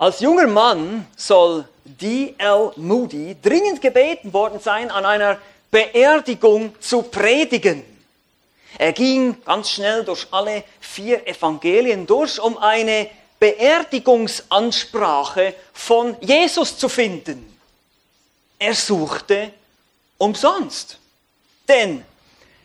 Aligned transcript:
Als 0.00 0.20
junger 0.20 0.46
Mann 0.46 1.06
soll 1.14 1.68
D.L. 1.84 2.72
Moody 2.76 3.36
dringend 3.42 3.82
gebeten 3.82 4.32
worden 4.32 4.58
sein, 4.58 4.90
an 4.90 5.04
einer 5.04 5.36
Beerdigung 5.70 6.74
zu 6.80 7.02
predigen. 7.02 7.84
Er 8.78 8.94
ging 8.94 9.36
ganz 9.44 9.68
schnell 9.68 10.02
durch 10.02 10.26
alle 10.30 10.64
vier 10.80 11.28
Evangelien 11.28 12.06
durch, 12.06 12.40
um 12.40 12.56
eine 12.56 13.10
Beerdigungsansprache 13.38 15.52
von 15.74 16.16
Jesus 16.22 16.78
zu 16.78 16.88
finden. 16.88 17.54
Er 18.58 18.74
suchte 18.74 19.52
umsonst. 20.16 20.98
Denn 21.68 22.06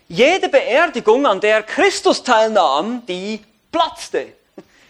jede 0.08 0.48
Beerdigung, 0.48 1.26
an 1.26 1.42
der 1.42 1.64
Christus 1.64 2.24
teilnahm, 2.24 3.06
die 3.06 3.44
platzte, 3.74 4.28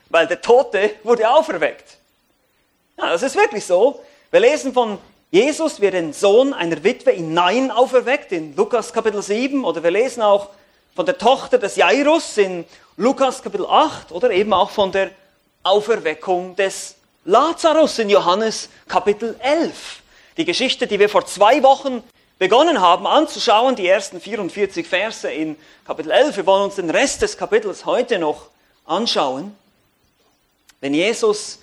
weil 0.10 0.28
der 0.28 0.44
Tote 0.44 0.98
wurde 1.02 1.28
auferweckt. 1.28 1.98
Ja, 2.98 3.10
das 3.10 3.24
ist 3.24 3.36
wirklich 3.36 3.66
so. 3.66 4.00
Wir 4.32 4.40
lesen 4.40 4.72
von 4.72 4.98
Jesus, 5.30 5.82
wie 5.82 5.92
den 5.92 6.14
Sohn 6.14 6.54
einer 6.54 6.82
Witwe 6.82 7.12
in 7.12 7.34
Nein 7.34 7.70
auferweckt, 7.70 8.32
in 8.32 8.56
Lukas 8.56 8.94
Kapitel 8.94 9.22
7, 9.22 9.66
oder 9.66 9.84
wir 9.84 9.92
lesen 9.92 10.22
auch 10.22 10.50
von 10.96 11.06
der 11.06 11.18
Tochter 11.18 11.58
des 11.58 11.76
Jairus 11.76 12.38
in 12.38 12.64
Lukas 12.96 13.44
Kapitel 13.44 13.66
8, 13.66 14.14
oder 14.14 14.32
eben 14.32 14.54
auch 14.54 14.70
von 14.70 14.94
der 14.94 15.12
Auferweckung 15.64 16.56
des 16.56 16.96
Lazarus 17.26 18.00
in 18.00 18.10
Johannes 18.10 18.70
Kapitel 18.88 19.36
11. 19.42 20.02
Die 20.38 20.46
Geschichte, 20.46 20.88
die 20.88 20.98
wir 20.98 21.10
vor 21.10 21.26
zwei 21.26 21.62
Wochen 21.64 22.02
begonnen 22.40 22.80
haben 22.80 23.08
anzuschauen, 23.08 23.76
die 23.76 23.88
ersten 23.88 24.22
44 24.22 24.88
Verse 24.88 25.30
in 25.30 25.58
Kapitel 25.86 26.12
11. 26.12 26.38
Wir 26.38 26.46
wollen 26.46 26.64
uns 26.64 26.76
den 26.76 26.90
Rest 26.90 27.22
des 27.22 27.38
Kapitels 27.38 27.86
heute 27.86 28.20
noch 28.20 28.48
anschauen. 28.86 29.54
Wenn 30.80 30.94
Jesus 30.94 31.60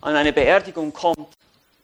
an 0.00 0.16
eine 0.16 0.32
Beerdigung 0.32 0.92
kommt, 0.92 1.28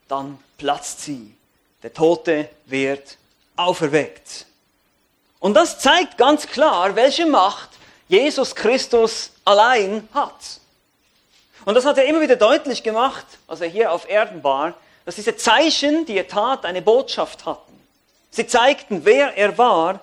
dann 0.09 0.39
platzt 0.59 1.03
sie. 1.03 1.35
Der 1.83 1.93
Tote 1.93 2.49
wird 2.67 3.17
auferweckt. 3.57 4.47
Und 5.39 5.55
das 5.55 5.79
zeigt 5.79 6.19
ganz 6.19 6.47
klar, 6.47 6.97
welche 6.97 7.27
Macht 7.27 7.71
Jesus 8.09 8.55
Christus 8.55 9.31
allein 9.45 10.09
hat. 10.15 10.61
Und 11.65 11.75
das 11.75 11.85
hat 11.85 11.99
er 11.99 12.07
immer 12.07 12.21
wieder 12.21 12.37
deutlich 12.37 12.83
gemacht, 12.83 13.27
als 13.49 13.61
er 13.61 13.69
hier 13.69 13.93
auf 13.93 14.09
Erden 14.09 14.43
war, 14.45 14.75
dass 15.05 15.17
diese 15.17 15.37
Zeichen, 15.37 16.07
die 16.07 16.17
er 16.17 16.29
tat, 16.29 16.65
eine 16.65 16.83
Botschaft 16.83 17.45
hatten. 17.45 17.73
Sie 18.31 18.47
zeigten, 18.47 19.05
wer 19.05 19.37
er 19.37 19.57
war. 19.57 20.01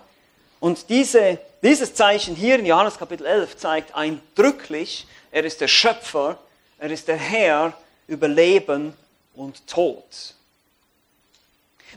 Und 0.59 0.89
diese, 0.89 1.39
dieses 1.61 1.93
Zeichen 1.93 2.35
hier 2.35 2.59
in 2.59 2.65
Johannes 2.65 2.97
Kapitel 2.97 3.25
11 3.25 3.57
zeigt 3.57 3.95
eindrücklich, 3.95 5.07
er 5.31 5.43
ist 5.43 5.61
der 5.61 5.67
Schöpfer, 5.67 6.37
er 6.79 6.91
ist 6.91 7.07
der 7.07 7.17
Herr 7.17 7.73
über 8.07 8.27
Leben 8.27 8.93
und 9.35 9.65
Tod. 9.67 10.03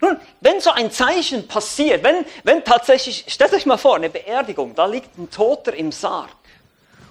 Nun, 0.00 0.20
wenn 0.40 0.60
so 0.60 0.70
ein 0.70 0.90
Zeichen 0.90 1.48
passiert, 1.48 2.02
wenn, 2.02 2.24
wenn 2.44 2.64
tatsächlich, 2.64 3.24
stellt 3.28 3.52
euch 3.54 3.66
mal 3.66 3.78
vor, 3.78 3.96
eine 3.96 4.10
Beerdigung, 4.10 4.74
da 4.74 4.86
liegt 4.86 5.16
ein 5.18 5.30
Toter 5.30 5.74
im 5.74 5.90
Sarg. 5.90 6.30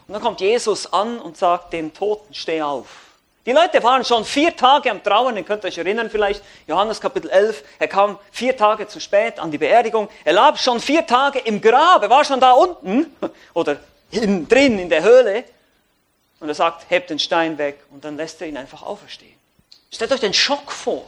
Und 0.08 0.14
dann 0.14 0.22
kommt 0.22 0.40
Jesus 0.40 0.92
an 0.94 1.20
und 1.20 1.36
sagt 1.36 1.74
dem 1.74 1.94
Toten, 1.94 2.34
steh 2.34 2.62
auf. 2.62 2.88
Die 3.46 3.52
Leute 3.52 3.82
waren 3.84 4.04
schon 4.04 4.26
vier 4.26 4.56
Tage 4.56 4.90
am 4.90 5.04
Trauern, 5.04 5.38
ihr 5.38 5.44
könnt 5.44 5.66
euch 5.66 5.78
erinnern 5.78 6.10
vielleicht, 6.10 6.44
Johannes 6.66 7.00
Kapitel 7.00 7.30
11, 7.30 7.64
er 7.78 7.88
kam 7.88 8.18
vier 8.32 8.58
Tage 8.58 8.88
zu 8.88 9.00
spät 9.00 9.40
an 9.40 9.52
die 9.52 9.60
Beerdigung, 9.60 10.10
er 10.24 10.34
lag 10.34 10.58
schon 10.58 10.80
vier 10.80 11.06
Tage 11.06 11.40
im 11.40 11.62
Grab, 11.62 12.02
er 12.02 12.10
war 12.10 12.26
schon 12.26 12.40
da 12.40 12.54
unten 12.54 13.16
oder 13.54 13.78
innen 14.10 14.48
drin 14.48 14.80
in 14.80 14.90
der 14.90 15.04
Höhle 15.04 15.44
und 16.46 16.50
er 16.50 16.56
sagt, 16.56 16.86
hebt 16.90 17.10
den 17.10 17.18
Stein 17.18 17.58
weg 17.58 17.80
und 17.92 18.06
dann 18.06 18.18
lässt 18.18 18.40
er 18.40 18.48
ihn 18.48 18.56
einfach 18.56 18.84
auferstehen. 18.84 19.34
Stellt 19.92 20.12
euch 20.12 20.20
den 20.20 20.34
Schock 20.34 20.72
vor. 20.72 21.04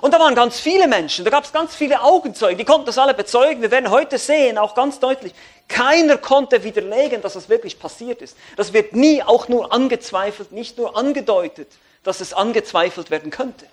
Und 0.00 0.14
da 0.14 0.18
waren 0.18 0.34
ganz 0.34 0.58
viele 0.58 0.88
Menschen, 0.88 1.26
da 1.26 1.30
gab 1.30 1.44
es 1.44 1.52
ganz 1.52 1.74
viele 1.74 2.00
Augenzeugen, 2.00 2.56
die 2.56 2.64
konnten 2.64 2.86
das 2.86 2.96
alle 2.96 3.12
bezeugen. 3.12 3.60
Wir 3.60 3.70
werden 3.70 3.90
heute 3.90 4.16
sehen, 4.16 4.56
auch 4.56 4.74
ganz 4.74 4.98
deutlich, 4.98 5.34
keiner 5.68 6.16
konnte 6.16 6.64
widerlegen, 6.64 7.20
dass 7.20 7.34
das 7.34 7.50
wirklich 7.50 7.78
passiert 7.78 8.22
ist. 8.22 8.36
Das 8.56 8.72
wird 8.72 8.94
nie 8.94 9.22
auch 9.22 9.48
nur 9.48 9.70
angezweifelt, 9.70 10.52
nicht 10.52 10.78
nur 10.78 10.96
angedeutet, 10.96 11.68
dass 12.02 12.20
es 12.20 12.32
angezweifelt 12.32 13.10
werden 13.10 13.30
könnte. 13.30 13.66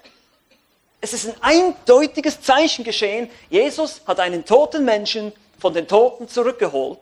Es 1.00 1.14
ist 1.14 1.28
ein 1.28 1.36
eindeutiges 1.42 2.42
Zeichen 2.42 2.84
geschehen. 2.84 3.30
Jesus 3.50 4.02
hat 4.06 4.20
einen 4.20 4.44
toten 4.44 4.84
Menschen 4.84 5.31
von 5.58 5.74
den 5.74 5.88
Toten 5.88 6.28
zurückgeholt. 6.28 7.00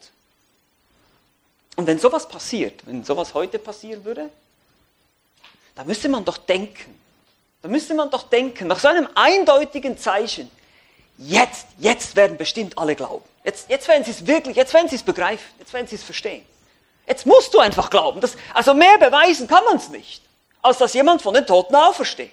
Und 1.75 1.88
wenn 1.88 2.00
sowas 2.00 2.28
passiert, 2.28 2.86
wenn 2.86 3.03
sowas 3.03 3.34
heute 3.34 3.59
passieren 3.59 4.06
würde, 4.06 4.30
dann 5.75 5.88
müsste 5.88 6.08
man 6.08 6.24
doch 6.24 6.38
denken, 6.38 6.97
da 7.62 7.68
müsste 7.68 7.94
man 7.94 8.09
doch 8.09 8.24
denken, 8.30 8.68
nach 8.68 8.80
so 8.80 8.88
einem 8.88 9.09
eindeutigen 9.16 9.97
Zeichen, 9.97 10.50
jetzt, 11.18 11.68
jetzt 11.78 12.16
werden 12.16 12.38
bestimmt 12.38 12.78
alle 12.78 12.96
glauben. 12.96 13.25
Jetzt, 13.44 13.69
jetzt 13.69 13.88
werden 13.88 14.03
sie 14.03 14.12
es 14.12 14.25
wirklich, 14.25 14.56
jetzt 14.56 14.74
werden 14.74 14.88
sie 14.88 14.96
es 14.96 15.03
begreifen, 15.03 15.46
jetzt 15.59 15.74
werden 15.74 15.88
sie 15.88 15.96
es 15.96 16.03
verstehen. 16.03 16.46
Jetzt 17.08 17.25
musst 17.25 17.53
du 17.53 17.59
einfach 17.59 17.90
glauben. 17.90 18.22
Das, 18.22 18.35
also 18.53 18.74
mehr 18.74 18.97
beweisen 18.97 19.47
kann 19.47 19.64
man 19.66 19.78
es 19.78 19.90
nicht, 19.90 20.22
als 20.62 20.78
dass 20.78 20.94
jemand 20.94 21.22
von 21.22 21.34
den 21.34 21.46
Toten 21.46 21.75
aufersteht. 21.75 22.31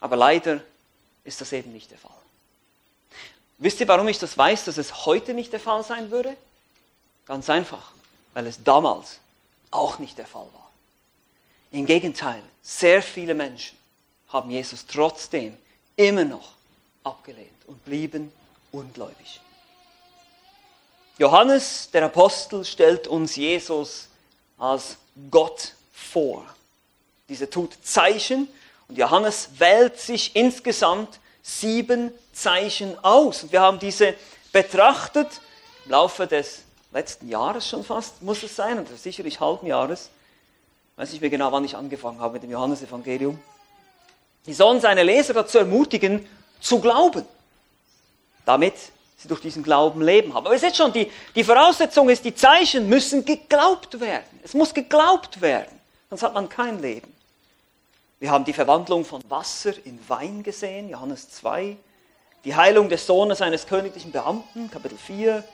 Aber 0.00 0.16
leider 0.16 0.60
ist 1.24 1.40
das 1.40 1.52
eben 1.52 1.72
nicht 1.72 1.90
der 1.90 1.98
Fall. 1.98 2.10
Wisst 3.58 3.78
ihr, 3.80 3.88
warum 3.88 4.08
ich 4.08 4.18
das 4.18 4.36
weiß, 4.36 4.64
dass 4.64 4.78
es 4.78 5.04
heute 5.04 5.34
nicht 5.34 5.52
der 5.52 5.60
Fall 5.60 5.84
sein 5.84 6.10
würde? 6.10 6.34
Ganz 7.30 7.48
einfach, 7.48 7.92
weil 8.34 8.48
es 8.48 8.64
damals 8.64 9.20
auch 9.70 10.00
nicht 10.00 10.18
der 10.18 10.26
Fall 10.26 10.48
war. 10.52 10.68
Im 11.70 11.86
Gegenteil, 11.86 12.42
sehr 12.60 13.04
viele 13.04 13.34
Menschen 13.34 13.78
haben 14.30 14.50
Jesus 14.50 14.84
trotzdem 14.84 15.56
immer 15.94 16.24
noch 16.24 16.48
abgelehnt 17.04 17.54
und 17.68 17.84
blieben 17.84 18.32
ungläubig. 18.72 19.40
Johannes, 21.18 21.88
der 21.92 22.06
Apostel, 22.06 22.64
stellt 22.64 23.06
uns 23.06 23.36
Jesus 23.36 24.08
als 24.58 24.96
Gott 25.30 25.74
vor. 25.92 26.44
Dieser 27.28 27.48
tut 27.48 27.78
Zeichen 27.84 28.48
und 28.88 28.98
Johannes 28.98 29.50
wählt 29.56 30.00
sich 30.00 30.34
insgesamt 30.34 31.20
sieben 31.44 32.10
Zeichen 32.32 32.98
aus. 33.04 33.44
Und 33.44 33.52
wir 33.52 33.60
haben 33.60 33.78
diese 33.78 34.16
betrachtet 34.50 35.28
im 35.84 35.92
Laufe 35.92 36.26
des 36.26 36.64
letzten 36.92 37.28
Jahres 37.28 37.68
schon 37.68 37.84
fast, 37.84 38.22
muss 38.22 38.42
es 38.42 38.56
sein, 38.56 38.78
oder 38.78 38.96
sicherlich 38.96 39.40
halben 39.40 39.66
Jahres. 39.66 40.10
Weiß 40.96 41.12
nicht 41.12 41.20
mehr 41.20 41.30
genau, 41.30 41.52
wann 41.52 41.64
ich 41.64 41.76
angefangen 41.76 42.20
habe 42.20 42.34
mit 42.34 42.42
dem 42.42 42.50
Johannesevangelium. 42.50 43.38
Die 44.46 44.54
sollen 44.54 44.80
seine 44.80 45.02
Leser 45.02 45.34
dazu 45.34 45.58
ermutigen, 45.58 46.26
zu 46.60 46.80
glauben, 46.80 47.24
damit 48.44 48.74
sie 49.16 49.28
durch 49.28 49.40
diesen 49.40 49.62
Glauben 49.62 50.02
leben 50.02 50.34
haben. 50.34 50.46
Aber 50.46 50.54
ihr 50.54 50.60
seht 50.60 50.76
schon, 50.76 50.92
die, 50.92 51.10
die 51.34 51.44
Voraussetzung 51.44 52.08
ist, 52.08 52.24
die 52.24 52.34
Zeichen 52.34 52.88
müssen 52.88 53.24
geglaubt 53.24 54.00
werden. 54.00 54.40
Es 54.42 54.54
muss 54.54 54.74
geglaubt 54.74 55.40
werden, 55.40 55.70
sonst 56.08 56.22
hat 56.22 56.34
man 56.34 56.48
kein 56.48 56.80
Leben. 56.80 57.14
Wir 58.18 58.30
haben 58.30 58.44
die 58.44 58.52
Verwandlung 58.52 59.04
von 59.04 59.22
Wasser 59.30 59.72
in 59.84 59.98
Wein 60.08 60.42
gesehen, 60.42 60.90
Johannes 60.90 61.30
2. 61.30 61.76
Die 62.44 62.54
Heilung 62.54 62.88
des 62.88 63.06
Sohnes 63.06 63.40
eines 63.40 63.66
königlichen 63.66 64.12
Beamten, 64.12 64.70
Kapitel 64.70 64.98
4. 64.98 65.44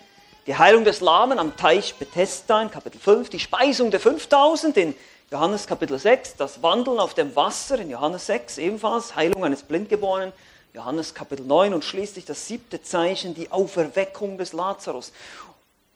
Die 0.47 0.57
Heilung 0.57 0.85
des 0.85 1.01
Lahmen 1.01 1.41
am 1.41 1.57
Teich 1.57 1.97
Bethesda 1.97 2.63
in 2.63 2.71
Kapitel 2.71 3.01
5. 3.01 3.31
Die 3.31 3.41
Speisung 3.41 3.91
der 3.91 3.99
5000 3.99 4.77
in 4.77 4.95
Johannes 5.33 5.67
Kapitel 5.67 5.99
6, 5.99 6.37
das 6.37 6.63
Wandeln 6.63 7.01
auf 7.01 7.15
dem 7.15 7.35
Wasser 7.35 7.81
in 7.81 7.91
Johannes 7.91 8.27
6 8.27 8.59
ebenfalls, 8.59 9.17
Heilung 9.17 9.45
eines 9.45 9.65
Blindgeborenen, 9.65 10.33
Johannes 10.73 11.15
Kapitel 11.15 11.45
9 11.45 11.75
und 11.75 11.83
schließlich 11.83 12.27
das 12.27 12.47
siebte 12.47 12.81
Zeichen, 12.81 13.35
die 13.35 13.51
Auferweckung 13.51 14.39
des 14.39 14.53
Lazarus. 14.53 15.11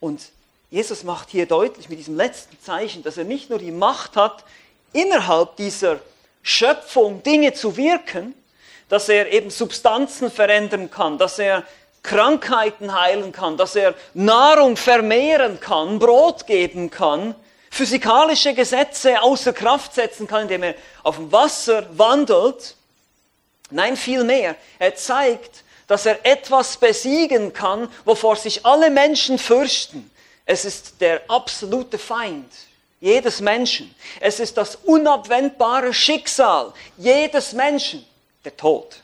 Und 0.01 0.33
Jesus 0.69 1.05
macht 1.05 1.31
hier 1.31 1.47
deutlich 1.47 1.89
mit 1.89 2.01
diesem 2.01 2.17
letzten 2.17 2.61
Zeichen, 2.61 3.05
dass 3.05 3.19
er 3.19 3.25
nicht 3.25 3.51
nur 3.51 3.61
die 3.61 3.71
Macht 3.71 4.17
hat, 4.17 4.45
innerhalb 4.93 5.55
dieser 5.59 6.01
Schöpfung 6.43 7.23
Dinge 7.23 7.53
zu 7.53 7.77
wirken, 7.77 8.35
dass 8.89 9.09
er 9.09 9.33
eben 9.33 9.51
Substanzen 9.51 10.29
verändern 10.29 10.91
kann, 10.91 11.19
dass 11.19 11.39
er 11.39 11.63
Krankheiten 12.03 12.99
heilen 12.99 13.33
kann, 13.33 13.57
dass 13.57 13.77
er 13.77 13.95
Nahrung 14.15 14.77
vermehren 14.77 15.61
kann, 15.61 15.99
Brot 15.99 16.47
geben 16.47 16.91
kann, 16.91 17.35
physikalische 17.71 18.55
Gesetze 18.55 19.23
außer 19.23 19.53
Kraft 19.53 19.95
setzen 19.95 20.27
kann, 20.27 20.43
indem 20.43 20.63
er 20.63 20.75
auf 21.03 21.17
dem 21.17 21.31
Wasser 21.31 21.87
wandelt. 21.97 22.75
Nein, 23.71 23.97
vielmehr, 23.97 24.57
er 24.79 24.95
zeigt, 24.97 25.63
dass 25.87 26.07
er 26.07 26.25
etwas 26.25 26.77
besiegen 26.77 27.53
kann, 27.53 27.89
wovor 28.05 28.37
sich 28.37 28.65
alle 28.65 28.91
Menschen 28.91 29.39
fürchten. 29.39 30.11
Es 30.47 30.65
ist 30.65 31.01
der 31.01 31.23
absolute 31.29 31.99
Feind 31.99 32.51
jedes 33.01 33.41
Menschen. 33.41 33.95
Es 34.21 34.41
ist 34.41 34.57
das 34.57 34.77
unabwendbare 34.77 35.93
Schicksal 35.95 36.73
jedes 36.97 37.53
Menschen, 37.53 38.05
der 38.45 38.57
Tod. 38.57 39.01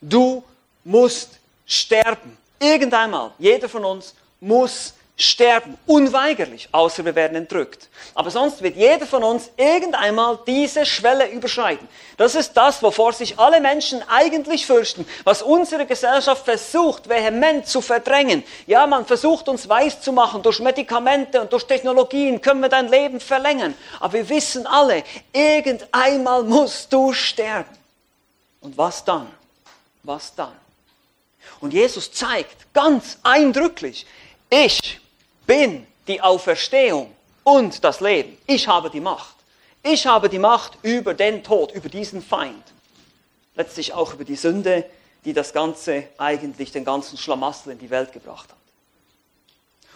Du 0.00 0.42
musst 0.84 1.30
sterben. 1.72 2.36
Irgendeinmal, 2.58 3.32
jeder 3.38 3.68
von 3.68 3.84
uns 3.84 4.14
muss 4.40 4.94
sterben, 5.16 5.76
unweigerlich, 5.86 6.68
außer 6.72 7.04
wir 7.04 7.14
werden 7.14 7.36
entrückt. 7.36 7.88
Aber 8.14 8.30
sonst 8.30 8.62
wird 8.62 8.76
jeder 8.76 9.06
von 9.06 9.22
uns 9.22 9.50
irgendeinmal 9.56 10.38
diese 10.46 10.84
Schwelle 10.86 11.30
überschreiten. 11.30 11.86
Das 12.16 12.34
ist 12.34 12.54
das, 12.54 12.82
wovor 12.82 13.12
sich 13.12 13.38
alle 13.38 13.60
Menschen 13.60 14.02
eigentlich 14.08 14.66
fürchten, 14.66 15.06
was 15.24 15.42
unsere 15.42 15.86
Gesellschaft 15.86 16.44
versucht, 16.44 17.08
vehement 17.08 17.66
zu 17.66 17.80
verdrängen. 17.80 18.42
Ja, 18.66 18.86
man 18.86 19.06
versucht 19.06 19.48
uns 19.48 19.68
weiszumachen, 19.68 20.42
durch 20.42 20.60
Medikamente 20.60 21.40
und 21.40 21.52
durch 21.52 21.64
Technologien 21.64 22.40
können 22.40 22.60
wir 22.60 22.68
dein 22.68 22.88
Leben 22.88 23.20
verlängern. 23.20 23.74
Aber 24.00 24.14
wir 24.14 24.28
wissen 24.28 24.66
alle, 24.66 25.04
irgendeinmal 25.32 26.42
musst 26.42 26.92
du 26.92 27.12
sterben. 27.12 27.76
Und 28.60 28.76
was 28.78 29.04
dann? 29.04 29.28
Was 30.02 30.34
dann? 30.34 30.61
Und 31.60 31.72
Jesus 31.72 32.12
zeigt 32.12 32.72
ganz 32.72 33.18
eindrücklich, 33.22 34.06
ich 34.50 35.00
bin 35.46 35.86
die 36.06 36.20
Auferstehung 36.20 37.14
und 37.44 37.84
das 37.84 38.00
Leben. 38.00 38.36
Ich 38.46 38.68
habe 38.68 38.90
die 38.90 39.00
Macht. 39.00 39.34
Ich 39.82 40.06
habe 40.06 40.28
die 40.28 40.38
Macht 40.38 40.78
über 40.82 41.14
den 41.14 41.42
Tod, 41.42 41.72
über 41.72 41.88
diesen 41.88 42.22
Feind. 42.22 42.62
Letztlich 43.54 43.92
auch 43.92 44.14
über 44.14 44.24
die 44.24 44.36
Sünde, 44.36 44.84
die 45.24 45.32
das 45.32 45.52
Ganze 45.52 46.04
eigentlich, 46.18 46.72
den 46.72 46.84
ganzen 46.84 47.18
Schlamassel 47.18 47.72
in 47.72 47.78
die 47.78 47.90
Welt 47.90 48.12
gebracht 48.12 48.48
hat. 48.50 48.56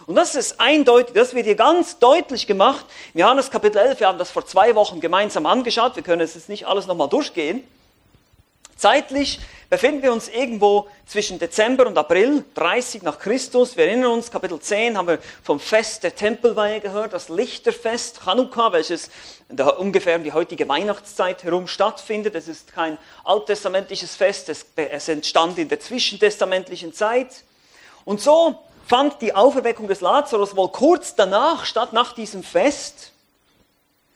Und 0.05 0.15
das 0.15 0.35
ist 0.35 0.61
eindeutig, 0.61 1.13
das 1.13 1.33
wird 1.33 1.45
hier 1.45 1.55
ganz 1.55 1.99
deutlich 1.99 2.47
gemacht. 2.47 2.85
In 3.13 3.19
Johannes 3.21 3.51
Kapitel 3.51 3.77
11, 3.77 3.99
wir 3.99 4.07
haben 4.07 4.17
das 4.17 4.31
vor 4.31 4.45
zwei 4.45 4.73
Wochen 4.75 5.01
gemeinsam 5.01 5.45
angeschaut, 5.45 5.95
wir 5.95 6.03
können 6.03 6.21
es 6.21 6.35
jetzt 6.35 6.47
nicht 6.47 6.65
alles 6.65 6.87
nochmal 6.87 7.09
durchgehen. 7.09 7.63
Zeitlich 8.77 9.39
befinden 9.71 10.03
wir 10.03 10.13
uns 10.13 10.29
irgendwo 10.29 10.87
zwischen 11.07 11.39
Dezember 11.39 11.87
und 11.87 11.97
April 11.97 12.43
30 12.53 13.01
nach 13.01 13.17
Christus. 13.17 13.75
Wir 13.75 13.87
erinnern 13.87 14.11
uns, 14.11 14.29
Kapitel 14.29 14.59
10 14.59 14.95
haben 14.95 15.07
wir 15.07 15.17
vom 15.41 15.59
Fest 15.59 16.03
der 16.03 16.15
Tempelweihe 16.15 16.79
gehört, 16.79 17.11
das 17.11 17.27
Lichterfest 17.27 18.21
Chanukka, 18.23 18.71
welches 18.73 19.09
ungefähr 19.79 20.17
um 20.17 20.23
die 20.23 20.31
heutige 20.31 20.69
Weihnachtszeit 20.69 21.43
herum 21.43 21.67
stattfindet. 21.67 22.35
Es 22.35 22.47
ist 22.47 22.71
kein 22.71 22.99
alttestamentliches 23.23 24.15
Fest, 24.15 24.47
es, 24.49 24.67
es 24.75 25.09
entstand 25.09 25.57
in 25.57 25.69
der 25.69 25.79
zwischentestamentlichen 25.79 26.93
Zeit. 26.93 27.43
Und 28.05 28.21
so 28.21 28.59
fand 28.85 29.23
die 29.23 29.33
Auferweckung 29.33 29.87
des 29.87 30.01
Lazarus 30.01 30.55
wohl 30.55 30.69
kurz 30.69 31.15
danach 31.15 31.65
statt, 31.65 31.93
nach 31.93 32.13
diesem 32.13 32.43
Fest. 32.43 33.11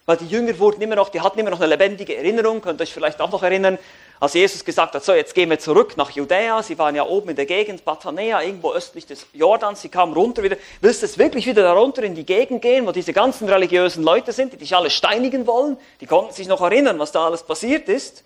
Weil 0.05 0.17
die 0.17 0.27
Jünger 0.27 0.57
wurden 0.59 0.81
immer 0.81 0.95
noch, 0.95 1.09
die 1.09 1.21
hatten 1.21 1.39
immer 1.39 1.49
noch 1.49 1.59
eine 1.59 1.69
lebendige 1.69 2.15
Erinnerung, 2.15 2.61
könnt 2.61 2.79
ihr 2.79 2.83
euch 2.83 2.93
vielleicht 2.93 3.21
auch 3.21 3.31
noch 3.31 3.43
erinnern, 3.43 3.79
als 4.21 4.35
Jesus 4.35 4.63
gesagt 4.63 4.93
hat, 4.93 5.03
so 5.03 5.13
jetzt 5.13 5.33
gehen 5.33 5.49
wir 5.49 5.57
zurück 5.57 5.97
nach 5.97 6.11
Judäa, 6.11 6.61
sie 6.61 6.77
waren 6.77 6.93
ja 6.93 7.03
oben 7.03 7.31
in 7.31 7.35
der 7.35 7.47
Gegend 7.47 7.83
Bethania, 7.83 8.39
irgendwo 8.39 8.71
östlich 8.71 9.07
des 9.07 9.25
Jordans, 9.33 9.81
sie 9.81 9.89
kamen 9.89 10.13
runter 10.13 10.43
wieder, 10.43 10.57
willst 10.79 11.01
du 11.01 11.07
jetzt 11.07 11.17
wirklich 11.17 11.47
wieder 11.47 11.63
darunter 11.63 12.03
in 12.03 12.13
die 12.13 12.23
Gegend 12.23 12.61
gehen, 12.61 12.85
wo 12.85 12.91
diese 12.91 13.13
ganzen 13.13 13.49
religiösen 13.49 14.03
Leute 14.03 14.31
sind, 14.31 14.53
die 14.53 14.57
dich 14.57 14.75
alle 14.75 14.91
steinigen 14.91 15.47
wollen? 15.47 15.75
Die 16.01 16.05
konnten 16.05 16.33
sich 16.33 16.47
noch 16.47 16.61
erinnern, 16.61 16.99
was 16.99 17.11
da 17.11 17.25
alles 17.25 17.41
passiert 17.41 17.89
ist. 17.89 18.23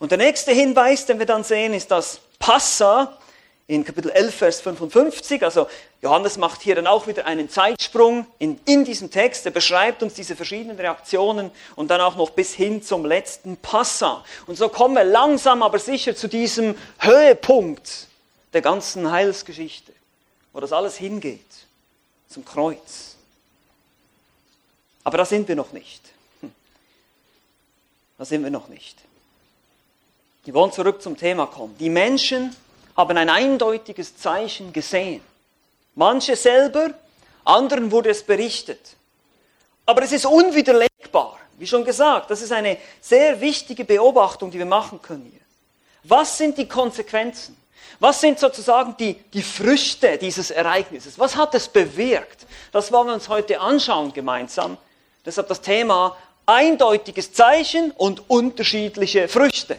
Und 0.00 0.10
der 0.10 0.18
nächste 0.18 0.52
Hinweis, 0.52 1.06
den 1.06 1.18
wir 1.18 1.26
dann 1.26 1.44
sehen, 1.44 1.72
ist 1.72 1.90
das 1.90 2.20
Passa, 2.38 3.18
in 3.70 3.84
Kapitel 3.84 4.10
11, 4.10 4.34
Vers 4.34 4.60
55. 4.62 5.44
Also 5.44 5.68
Johannes 6.02 6.38
macht 6.38 6.60
hier 6.60 6.74
dann 6.74 6.88
auch 6.88 7.06
wieder 7.06 7.24
einen 7.24 7.48
Zeitsprung 7.48 8.26
in, 8.40 8.58
in 8.64 8.84
diesem 8.84 9.12
Text. 9.12 9.46
Er 9.46 9.52
beschreibt 9.52 10.02
uns 10.02 10.14
diese 10.14 10.34
verschiedenen 10.34 10.76
Reaktionen 10.76 11.52
und 11.76 11.88
dann 11.88 12.00
auch 12.00 12.16
noch 12.16 12.30
bis 12.30 12.52
hin 12.52 12.82
zum 12.82 13.04
letzten 13.04 13.56
Passa. 13.56 14.24
Und 14.48 14.56
so 14.56 14.68
kommen 14.68 14.96
wir 14.96 15.04
langsam 15.04 15.62
aber 15.62 15.78
sicher 15.78 16.16
zu 16.16 16.26
diesem 16.26 16.74
Höhepunkt 16.98 18.08
der 18.52 18.60
ganzen 18.60 19.12
Heilsgeschichte, 19.12 19.92
wo 20.52 20.58
das 20.58 20.72
alles 20.72 20.96
hingeht, 20.96 21.40
zum 22.28 22.44
Kreuz. 22.44 23.14
Aber 25.04 25.18
da 25.18 25.24
sind 25.24 25.46
wir 25.46 25.54
noch 25.54 25.72
nicht. 25.72 26.02
Hm. 26.40 26.50
Da 28.18 28.24
sind 28.24 28.42
wir 28.42 28.50
noch 28.50 28.66
nicht. 28.66 28.98
Wir 30.44 30.54
wollen 30.54 30.72
zurück 30.72 31.02
zum 31.02 31.16
Thema 31.16 31.46
kommen. 31.46 31.76
Die 31.78 31.88
Menschen 31.88 32.56
haben 32.96 33.16
ein 33.16 33.30
eindeutiges 33.30 34.16
Zeichen 34.16 34.72
gesehen. 34.72 35.22
Manche 35.94 36.36
selber, 36.36 36.90
anderen 37.44 37.90
wurde 37.90 38.10
es 38.10 38.22
berichtet. 38.22 38.96
Aber 39.86 40.02
es 40.02 40.12
ist 40.12 40.26
unwiderlegbar. 40.26 41.38
Wie 41.58 41.66
schon 41.66 41.84
gesagt, 41.84 42.30
das 42.30 42.42
ist 42.42 42.52
eine 42.52 42.78
sehr 43.00 43.40
wichtige 43.40 43.84
Beobachtung, 43.84 44.50
die 44.50 44.58
wir 44.58 44.66
machen 44.66 45.00
können 45.02 45.28
hier. 45.30 45.40
Was 46.04 46.38
sind 46.38 46.56
die 46.56 46.66
Konsequenzen? 46.66 47.56
Was 47.98 48.20
sind 48.20 48.38
sozusagen 48.38 48.96
die, 48.98 49.14
die 49.14 49.42
Früchte 49.42 50.16
dieses 50.16 50.50
Ereignisses? 50.50 51.18
Was 51.18 51.36
hat 51.36 51.54
es 51.54 51.68
bewirkt? 51.68 52.46
Das 52.72 52.90
wollen 52.90 53.08
wir 53.08 53.14
uns 53.14 53.28
heute 53.28 53.60
anschauen 53.60 54.12
gemeinsam. 54.12 54.78
Deshalb 55.26 55.48
das 55.48 55.60
Thema 55.60 56.16
eindeutiges 56.46 57.32
Zeichen 57.32 57.90
und 57.92 58.30
unterschiedliche 58.30 59.28
Früchte. 59.28 59.76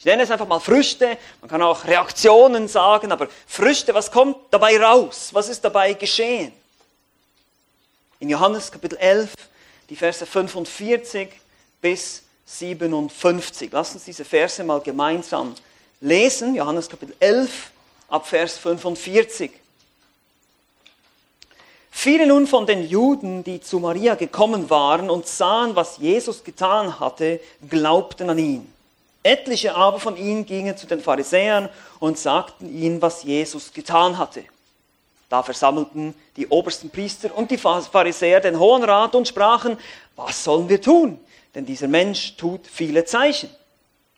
Ich 0.00 0.06
nenne 0.06 0.22
es 0.22 0.30
einfach 0.30 0.48
mal 0.48 0.60
Früchte. 0.60 1.18
Man 1.42 1.50
kann 1.50 1.60
auch 1.60 1.84
Reaktionen 1.84 2.68
sagen, 2.68 3.12
aber 3.12 3.28
Früchte, 3.46 3.92
was 3.92 4.10
kommt 4.10 4.34
dabei 4.50 4.82
raus? 4.82 5.28
Was 5.32 5.50
ist 5.50 5.62
dabei 5.62 5.92
geschehen? 5.92 6.52
In 8.18 8.30
Johannes 8.30 8.72
Kapitel 8.72 8.96
11, 8.96 9.34
die 9.90 9.96
Verse 9.96 10.24
45 10.24 11.28
bis 11.82 12.22
57. 12.46 13.70
Lass 13.70 13.92
uns 13.92 14.04
diese 14.06 14.24
Verse 14.24 14.64
mal 14.64 14.80
gemeinsam 14.80 15.54
lesen. 16.00 16.54
Johannes 16.54 16.88
Kapitel 16.88 17.14
11, 17.20 17.70
ab 18.08 18.26
Vers 18.26 18.56
45. 18.56 19.50
Viele 21.90 22.26
nun 22.26 22.46
von 22.46 22.64
den 22.64 22.88
Juden, 22.88 23.44
die 23.44 23.60
zu 23.60 23.78
Maria 23.78 24.14
gekommen 24.14 24.70
waren 24.70 25.10
und 25.10 25.26
sahen, 25.26 25.76
was 25.76 25.98
Jesus 25.98 26.42
getan 26.42 26.98
hatte, 26.98 27.38
glaubten 27.68 28.30
an 28.30 28.38
ihn. 28.38 28.79
Etliche 29.22 29.74
aber 29.74 30.00
von 30.00 30.16
ihnen 30.16 30.46
gingen 30.46 30.76
zu 30.76 30.86
den 30.86 31.00
Pharisäern 31.00 31.68
und 31.98 32.18
sagten 32.18 32.74
ihnen, 32.74 33.02
was 33.02 33.22
Jesus 33.22 33.72
getan 33.72 34.16
hatte. 34.16 34.44
Da 35.28 35.42
versammelten 35.42 36.14
die 36.36 36.48
obersten 36.48 36.90
Priester 36.90 37.36
und 37.36 37.50
die 37.50 37.58
Pharisäer 37.58 38.40
den 38.40 38.58
Hohen 38.58 38.82
Rat 38.82 39.14
und 39.14 39.28
sprachen, 39.28 39.78
was 40.16 40.42
sollen 40.42 40.68
wir 40.68 40.80
tun? 40.80 41.20
Denn 41.54 41.66
dieser 41.66 41.86
Mensch 41.86 42.36
tut 42.36 42.66
viele 42.66 43.04
Zeichen. 43.04 43.50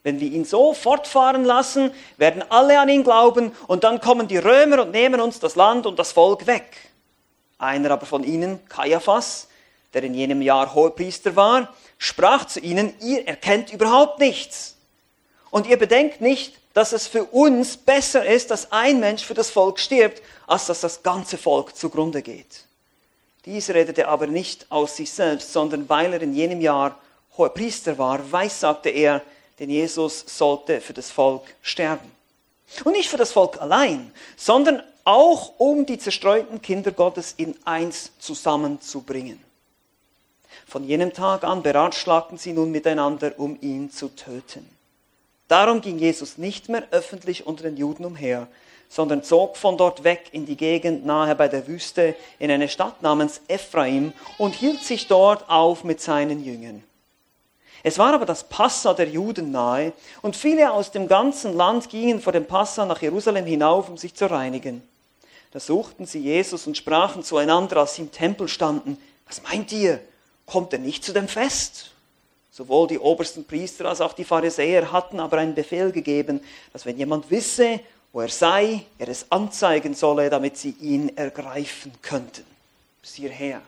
Wenn 0.05 0.21
wir 0.21 0.31
ihn 0.31 0.45
so 0.45 0.73
fortfahren 0.73 1.45
lassen, 1.45 1.93
werden 2.17 2.43
alle 2.49 2.79
an 2.81 2.89
ihn 2.89 3.05
glauben 3.05 3.53
und 3.67 3.85
dann 3.85 4.01
kommen 4.01 4.29
die 4.29 4.39
Römer 4.39 4.83
und 4.83 4.93
nehmen 4.93 5.21
uns 5.21 5.39
das 5.39 5.55
Land 5.57 5.85
und 5.87 5.99
das 5.99 6.13
Volk 6.13 6.47
weg. 6.47 6.77
Einer 7.59 7.91
aber 7.91 8.07
von 8.07 8.25
ihnen, 8.25 8.67
Kaiaphas, 8.69 9.49
der 9.95 10.05
in 10.05 10.15
jenem 10.15 10.43
Jahr 10.43 10.75
Hohepriester 10.75 11.37
war, 11.37 11.73
sprach 11.99 12.47
zu 12.47 12.61
ihnen, 12.61 12.95
ihr 13.01 13.27
erkennt 13.29 13.73
überhaupt 13.73 14.19
nichts 14.19 14.77
und 15.53 15.67
ihr 15.67 15.77
bedenkt 15.77 16.23
nicht, 16.23 16.59
dass 16.73 16.93
es 16.93 17.07
für 17.07 17.25
uns 17.25 17.77
besser 17.77 18.25
ist, 18.25 18.51
dass 18.51 18.73
ein 18.73 18.99
Mensch 18.99 19.23
für 19.23 19.35
das 19.35 19.51
Volk 19.51 19.79
stirbt, 19.79 20.23
als 20.47 20.67
dass 20.67 20.81
das 20.81 21.03
ganze 21.03 21.37
Volk 21.37 21.77
zugrunde 21.77 22.23
geht. 22.23 22.65
Dies 23.45 23.69
redete 23.69 24.09
aber 24.09 24.27
nicht 24.27 24.67
aus 24.71 24.97
sich 24.97 25.13
selbst, 25.13 25.53
sondern 25.53 25.89
weil 25.91 26.15
er 26.15 26.23
in 26.23 26.33
jenem 26.33 26.63
Jahr 26.63 26.99
hoher 27.37 27.51
Priester 27.51 27.99
war, 27.99 28.33
weissagte 28.33 28.89
er, 28.89 29.21
denn 29.59 29.69
Jesus 29.69 30.25
sollte 30.27 30.81
für 30.81 30.95
das 30.95 31.11
Volk 31.11 31.43
sterben. 31.61 32.11
Und 32.85 32.93
nicht 32.93 33.11
für 33.11 33.19
das 33.19 33.33
Volk 33.33 33.61
allein, 33.61 34.11
sondern 34.39 34.83
auch 35.05 35.53
um 35.59 35.85
die 35.85 35.99
zerstreuten 35.99 36.63
Kinder 36.63 36.93
Gottes 36.93 37.35
in 37.37 37.55
eins 37.67 38.13
zusammenzubringen. 38.19 39.39
Von 40.67 40.85
jenem 40.85 41.13
Tag 41.13 41.45
an 41.45 41.63
beratschlagten 41.63 42.39
sie 42.39 42.55
nun 42.55 42.71
miteinander, 42.71 43.35
um 43.37 43.59
ihn 43.61 43.91
zu 43.91 44.09
töten. 44.09 44.67
Darum 45.53 45.83
ging 45.83 45.99
Jesus 45.99 46.39
nicht 46.39 46.71
mehr 46.71 46.85
öffentlich 46.93 47.47
unter 47.47 47.65
den 47.65 47.77
Juden 47.77 48.07
umher, 48.07 48.49
sondern 48.89 49.23
zog 49.23 49.59
von 49.59 49.77
dort 49.77 50.03
weg 50.03 50.31
in 50.33 50.47
die 50.47 50.57
Gegend 50.57 51.05
nahe 51.05 51.37
bei 51.37 51.47
der 51.47 51.67
Wüste 51.67 52.17
in 52.39 52.51
eine 52.51 52.71
Stadt 52.71 53.03
namens 53.03 53.43
Ephraim 53.49 54.15
und 54.39 54.55
hielt 54.55 54.83
sich 54.83 55.09
dort 55.09 55.51
auf 55.51 55.85
mit 55.85 56.01
seinen 56.01 56.43
Jüngern. 56.43 56.83
Es 57.83 57.99
war 57.99 58.15
aber 58.15 58.25
das 58.25 58.45
Passa 58.45 58.95
der 58.95 59.11
Juden 59.11 59.51
nahe, 59.51 59.93
und 60.23 60.37
viele 60.37 60.73
aus 60.73 60.91
dem 60.91 61.07
ganzen 61.07 61.55
Land 61.55 61.91
gingen 61.91 62.23
vor 62.23 62.33
dem 62.33 62.47
Passa 62.47 62.87
nach 62.87 63.03
Jerusalem 63.03 63.45
hinauf, 63.45 63.91
um 63.91 63.99
sich 63.99 64.15
zu 64.15 64.31
reinigen. 64.31 64.83
Da 65.51 65.61
suchten 65.61 66.07
sie 66.07 66.21
Jesus 66.21 66.67
und 66.67 66.79
sprachen 66.79 67.23
zueinander, 67.23 67.77
als 67.77 67.97
sie 67.97 68.03
im 68.03 68.11
Tempel 68.11 68.49
standen, 68.49 68.97
was 69.27 69.43
meint 69.43 69.71
ihr? 69.71 70.01
Kommt 70.47 70.73
er 70.73 70.79
nicht 70.79 71.05
zu 71.05 71.13
dem 71.13 71.29
Fest? 71.29 71.91
Sowohl 72.53 72.87
die 72.87 72.99
obersten 72.99 73.47
Priester 73.47 73.87
als 73.87 74.03
auch 74.03 74.13
die 74.13 74.25
Pharisäer 74.25 74.93
hatten 74.93 75.19
aber 75.19 75.39
einen 75.39 75.55
Befehl 75.55 75.91
gegeben, 75.91 76.45
dass 76.73 76.85
wenn 76.85 76.99
jemand 76.99 77.31
wisse, 77.31 77.81
wo 78.13 78.21
er 78.21 78.29
sei, 78.29 78.85
er 78.99 79.09
es 79.09 79.25
anzeigen 79.31 79.95
solle, 79.95 80.29
damit 80.29 80.59
sie 80.59 80.77
ihn 80.81 81.17
ergreifen 81.17 81.93
könnten. 82.03 82.45
Bis 83.01 83.15
hierher. 83.15 83.63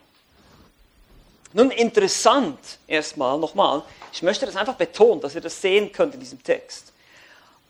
Nun 1.54 1.70
interessant, 1.70 2.58
erstmal 2.86 3.38
nochmal, 3.38 3.82
ich 4.12 4.22
möchte 4.22 4.44
das 4.44 4.56
einfach 4.56 4.74
betonen, 4.74 5.22
dass 5.22 5.34
ihr 5.34 5.40
das 5.40 5.58
sehen 5.58 5.90
könnt 5.90 6.12
in 6.12 6.20
diesem 6.20 6.42
Text. 6.42 6.92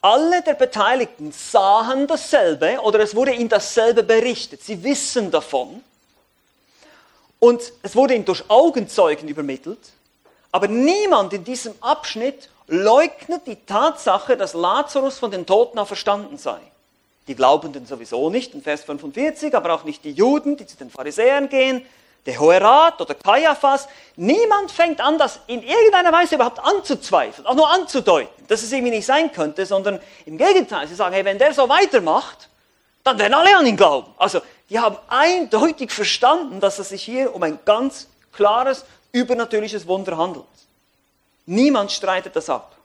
alle 0.05 0.43
der 0.43 0.53
Beteiligten 0.53 1.33
sahen 1.33 2.07
dasselbe 2.07 2.79
oder 2.83 3.01
es 3.01 3.15
wurde 3.15 3.33
ihnen 3.33 3.49
dasselbe 3.49 4.03
berichtet. 4.03 4.63
Sie 4.63 4.85
wissen 4.85 5.31
davon. 5.31 5.83
Und 7.39 7.73
es 7.83 7.97
wurde 7.97 8.15
ihnen 8.15 8.27
durch 8.27 8.45
Augenzeugen 8.49 9.29
übermittelt. 9.29 9.79
Aber 10.55 10.69
niemand 10.69 11.33
in 11.33 11.43
diesem 11.43 11.75
Abschnitt 11.81 12.49
leugnet 12.69 13.45
die 13.49 13.57
Tatsache, 13.57 14.37
dass 14.37 14.55
Lazarus 14.55 15.19
von 15.19 15.33
den 15.33 15.47
Toten 15.47 15.81
auferstanden 15.81 16.39
sei. 16.39 16.61
Die 17.27 17.35
Glaubenden 17.35 17.87
sowieso 17.87 18.31
nicht, 18.31 18.55
in 18.55 18.63
Vers 18.63 18.85
45, 18.85 19.53
aber 19.57 19.75
auch 19.75 19.83
nicht 19.83 20.05
die 20.05 20.13
Juden, 20.13 20.57
die 20.57 20.65
zu 20.65 20.77
den 20.77 20.91
Pharisäern 20.91 21.49
gehen, 21.49 21.85
der 22.25 22.39
Hohe 22.39 22.61
Rat 22.61 23.01
oder 23.01 23.17
Kaiaphas. 23.17 23.89
Niemand 24.15 24.71
fängt 24.71 25.01
an, 25.01 25.19
das 25.19 25.41
in 25.49 25.61
irgendeiner 25.61 26.13
Weise 26.13 26.37
überhaupt 26.37 26.61
anzuzweifeln, 26.61 27.49
auch 27.49 27.57
nur 27.57 27.69
anzudeuten, 27.69 28.47
dass 28.47 28.63
es 28.63 28.71
irgendwie 28.71 28.93
nicht 28.95 29.07
sein 29.07 29.33
könnte, 29.33 29.67
sondern 29.67 29.99
im 30.25 30.39
Gegenteil, 30.39 30.87
sie 30.87 30.95
sagen, 30.95 31.17
hey, 31.17 31.25
wenn 31.25 31.39
der 31.39 31.53
so 31.53 31.69
weitermacht, 31.69 32.49
dann 33.03 33.19
werden 33.19 33.35
alle 33.35 33.57
an 33.57 33.67
ihn 33.67 33.77
glauben. 33.77 34.15
Also, 34.19 34.41
die 34.71 34.79
haben 34.79 34.99
eindeutig 35.09 35.91
verstanden, 35.91 36.61
dass 36.61 36.79
es 36.79 36.91
sich 36.91 37.03
hier 37.03 37.35
um 37.35 37.43
ein 37.43 37.59
ganz 37.65 38.07
klares, 38.33 38.85
übernatürliches 39.15 39.87
Wunder 39.87 40.19
handelt. 40.19 40.45
Niemand 41.47 41.93
streitet 41.93 42.35
das 42.37 42.51
ab. 42.51 42.77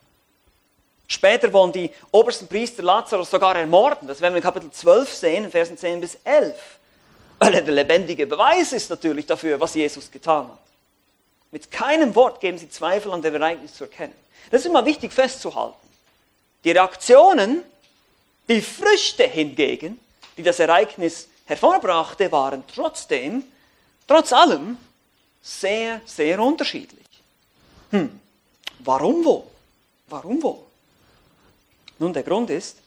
Später 1.07 1.51
wollen 1.51 1.71
die 1.71 1.89
obersten 2.11 2.47
Priester 2.47 2.83
Lazarus 2.83 3.31
sogar 3.31 3.55
ermorden. 3.55 4.07
Das 4.07 4.21
werden 4.21 4.33
wir 4.33 4.37
in 4.37 4.43
Kapitel 4.43 4.69
12 4.69 5.11
sehen, 5.11 5.45
in 5.45 5.51
Versen 5.51 5.75
10 5.75 5.99
bis 5.99 6.19
11. 6.23 6.55
Weil 7.39 7.55
er 7.55 7.61
der 7.63 7.73
lebendige 7.73 8.27
Beweis 8.27 8.73
ist 8.73 8.89
natürlich 8.91 9.25
dafür, 9.25 9.59
was 9.59 9.73
Jesus 9.73 10.11
getan 10.11 10.47
hat. 10.47 10.59
Mit 11.51 11.71
keinem 11.71 12.13
Wort 12.13 12.39
geben 12.39 12.59
sie 12.59 12.69
Zweifel 12.69 13.11
an 13.11 13.23
dem 13.23 13.33
Ereignis 13.33 13.73
zu 13.73 13.85
erkennen. 13.85 14.13
Das 14.51 14.61
ist 14.61 14.67
immer 14.67 14.85
wichtig 14.85 15.11
festzuhalten. 15.11 15.75
Die 16.63 16.71
Reaktionen, 16.71 17.63
die 18.47 18.61
Früchte 18.61 19.23
hingegen, 19.23 19.99
die 20.37 20.43
das 20.43 20.59
Ereignis 20.59 21.27
hervorbrachte, 21.45 22.31
waren 22.31 22.63
trotzdem, 22.71 23.43
trotz 24.07 24.31
allem, 24.31 24.77
sehr, 25.41 26.01
sehr 26.05 26.39
unterschiedlich. 26.39 27.05
Hm, 27.91 28.19
warum 28.79 29.23
wohl? 29.25 29.43
Warum 30.07 30.41
wohl? 30.41 30.59
Nun, 31.97 32.13
der 32.13 32.23
Grund 32.23 32.49
ist, 32.49 32.77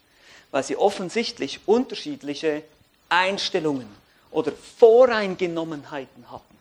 weil 0.50 0.62
sie 0.62 0.76
offensichtlich 0.76 1.60
unterschiedliche 1.66 2.62
Einstellungen 3.08 3.88
oder 4.30 4.52
Voreingenommenheiten 4.78 6.30
hatten. 6.30 6.56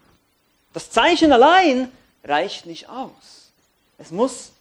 Das 0.74 0.90
Zeichen 0.90 1.32
allein 1.32 1.92
reicht 2.24 2.66
nicht 2.66 2.90
aus. 2.90 3.52
Es 3.98 4.12
muss 4.12 4.52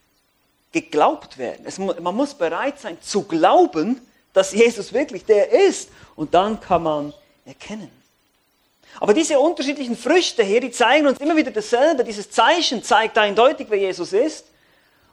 geglaubt 0.73 1.39
werden. 1.39 1.65
Es, 1.67 1.79
man 1.79 2.15
muss 2.15 2.35
bereit 2.35 2.81
sein 2.81 3.01
zu 3.03 3.23
glauben, 3.23 4.01
dass 4.33 4.53
Jesus 4.53 4.93
wirklich 4.93 5.25
der 5.25 5.51
ist. 5.51 5.91
Und 6.17 6.35
dann 6.35 6.61
kann 6.61 6.83
man 6.83 7.13
erkennen. 7.45 7.91
Aber 8.99 9.15
diese 9.15 9.39
unterschiedlichen 9.39 9.97
Früchte 9.97 10.43
hier, 10.43 10.61
die 10.61 10.71
zeigen 10.71 11.07
uns 11.07 11.19
immer 11.19 11.37
wieder 11.37 11.51
dasselbe. 11.51 12.03
Dieses 12.05 12.31
Zeichen 12.31 12.83
zeigt 12.83 13.17
eindeutig, 13.17 13.67
wer 13.71 13.79
Jesus 13.79 14.13
ist. 14.13 14.47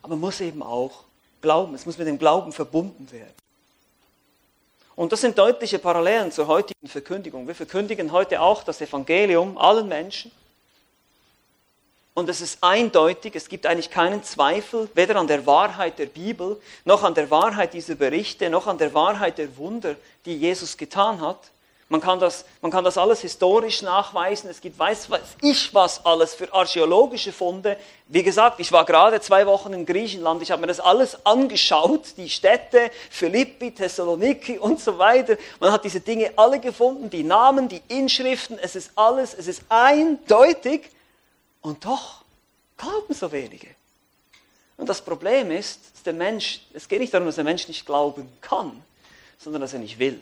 Aber 0.01 0.15
man 0.15 0.21
muss 0.21 0.41
eben 0.41 0.63
auch 0.63 1.03
glauben. 1.41 1.75
Es 1.75 1.85
muss 1.85 1.97
mit 1.97 2.07
dem 2.07 2.17
Glauben 2.17 2.51
verbunden 2.51 3.11
werden. 3.11 3.33
Und 4.95 5.11
das 5.11 5.21
sind 5.21 5.37
deutliche 5.37 5.77
Parallelen 5.77 6.31
zur 6.31 6.47
heutigen 6.47 6.87
Verkündigung. 6.87 7.47
Wir 7.47 7.53
verkündigen 7.53 8.11
heute 8.11 8.41
auch 8.41 8.63
das 8.63 8.81
Evangelium 8.81 9.57
allen 9.57 9.87
Menschen. 9.87 10.31
Und 12.15 12.29
es 12.29 12.41
ist 12.41 12.63
eindeutig, 12.63 13.35
es 13.35 13.47
gibt 13.47 13.67
eigentlich 13.67 13.91
keinen 13.91 14.23
Zweifel, 14.23 14.89
weder 14.95 15.17
an 15.17 15.27
der 15.27 15.45
Wahrheit 15.45 15.99
der 15.99 16.07
Bibel, 16.07 16.59
noch 16.83 17.03
an 17.03 17.13
der 17.13 17.29
Wahrheit 17.29 17.75
dieser 17.75 17.93
Berichte, 17.93 18.49
noch 18.49 18.65
an 18.65 18.79
der 18.79 18.91
Wahrheit 18.95 19.37
der 19.37 19.55
Wunder, 19.57 19.95
die 20.25 20.35
Jesus 20.35 20.77
getan 20.77 21.21
hat. 21.21 21.51
Man 21.89 22.01
kann, 22.01 22.19
das, 22.19 22.43
man 22.61 22.69
kann 22.69 22.83
das 22.83 22.97
alles 22.97 23.21
historisch 23.21 23.81
nachweisen. 23.81 24.49
Es 24.49 24.59
gibt 24.59 24.77
weiß, 24.77 25.09
weiß 25.09 25.37
ich 25.41 25.73
was 25.73 26.05
alles 26.05 26.35
für 26.35 26.53
archäologische 26.53 27.31
Funde. 27.31 27.77
Wie 28.09 28.23
gesagt, 28.23 28.59
ich 28.59 28.73
war 28.73 28.83
gerade 28.83 29.21
zwei 29.21 29.47
Wochen 29.47 29.71
in 29.71 29.85
Griechenland. 29.85 30.41
Ich 30.41 30.51
habe 30.51 30.59
mir 30.59 30.67
das 30.67 30.81
alles 30.81 31.25
angeschaut. 31.25 32.17
Die 32.17 32.29
Städte, 32.29 32.91
Philippi, 33.09 33.71
Thessaloniki 33.71 34.59
und 34.59 34.81
so 34.81 34.97
weiter. 34.97 35.37
Man 35.61 35.71
hat 35.71 35.85
diese 35.85 36.01
Dinge 36.01 36.33
alle 36.35 36.59
gefunden. 36.59 37.09
Die 37.09 37.23
Namen, 37.23 37.69
die 37.69 37.81
Inschriften. 37.87 38.59
Es 38.59 38.75
ist 38.75 38.91
alles, 38.95 39.33
es 39.33 39.47
ist 39.47 39.61
eindeutig. 39.69 40.89
Und 41.61 41.85
doch 41.85 42.23
glauben 42.75 43.13
so 43.13 43.31
wenige. 43.31 43.67
Und 44.75 44.89
das 44.89 45.01
Problem 45.01 45.51
ist, 45.51 45.79
dass 45.93 46.03
der 46.03 46.13
Mensch, 46.13 46.61
es 46.73 46.87
geht 46.87 46.99
nicht 46.99 47.13
darum, 47.13 47.27
dass 47.27 47.35
der 47.35 47.45
Mensch 47.45 47.67
nicht 47.69 47.85
glauben 47.85 48.29
kann, 48.41 48.83
sondern 49.39 49.61
dass 49.61 49.73
er 49.73 49.79
nicht 49.79 49.97
will. 49.99 50.21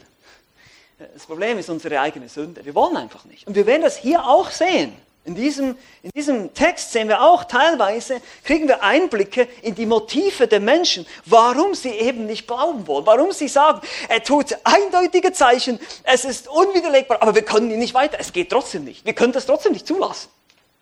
Das 0.98 1.26
Problem 1.26 1.58
ist 1.58 1.70
unsere 1.70 2.00
eigene 2.00 2.30
Sünde. 2.30 2.64
Wir 2.64 2.74
wollen 2.74 2.96
einfach 2.96 3.26
nicht. 3.26 3.46
Und 3.48 3.56
wir 3.56 3.66
werden 3.66 3.82
das 3.82 3.98
hier 3.98 4.26
auch 4.26 4.50
sehen. 4.50 4.94
In 5.26 5.34
diesem, 5.34 5.76
in 6.04 6.12
diesem 6.16 6.54
Text 6.54 6.92
sehen 6.92 7.08
wir 7.08 7.24
auch 7.24 7.46
teilweise, 7.46 8.22
kriegen 8.44 8.68
wir 8.68 8.84
Einblicke 8.84 9.48
in 9.64 9.74
die 9.74 9.88
Motive 9.88 10.48
der 10.48 10.60
Menschen, 10.60 11.08
warum 11.26 11.74
sie 11.74 11.90
eben 11.90 12.28
nicht 12.28 12.48
glauben 12.48 12.86
wollen, 12.86 13.08
warum 13.08 13.32
sie 13.32 13.48
sagen, 13.48 13.82
er 14.08 14.24
tut 14.24 14.56
eindeutige 14.64 15.34
Zeichen, 15.34 15.80
es 16.04 16.26
ist 16.26 16.48
unwiderlegbar, 16.48 17.24
aber 17.24 17.34
wir 17.34 17.42
können 17.42 17.72
ihn 17.72 17.80
nicht 17.80 17.96
weiter, 17.96 18.18
es 18.20 18.32
geht 18.32 18.52
trotzdem 18.52 18.84
nicht. 18.84 19.04
Wir 19.04 19.14
können 19.14 19.34
das 19.34 19.48
trotzdem 19.48 19.72
nicht 19.72 19.88
zulassen. 19.88 20.30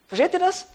Versteht 0.08 0.34
ihr 0.34 0.40
das? 0.40 0.66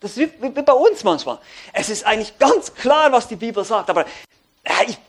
Das 0.00 0.18
ist 0.18 0.32
wie, 0.42 0.48
bei 0.50 0.72
uns 0.74 1.02
manchmal. 1.02 1.38
Es 1.72 1.88
ist 1.88 2.04
eigentlich 2.04 2.38
ganz 2.38 2.74
klar, 2.74 3.10
was 3.10 3.26
die 3.26 3.36
Bibel 3.36 3.64
sagt, 3.64 3.88
aber 3.88 4.04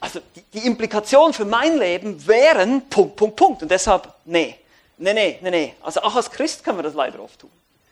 also 0.02 0.20
die, 0.36 0.42
die, 0.54 0.66
Implikation 0.66 1.34
für 1.34 1.46
mein 1.46 1.78
Leben 1.78 2.26
wären 2.28 2.88
Punkt, 2.90 3.16
Punkt, 3.16 3.36
Punkt. 3.36 3.62
Und 3.62 3.72
deshalb, 3.72 4.08
nee, 4.26 4.56
nee, 4.98 5.14
nee, 5.14 5.40
nee, 5.42 5.52
nee. 5.52 5.74
Also 5.82 6.02
auch 6.02 6.16
als 6.16 6.30
Christ 6.30 6.64
können 6.64 6.78
wir 6.78 6.84
das 6.84 6.94
leider 6.94 7.20
oft 7.20 7.40
tun. 7.40 7.50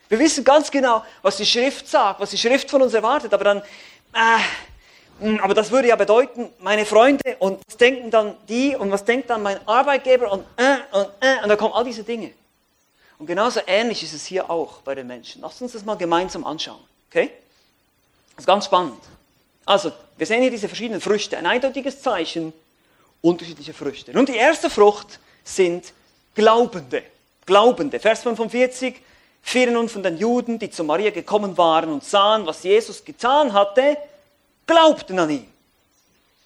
Wir 0.10 0.20
wissen 0.20 0.44
ganz 0.44 0.70
genau, 0.70 1.04
was 1.22 1.38
die 1.38 1.46
Schrift 1.46 1.88
sagt, 1.88 2.20
was 2.20 2.32
die 2.32 2.38
Schrift 2.38 2.70
von 2.70 2.82
uns 2.82 2.94
erwartet, 2.94 3.34
aber 3.34 3.44
dann, 3.44 3.62
äh, 4.14 5.40
aber 5.40 5.54
das 5.54 5.72
würde 5.72 5.88
ja 5.88 5.96
bedeuten, 5.96 6.50
meine 6.60 6.86
Freunde, 6.86 7.38
und 7.40 7.60
was 7.66 7.78
denken 7.78 8.12
dann 8.12 8.36
die, 8.50 8.76
und 8.76 8.92
was 8.92 9.06
denkt 9.06 9.30
dann 9.30 9.42
mein 9.42 9.66
Arbeitgeber, 9.68 10.32
und 10.32 10.46
äh, 10.58 10.76
und 10.92 11.10
äh, 11.22 11.42
und 11.42 11.50
da 11.50 11.56
kommen 11.56 11.74
all 11.74 11.86
diese 11.86 12.04
Dinge. 12.04 12.32
Und 13.18 13.28
genauso 13.28 13.62
ähnlich 13.66 14.04
ist 14.04 14.14
es 14.14 14.26
hier 14.26 14.50
auch 14.50 14.82
bei 14.82 14.96
den 14.96 15.08
Menschen. 15.08 15.42
Lasst 15.42 15.62
uns 15.62 15.72
das 15.72 15.86
mal 15.86 15.96
gemeinsam 15.96 16.46
anschauen. 16.46 16.82
Okay? 17.10 17.32
Das 18.36 18.44
ist 18.44 18.48
ganz 18.48 18.66
spannend. 18.66 19.00
Also, 19.66 19.92
wir 20.18 20.26
sehen 20.26 20.42
hier 20.42 20.52
diese 20.52 20.68
verschiedenen 20.68 21.02
Früchte. 21.02 21.38
Ein 21.38 21.46
eindeutiges 21.46 22.02
Zeichen, 22.02 22.54
unterschiedliche 23.22 23.74
Früchte. 23.74 24.12
Nun, 24.12 24.26
die 24.26 24.36
erste 24.36 24.70
Frucht 24.70 25.20
sind 25.44 25.94
Glaubende. 26.36 27.04
Glaubende. 27.46 28.00
Vers 28.00 28.24
45. 28.24 28.96
Viele 29.42 29.72
nun 29.72 29.90
von 29.90 30.04
den 30.04 30.18
Juden, 30.18 30.58
die 30.58 30.70
zu 30.70 30.84
Maria 30.84 31.12
gekommen 31.12 31.58
waren 31.58 31.92
und 31.92 32.04
sahen, 32.04 32.46
was 32.46 32.64
Jesus 32.64 33.04
getan 33.04 33.52
hatte, 33.52 33.98
glaubten 34.66 35.20
an 35.20 35.30
ihn. 35.30 35.54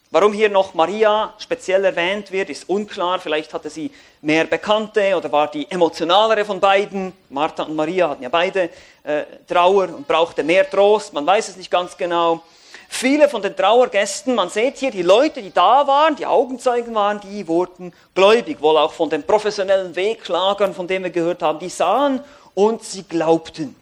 Warum 0.10 0.34
hier 0.34 0.50
noch 0.50 0.74
Maria 0.74 1.34
speziell 1.38 1.84
erwähnt 1.84 2.32
wird, 2.32 2.50
ist 2.50 2.70
unklar. 2.70 3.20
Vielleicht 3.20 3.54
hatte 3.54 3.70
sie 3.70 3.92
mehr 4.22 4.46
Bekannte 4.46 5.16
oder 5.16 5.32
war 5.32 5.52
die 5.52 5.70
emotionalere 5.70 6.46
von 6.46 6.60
beiden. 6.60 7.12
Martha 7.30 7.64
und 7.64 7.76
Maria 7.76 8.10
hatten 8.10 8.24
ja 8.24 8.30
beide 8.30 8.70
äh, 9.04 9.24
Trauer 9.48 9.90
und 9.90 10.08
brauchte 10.08 10.44
mehr 10.44 10.68
Trost. 10.70 11.14
Man 11.14 11.26
weiß 11.26 11.50
es 11.50 11.58
nicht 11.58 11.70
ganz 11.70 11.98
genau. 11.98 12.42
Viele 12.90 13.30
von 13.30 13.42
den 13.42 13.56
Trauergästen, 13.56 14.34
man 14.34 14.50
sieht 14.50 14.78
hier, 14.78 14.92
die 14.92 15.02
Leute, 15.02 15.42
die 15.42 15.52
da 15.52 15.86
waren, 15.88 16.16
die 16.16 16.26
Augenzeugen 16.26 16.96
waren, 16.96 17.20
die 17.20 17.48
wurden 17.48 17.94
gläubig, 18.16 18.62
wohl 18.62 18.78
auch 18.78 18.94
von 18.94 19.10
den 19.10 19.24
professionellen 19.24 19.96
Wegklagern, 19.96 20.74
von 20.74 20.88
denen 20.88 21.04
wir 21.04 21.12
gehört 21.12 21.44
haben, 21.44 21.60
die 21.60 21.70
sahen 21.70 22.22
und 22.56 22.84
sie 22.84 23.04
glaubten. 23.04 23.76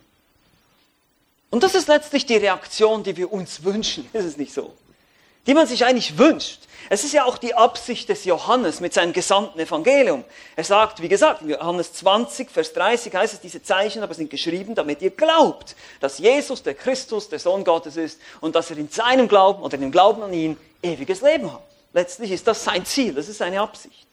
Und 1.50 1.63
das 1.63 1.75
ist 1.75 1.88
letztlich 1.88 2.25
die 2.25 2.35
Reaktion, 2.35 3.03
die 3.03 3.15
wir 3.15 3.31
uns 3.31 3.63
wünschen, 3.63 4.09
ist 4.13 4.25
es 4.25 4.38
nicht 4.38 4.53
so? 4.53 4.74
Die 5.48 5.54
man 5.54 5.68
sich 5.68 5.86
eigentlich 5.86 6.18
wünscht. 6.18 6.62
Es 6.90 7.04
ist 7.04 7.14
ja 7.14 7.25
auch 7.25 7.38
die 7.38 7.56
Absicht 7.56 8.10
des 8.10 8.25
Johannes 8.25 8.80
mit 8.80 8.94
seinem 8.94 9.12
gesamten 9.12 9.60
Evangelium. 9.60 10.24
Er 10.56 10.64
sagt, 10.64 11.02
wie 11.02 11.08
gesagt, 11.08 11.42
in 11.42 11.50
Johannes 11.50 11.94
20, 11.94 12.52
Vers 12.52 12.74
30 12.74 13.14
heißt 13.14 13.34
es, 13.34 13.40
diese 13.40 13.64
Zeichen 13.64 14.04
aber 14.04 14.14
sind 14.14 14.30
geschrieben, 14.30 14.75
damit 14.75 15.02
ihr 15.02 15.10
glaubt, 15.10 15.75
dass 16.00 16.20
Jesus 16.20 16.62
der 16.62 16.75
Christus, 16.75 17.28
der 17.28 17.40
Sohn 17.40 17.64
Gottes 17.64 17.98
ist 17.98 18.20
und 18.40 18.56
dass 18.56 18.70
er 18.70 18.78
in 18.78 18.90
seinem 18.90 19.28
Glauben 19.28 19.64
oder 19.64 19.75
in 19.75 19.82
dem 19.82 19.92
Glauben 19.92 20.22
an 20.22 20.34
ihn 20.34 20.58
ewiges 20.84 21.22
Leben 21.22 21.52
hat. 21.52 21.64
Letztlich 21.94 22.32
ist 22.32 22.46
das 22.46 22.64
sein 22.64 22.86
Ziel, 22.86 23.14
das 23.14 23.30
ist 23.30 23.40
seine 23.40 23.62
Absicht. 23.62 24.06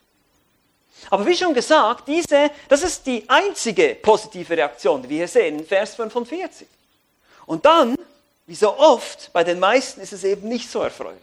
Aber 1.10 1.26
wie 1.26 1.36
schon 1.36 1.52
gesagt, 1.52 2.08
diese, 2.08 2.50
das 2.68 2.82
ist 2.82 3.06
die 3.06 3.24
einzige 3.28 3.96
positive 4.00 4.56
Reaktion, 4.56 5.02
die 5.02 5.08
wir 5.08 5.16
hier 5.18 5.28
sehen, 5.28 5.58
in 5.58 5.66
Vers 5.66 5.96
45. 5.96 6.66
Und 7.46 7.64
dann, 7.66 7.96
wie 8.46 8.54
so 8.54 8.76
oft, 8.76 9.32
bei 9.32 9.44
den 9.44 9.58
meisten 9.58 10.00
ist 10.00 10.12
es 10.12 10.24
eben 10.24 10.48
nicht 10.48 10.70
so 10.70 10.80
erfreulich. 10.80 11.20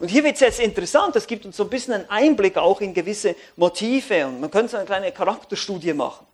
Und 0.00 0.08
hier 0.08 0.24
wird 0.24 0.34
es 0.34 0.40
jetzt 0.40 0.60
interessant, 0.60 1.14
es 1.16 1.26
gibt 1.26 1.44
uns 1.44 1.56
so 1.56 1.64
ein 1.64 1.70
bisschen 1.70 1.94
einen 1.94 2.08
Einblick 2.08 2.56
auch 2.56 2.80
in 2.80 2.94
gewisse 2.94 3.36
Motive 3.56 4.26
und 4.26 4.40
man 4.40 4.50
könnte 4.50 4.72
so 4.72 4.76
eine 4.76 4.86
kleine 4.86 5.12
Charakterstudie 5.12 5.92
machen. 5.92 6.26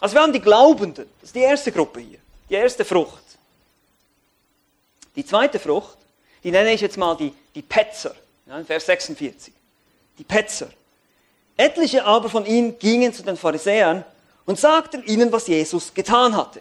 Also 0.00 0.14
wir 0.14 0.22
haben 0.22 0.32
die 0.32 0.40
Glaubenden, 0.40 1.08
das 1.20 1.28
ist 1.28 1.34
die 1.34 1.40
erste 1.40 1.72
Gruppe 1.72 2.00
hier, 2.00 2.18
die 2.48 2.54
erste 2.54 2.84
Frucht. 2.84 3.22
Die 5.14 5.24
zweite 5.24 5.58
Frucht, 5.58 5.96
die 6.42 6.50
nenne 6.50 6.72
ich 6.72 6.80
jetzt 6.80 6.96
mal 6.96 7.16
die, 7.16 7.32
die 7.54 7.62
Petzer. 7.62 8.14
Ja, 8.46 8.62
Vers 8.64 8.86
46. 8.86 9.52
Die 10.18 10.24
Petzer. 10.24 10.68
Etliche 11.56 12.04
aber 12.04 12.28
von 12.28 12.44
ihnen 12.44 12.78
gingen 12.78 13.12
zu 13.12 13.22
den 13.22 13.36
Pharisäern 13.36 14.04
und 14.44 14.58
sagten 14.58 15.02
ihnen, 15.04 15.32
was 15.32 15.46
Jesus 15.46 15.92
getan 15.92 16.36
hatte. 16.36 16.60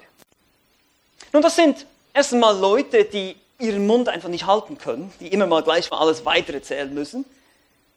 Nun, 1.33 1.41
das 1.41 1.55
sind 1.55 1.85
erst 2.15 2.33
einmal 2.33 2.57
Leute, 2.57 3.05
die 3.05 3.35
ihren 3.59 3.85
Mund 3.85 4.09
einfach 4.09 4.29
nicht 4.29 4.47
halten 4.47 4.77
können, 4.77 5.13
die 5.19 5.27
immer 5.27 5.45
mal 5.45 5.61
gleich 5.61 5.91
mal 5.91 5.99
alles 5.99 6.25
weitererzählen 6.25 6.91
müssen. 6.91 7.25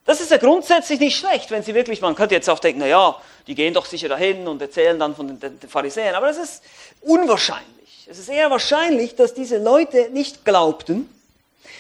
Das 0.04 0.20
ist 0.20 0.30
ja 0.30 0.37
grundsätzlich 0.37 1.00
nicht 1.00 1.16
schlecht, 1.16 1.50
wenn 1.50 1.62
sie 1.62 1.75
wirklich, 1.75 2.00
man 2.00 2.14
könnte 2.14 2.34
jetzt 2.34 2.48
auch 2.50 2.58
denken, 2.58 2.80
na 2.80 2.87
ja, 2.87 3.16
die 3.46 3.54
gehen 3.54 3.75
doch 3.75 3.87
sicher 3.87 4.08
dahin 4.08 4.46
und 4.46 4.60
erzählen 4.60 4.98
dann 4.98 5.14
von 5.14 5.38
den, 5.38 5.58
den 5.60 5.68
Pharisäern, 5.68 6.14
aber 6.14 6.26
das 6.26 6.38
ist 6.38 6.62
unwahrscheinlich. 7.00 8.06
Es 8.10 8.18
ist 8.18 8.28
eher 8.28 8.50
wahrscheinlich, 8.50 9.16
dass 9.16 9.34
diese 9.34 9.58
Leute 9.58 10.08
nicht 10.10 10.44
glaubten, 10.44 11.08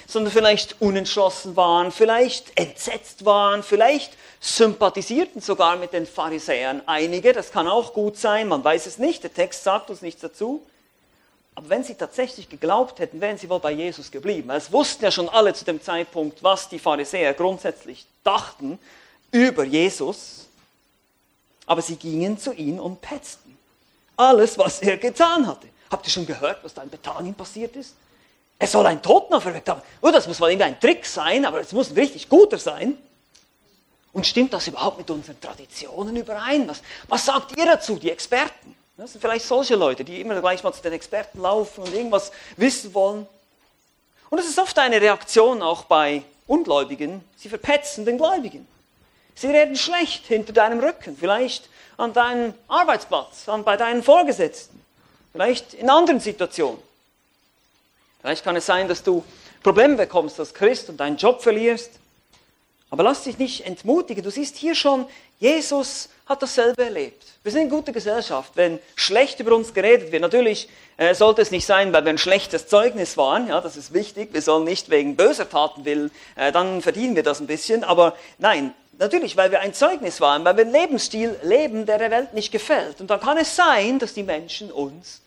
sondern 0.06 0.32
vielleicht 0.32 0.80
unentschlossen 0.80 1.56
waren, 1.56 1.90
vielleicht 1.90 2.58
entsetzt 2.58 3.24
waren, 3.24 3.62
vielleicht 3.62 4.12
sympathisierten 4.40 5.40
sogar 5.40 5.76
mit 5.76 5.92
den 5.92 6.06
Pharisäern 6.06 6.82
einige, 6.86 7.32
das 7.32 7.50
kann 7.50 7.66
auch 7.66 7.94
gut 7.94 8.18
sein, 8.18 8.48
man 8.48 8.62
weiß 8.62 8.86
es 8.86 8.98
nicht, 8.98 9.22
der 9.22 9.32
Text 9.32 9.64
sagt 9.64 9.90
uns 9.90 10.02
nichts 10.02 10.20
dazu. 10.20 10.62
Aber 11.58 11.70
wenn 11.70 11.82
sie 11.82 11.96
tatsächlich 11.96 12.48
geglaubt 12.48 13.00
hätten, 13.00 13.20
wären 13.20 13.36
sie 13.36 13.50
wohl 13.50 13.58
bei 13.58 13.72
Jesus 13.72 14.12
geblieben. 14.12 14.48
Es 14.50 14.70
wussten 14.70 15.02
ja 15.02 15.10
schon 15.10 15.28
alle 15.28 15.52
zu 15.52 15.64
dem 15.64 15.82
Zeitpunkt, 15.82 16.40
was 16.40 16.68
die 16.68 16.78
Pharisäer 16.78 17.34
grundsätzlich 17.34 18.06
dachten 18.22 18.78
über 19.32 19.64
Jesus. 19.64 20.46
Aber 21.66 21.82
sie 21.82 21.96
gingen 21.96 22.38
zu 22.38 22.52
ihm 22.52 22.78
und 22.78 23.00
petzten. 23.00 23.58
Alles, 24.16 24.56
was 24.56 24.82
er 24.82 24.98
getan 24.98 25.48
hatte. 25.48 25.66
Habt 25.90 26.06
ihr 26.06 26.12
schon 26.12 26.26
gehört, 26.26 26.62
was 26.62 26.74
da 26.74 26.84
in 26.84 26.90
Bethanien 26.90 27.34
passiert 27.34 27.74
ist? 27.74 27.96
Er 28.60 28.68
soll 28.68 28.86
einen 28.86 29.02
Toten 29.02 29.34
auferweckt 29.34 29.68
haben. 29.68 29.82
Oh, 30.00 30.12
das 30.12 30.28
muss 30.28 30.40
wohl 30.40 30.50
irgendwie 30.50 30.66
ein 30.66 30.78
Trick 30.78 31.04
sein, 31.04 31.44
aber 31.44 31.58
es 31.58 31.72
muss 31.72 31.90
ein 31.90 31.96
richtig 31.96 32.28
guter 32.28 32.58
sein. 32.58 32.96
Und 34.12 34.28
stimmt 34.28 34.52
das 34.52 34.68
überhaupt 34.68 34.98
mit 34.98 35.10
unseren 35.10 35.40
Traditionen 35.40 36.14
überein? 36.14 36.68
Was, 36.68 36.82
was 37.08 37.26
sagt 37.26 37.58
ihr 37.58 37.66
dazu, 37.66 37.96
die 37.96 38.12
Experten? 38.12 38.77
Das 38.98 39.12
sind 39.12 39.20
vielleicht 39.20 39.46
solche 39.46 39.76
Leute, 39.76 40.04
die 40.04 40.20
immer 40.20 40.40
gleich 40.40 40.64
mal 40.64 40.72
zu 40.72 40.82
den 40.82 40.92
Experten 40.92 41.40
laufen 41.40 41.84
und 41.84 41.94
irgendwas 41.94 42.32
wissen 42.56 42.92
wollen. 42.94 43.28
Und 44.28 44.40
es 44.40 44.48
ist 44.48 44.58
oft 44.58 44.76
eine 44.76 45.00
Reaktion 45.00 45.62
auch 45.62 45.84
bei 45.84 46.24
Ungläubigen. 46.48 47.22
Sie 47.36 47.48
verpetzen 47.48 48.04
den 48.04 48.18
Gläubigen. 48.18 48.66
Sie 49.36 49.46
reden 49.46 49.76
schlecht 49.76 50.26
hinter 50.26 50.52
deinem 50.52 50.80
Rücken, 50.80 51.16
vielleicht 51.16 51.68
an 51.96 52.12
deinem 52.12 52.54
Arbeitsplatz, 52.66 53.48
an, 53.48 53.62
bei 53.62 53.76
deinen 53.76 54.02
Vorgesetzten, 54.02 54.82
vielleicht 55.30 55.74
in 55.74 55.88
anderen 55.88 56.18
Situationen. 56.18 56.82
Vielleicht 58.20 58.42
kann 58.42 58.56
es 58.56 58.66
sein, 58.66 58.88
dass 58.88 59.04
du 59.04 59.22
Probleme 59.62 59.94
bekommst 59.94 60.40
als 60.40 60.52
Christ 60.52 60.88
und 60.88 60.96
deinen 60.96 61.18
Job 61.18 61.40
verlierst. 61.40 61.92
Aber 62.90 63.04
lass 63.04 63.22
dich 63.22 63.38
nicht 63.38 63.64
entmutigen. 63.64 64.24
Du 64.24 64.30
siehst 64.32 64.56
hier 64.56 64.74
schon, 64.74 65.06
Jesus 65.38 66.08
hat 66.28 66.42
dasselbe 66.42 66.84
erlebt. 66.84 67.24
Wir 67.42 67.52
sind 67.52 67.62
in 67.62 67.70
guter 67.70 67.92
Gesellschaft, 67.92 68.52
wenn 68.54 68.78
schlecht 68.96 69.40
über 69.40 69.56
uns 69.56 69.72
geredet 69.72 70.12
wird. 70.12 70.20
Natürlich 70.20 70.68
äh, 70.98 71.14
sollte 71.14 71.40
es 71.40 71.50
nicht 71.50 71.64
sein, 71.64 71.92
weil 71.92 72.04
wir 72.04 72.10
ein 72.10 72.18
schlechtes 72.18 72.66
Zeugnis 72.66 73.16
waren. 73.16 73.48
Ja, 73.48 73.60
das 73.62 73.76
ist 73.76 73.94
wichtig. 73.94 74.34
Wir 74.34 74.42
sollen 74.42 74.64
nicht 74.64 74.90
wegen 74.90 75.16
böser 75.16 75.48
Taten 75.48 75.86
willen, 75.86 76.10
äh, 76.36 76.52
dann 76.52 76.82
verdienen 76.82 77.16
wir 77.16 77.22
das 77.22 77.40
ein 77.40 77.46
bisschen. 77.46 77.82
Aber 77.82 78.14
nein, 78.36 78.74
natürlich, 78.98 79.38
weil 79.38 79.50
wir 79.50 79.60
ein 79.60 79.72
Zeugnis 79.72 80.20
waren, 80.20 80.44
weil 80.44 80.56
wir 80.56 80.64
einen 80.64 80.72
Lebensstil 80.72 81.34
leben, 81.42 81.86
der 81.86 81.96
der 81.98 82.10
Welt 82.10 82.34
nicht 82.34 82.52
gefällt. 82.52 83.00
Und 83.00 83.08
dann 83.08 83.20
kann 83.20 83.38
es 83.38 83.56
sein, 83.56 83.98
dass 83.98 84.12
die 84.12 84.22
Menschen 84.22 84.70
uns 84.70 85.22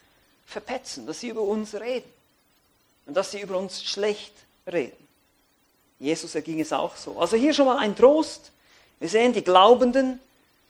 verpetzen, 0.45 1.07
dass 1.07 1.21
sie 1.21 1.29
über 1.29 1.41
uns 1.41 1.73
reden 1.73 2.09
und 3.07 3.17
dass 3.17 3.31
sie 3.31 3.41
über 3.41 3.57
uns 3.57 3.83
schlecht 3.83 4.33
reden. 4.71 4.97
Jesus 5.99 6.35
erging 6.35 6.59
es 6.59 6.73
auch 6.73 6.95
so. 6.95 7.19
Also 7.19 7.37
hier 7.37 7.53
schon 7.53 7.65
mal 7.65 7.77
ein 7.77 7.95
Trost. 7.95 8.51
Wir 8.99 9.09
sehen 9.09 9.33
die 9.33 9.43
Glaubenden, 9.43 10.19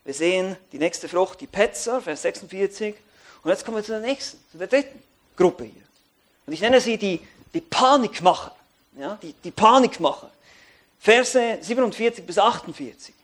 wir 0.04 0.14
sehen 0.14 0.58
die 0.72 0.80
nächste 0.80 1.08
Frucht, 1.08 1.42
die 1.42 1.48
Petzer, 1.48 2.02
Vers 2.02 2.24
46. 2.24 2.96
Und 3.44 3.50
jetzt 3.50 3.66
kommen 3.66 3.78
wir 3.78 3.84
zu 3.84 3.92
der 3.92 4.02
nächsten, 4.02 4.40
zu 4.52 4.58
der 4.58 4.68
dritten 4.68 5.02
Gruppe 5.36 5.66
hier. 5.66 5.84
Und 6.46 6.54
ich 6.54 6.62
nenne 6.62 6.82
sie 6.82 6.98
die, 6.98 7.20
die 7.54 7.62
Panikmacher. 7.62 8.56
Ja, 8.98 9.18
die, 9.22 9.34
die 9.34 9.52
Panikmacher. 9.52 10.30
Verse 11.00 11.58
47 11.62 12.26
bis 12.26 12.38
48. 12.38 13.16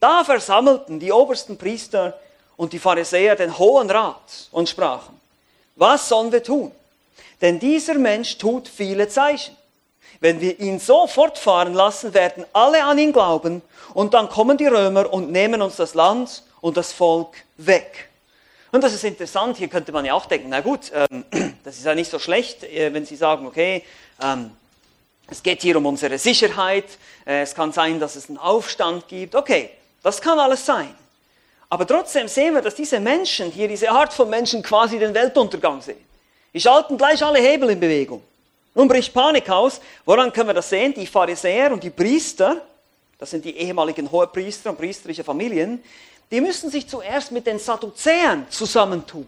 Da 0.00 0.24
versammelten 0.24 1.00
die 1.00 1.10
obersten 1.10 1.58
Priester 1.58 2.18
und 2.56 2.72
die 2.72 2.78
Pharisäer 2.78 3.36
den 3.36 3.58
Hohen 3.58 3.90
Rat 3.90 4.48
und 4.52 4.68
sprachen, 4.68 5.20
was 5.76 6.08
sollen 6.08 6.32
wir 6.32 6.42
tun? 6.42 6.72
Denn 7.40 7.58
dieser 7.58 7.94
Mensch 7.94 8.38
tut 8.38 8.68
viele 8.68 9.08
Zeichen. 9.08 9.56
Wenn 10.20 10.40
wir 10.40 10.58
ihn 10.58 10.80
so 10.80 11.06
fortfahren 11.06 11.74
lassen, 11.74 12.12
werden 12.12 12.44
alle 12.52 12.82
an 12.84 12.98
ihn 12.98 13.12
glauben 13.12 13.62
und 13.94 14.14
dann 14.14 14.28
kommen 14.28 14.56
die 14.58 14.66
Römer 14.66 15.12
und 15.12 15.30
nehmen 15.30 15.62
uns 15.62 15.76
das 15.76 15.94
Land 15.94 16.42
und 16.60 16.76
das 16.76 16.92
Volk 16.92 17.36
weg. 17.56 18.08
Und 18.70 18.84
das 18.84 18.92
ist 18.92 19.04
interessant, 19.04 19.56
hier 19.56 19.68
könnte 19.68 19.92
man 19.92 20.04
ja 20.04 20.14
auch 20.14 20.26
denken, 20.26 20.48
na 20.50 20.60
gut, 20.60 20.92
ähm, 20.92 21.24
das 21.64 21.78
ist 21.78 21.86
ja 21.86 21.94
nicht 21.94 22.10
so 22.10 22.18
schlecht, 22.18 22.64
äh, 22.64 22.92
wenn 22.92 23.06
Sie 23.06 23.16
sagen, 23.16 23.46
okay, 23.46 23.84
ähm, 24.22 24.50
es 25.30 25.42
geht 25.42 25.62
hier 25.62 25.76
um 25.76 25.86
unsere 25.86 26.18
Sicherheit, 26.18 26.86
äh, 27.26 27.42
es 27.42 27.54
kann 27.54 27.72
sein, 27.72 28.00
dass 28.00 28.16
es 28.16 28.28
einen 28.28 28.38
Aufstand 28.38 29.08
gibt, 29.08 29.34
okay, 29.34 29.70
das 30.02 30.20
kann 30.20 30.38
alles 30.38 30.66
sein. 30.66 30.94
Aber 31.70 31.86
trotzdem 31.86 32.28
sehen 32.28 32.54
wir, 32.54 32.62
dass 32.62 32.74
diese 32.74 32.98
Menschen 32.98 33.50
hier, 33.50 33.68
diese 33.68 33.90
Art 33.90 34.12
von 34.12 34.28
Menschen 34.28 34.62
quasi 34.62 34.98
den 34.98 35.14
Weltuntergang 35.14 35.82
sehen. 35.82 36.04
Die 36.54 36.60
schalten 36.60 36.96
gleich 36.96 37.22
alle 37.22 37.38
Hebel 37.38 37.70
in 37.70 37.80
Bewegung. 37.80 38.22
Nun 38.74 38.88
bricht 38.88 39.12
Panik 39.12 39.48
aus. 39.50 39.80
Woran 40.04 40.32
können 40.32 40.48
wir 40.48 40.54
das 40.54 40.68
sehen? 40.68 40.94
Die 40.94 41.06
Pharisäer 41.06 41.72
und 41.72 41.82
die 41.82 41.90
Priester, 41.90 42.62
das 43.18 43.30
sind 43.30 43.44
die 43.44 43.56
ehemaligen 43.56 44.10
Hohepriester 44.10 44.70
und 44.70 44.78
priesterliche 44.78 45.24
Familien, 45.24 45.82
die 46.30 46.40
müssen 46.40 46.70
sich 46.70 46.88
zuerst 46.88 47.32
mit 47.32 47.46
den 47.46 47.58
Sadduzäern 47.58 48.46
zusammentun. 48.50 49.26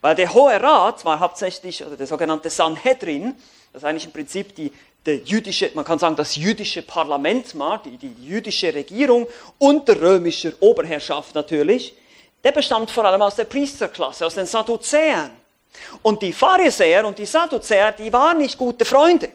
Weil 0.00 0.14
der 0.14 0.32
Hohe 0.32 0.60
Rat 0.62 1.04
war 1.04 1.18
hauptsächlich, 1.18 1.84
oder 1.84 1.96
der 1.96 2.06
sogenannte 2.06 2.50
Sanhedrin, 2.50 3.34
das 3.72 3.82
ist 3.82 3.88
eigentlich 3.88 4.04
im 4.04 4.12
Prinzip 4.12 4.54
die, 4.54 4.72
der 5.06 5.16
jüdische, 5.16 5.70
man 5.74 5.84
kann 5.84 5.98
sagen, 5.98 6.16
das 6.16 6.36
jüdische 6.36 6.82
Parlament 6.82 7.58
war, 7.58 7.82
die, 7.82 7.96
die 7.96 8.14
jüdische 8.22 8.74
Regierung 8.74 9.26
unter 9.58 10.00
römischer 10.00 10.52
Oberherrschaft 10.60 11.34
natürlich, 11.34 11.94
der 12.44 12.52
bestand 12.52 12.90
vor 12.90 13.04
allem 13.04 13.22
aus 13.22 13.36
der 13.36 13.44
Priesterklasse, 13.44 14.26
aus 14.26 14.34
den 14.34 14.46
Sadduzäern. 14.46 15.30
Und 16.02 16.22
die 16.22 16.32
Pharisäer 16.32 17.06
und 17.06 17.18
die 17.18 17.26
Sadduzäer, 17.26 17.92
die 17.92 18.12
waren 18.12 18.38
nicht 18.38 18.58
gute 18.58 18.84
Freunde. 18.84 19.28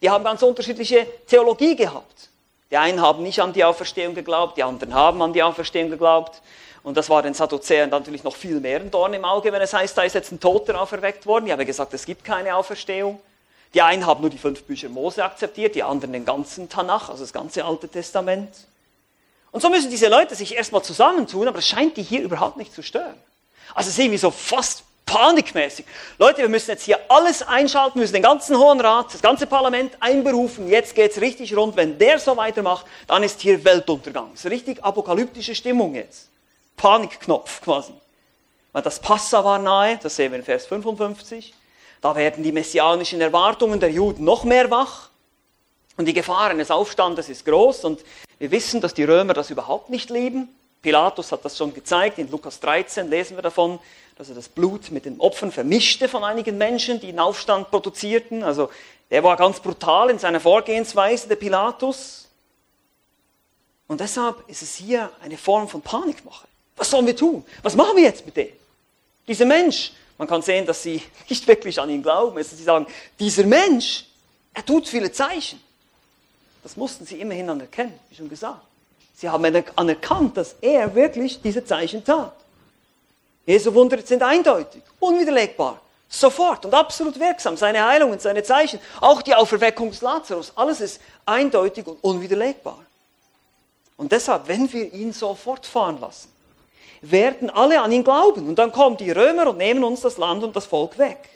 Die 0.00 0.10
haben 0.10 0.24
ganz 0.24 0.42
unterschiedliche 0.42 1.06
Theologie 1.26 1.76
gehabt. 1.76 2.28
Die 2.70 2.76
einen 2.76 3.00
haben 3.00 3.22
nicht 3.22 3.40
an 3.40 3.52
die 3.52 3.64
Auferstehung 3.64 4.14
geglaubt, 4.14 4.56
die 4.56 4.62
anderen 4.62 4.94
haben 4.94 5.20
an 5.22 5.32
die 5.32 5.42
Auferstehung 5.42 5.90
geglaubt. 5.90 6.40
Und 6.82 6.96
das 6.96 7.08
war 7.08 7.22
den 7.22 7.34
Sadduzäern 7.34 7.90
natürlich 7.90 8.24
noch 8.24 8.34
viel 8.34 8.58
mehr 8.58 8.80
ein 8.80 8.90
Dorn 8.90 9.14
im 9.14 9.24
Auge, 9.24 9.52
wenn 9.52 9.62
es 9.62 9.72
heißt, 9.72 9.96
da 9.96 10.02
ist 10.02 10.14
jetzt 10.14 10.32
ein 10.32 10.40
Toter 10.40 10.80
auferweckt 10.80 11.26
worden. 11.26 11.44
Die 11.46 11.52
haben 11.52 11.64
gesagt, 11.64 11.94
es 11.94 12.04
gibt 12.04 12.24
keine 12.24 12.56
Auferstehung. 12.56 13.20
Die 13.74 13.82
einen 13.82 14.04
haben 14.04 14.20
nur 14.20 14.30
die 14.30 14.38
fünf 14.38 14.64
Bücher 14.64 14.88
Mose 14.88 15.24
akzeptiert, 15.24 15.74
die 15.74 15.82
anderen 15.82 16.12
den 16.12 16.24
ganzen 16.24 16.68
Tanach, 16.68 17.08
also 17.08 17.22
das 17.22 17.32
ganze 17.32 17.64
Alte 17.64 17.88
Testament. 17.88 18.48
Und 19.50 19.60
so 19.60 19.70
müssen 19.70 19.90
diese 19.90 20.08
Leute 20.08 20.34
sich 20.34 20.56
erstmal 20.56 20.82
zusammentun, 20.82 21.46
aber 21.48 21.58
es 21.58 21.68
scheint 21.68 21.96
die 21.96 22.02
hier 22.02 22.22
überhaupt 22.22 22.56
nicht 22.56 22.74
zu 22.74 22.82
stören. 22.82 23.16
Also 23.74 23.88
es 23.88 23.94
ist 23.94 23.98
irgendwie 23.98 24.18
so 24.18 24.30
fast 24.30 24.84
panikmäßig. 25.06 25.86
Leute, 26.18 26.38
wir 26.38 26.48
müssen 26.48 26.70
jetzt 26.70 26.84
hier 26.84 26.98
alles 27.08 27.42
einschalten, 27.42 27.98
müssen 27.98 28.14
den 28.14 28.22
ganzen 28.22 28.56
Hohen 28.56 28.80
Rat, 28.80 29.12
das 29.12 29.22
ganze 29.22 29.46
Parlament 29.46 29.92
einberufen. 30.00 30.68
Jetzt 30.68 30.94
geht 30.94 31.12
es 31.12 31.20
richtig 31.20 31.56
rund. 31.56 31.76
Wenn 31.76 31.98
der 31.98 32.18
so 32.18 32.36
weitermacht, 32.36 32.86
dann 33.06 33.22
ist 33.22 33.40
hier 33.40 33.64
Weltuntergang. 33.64 34.30
Das 34.32 34.44
ist 34.44 34.50
richtig 34.50 34.82
apokalyptische 34.82 35.54
Stimmung 35.54 35.94
jetzt. 35.94 36.28
Panikknopf 36.76 37.60
quasi. 37.60 37.92
Weil 38.72 38.82
das 38.82 39.00
Passa 39.00 39.44
war 39.44 39.58
nahe, 39.58 39.98
das 40.02 40.16
sehen 40.16 40.32
wir 40.32 40.38
in 40.38 40.44
Vers 40.44 40.66
55. 40.66 41.52
Da 42.00 42.16
werden 42.16 42.42
die 42.42 42.52
messianischen 42.52 43.20
Erwartungen 43.20 43.78
der 43.78 43.90
Juden 43.90 44.24
noch 44.24 44.44
mehr 44.44 44.70
wach. 44.70 45.10
Und 45.96 46.06
die 46.06 46.14
Gefahr 46.14 46.50
eines 46.50 46.70
Aufstandes 46.70 47.28
ist 47.28 47.44
groß. 47.44 47.84
Und 47.84 48.00
wir 48.38 48.50
wissen, 48.50 48.80
dass 48.80 48.94
die 48.94 49.04
Römer 49.04 49.34
das 49.34 49.50
überhaupt 49.50 49.90
nicht 49.90 50.10
lieben. 50.10 50.48
Pilatus 50.80 51.30
hat 51.30 51.44
das 51.44 51.56
schon 51.56 51.72
gezeigt. 51.72 52.18
In 52.18 52.30
Lukas 52.30 52.58
13 52.58 53.08
lesen 53.08 53.36
wir 53.36 53.42
davon, 53.42 53.78
dass 54.16 54.28
er 54.28 54.34
das 54.34 54.48
Blut 54.48 54.90
mit 54.90 55.04
den 55.04 55.20
Opfern 55.20 55.52
vermischte 55.52 56.08
von 56.08 56.24
einigen 56.24 56.58
Menschen, 56.58 57.00
die 57.00 57.08
einen 57.08 57.18
Aufstand 57.18 57.70
produzierten. 57.70 58.42
Also 58.42 58.70
der 59.10 59.24
war 59.24 59.36
ganz 59.36 59.60
brutal 59.60 60.10
in 60.10 60.18
seiner 60.18 60.40
Vorgehensweise, 60.40 61.28
der 61.28 61.36
Pilatus. 61.36 62.28
Und 63.88 64.00
deshalb 64.00 64.48
ist 64.48 64.62
es 64.62 64.76
hier 64.76 65.10
eine 65.22 65.36
Form 65.36 65.68
von 65.68 65.82
Panikmache. 65.82 66.46
Was 66.76 66.90
sollen 66.90 67.06
wir 67.06 67.16
tun? 67.16 67.44
Was 67.62 67.76
machen 67.76 67.96
wir 67.96 68.04
jetzt 68.04 68.24
mit 68.24 68.36
dem? 68.36 68.48
Dieser 69.26 69.44
Mensch, 69.44 69.92
man 70.18 70.28
kann 70.28 70.42
sehen, 70.42 70.66
dass 70.66 70.82
sie 70.82 71.02
nicht 71.28 71.46
wirklich 71.46 71.80
an 71.80 71.90
ihn 71.90 72.02
glauben. 72.02 72.36
Also 72.36 72.56
sie 72.56 72.64
sagen, 72.64 72.86
dieser 73.18 73.44
Mensch, 73.44 74.06
er 74.54 74.64
tut 74.64 74.88
viele 74.88 75.10
Zeichen. 75.12 75.60
Das 76.62 76.76
mussten 76.76 77.04
sie 77.04 77.20
immerhin 77.20 77.50
anerkennen, 77.50 77.98
wie 78.08 78.16
schon 78.16 78.28
gesagt. 78.28 78.60
Sie 79.14 79.28
haben 79.28 79.44
anerkannt, 79.76 80.36
dass 80.36 80.56
er 80.60 80.94
wirklich 80.94 81.40
diese 81.42 81.64
Zeichen 81.64 82.04
tat. 82.04 82.34
Jesu 83.46 83.74
Wunder 83.74 83.98
sind 84.02 84.22
eindeutig, 84.22 84.82
unwiderlegbar. 85.00 85.80
Sofort 86.08 86.66
und 86.66 86.74
absolut 86.74 87.18
wirksam. 87.18 87.56
Seine 87.56 87.86
Heilungen, 87.86 88.18
seine 88.18 88.42
Zeichen, 88.42 88.78
auch 89.00 89.22
die 89.22 89.34
Auferweckung 89.34 89.90
des 89.90 90.02
Lazarus, 90.02 90.52
alles 90.54 90.80
ist 90.80 91.00
eindeutig 91.24 91.86
und 91.86 91.98
unwiderlegbar. 92.02 92.78
Und 93.96 94.12
deshalb, 94.12 94.46
wenn 94.46 94.70
wir 94.72 94.92
ihn 94.92 95.12
so 95.12 95.34
fortfahren 95.34 96.00
lassen, 96.00 96.28
werden 97.00 97.50
alle 97.50 97.80
an 97.80 97.90
ihn 97.92 98.04
glauben. 98.04 98.46
Und 98.48 98.56
dann 98.56 98.72
kommen 98.72 98.96
die 98.96 99.10
Römer 99.10 99.48
und 99.48 99.58
nehmen 99.58 99.82
uns 99.84 100.02
das 100.02 100.18
Land 100.18 100.44
und 100.44 100.54
das 100.54 100.66
Volk 100.66 100.98
weg. 100.98 101.28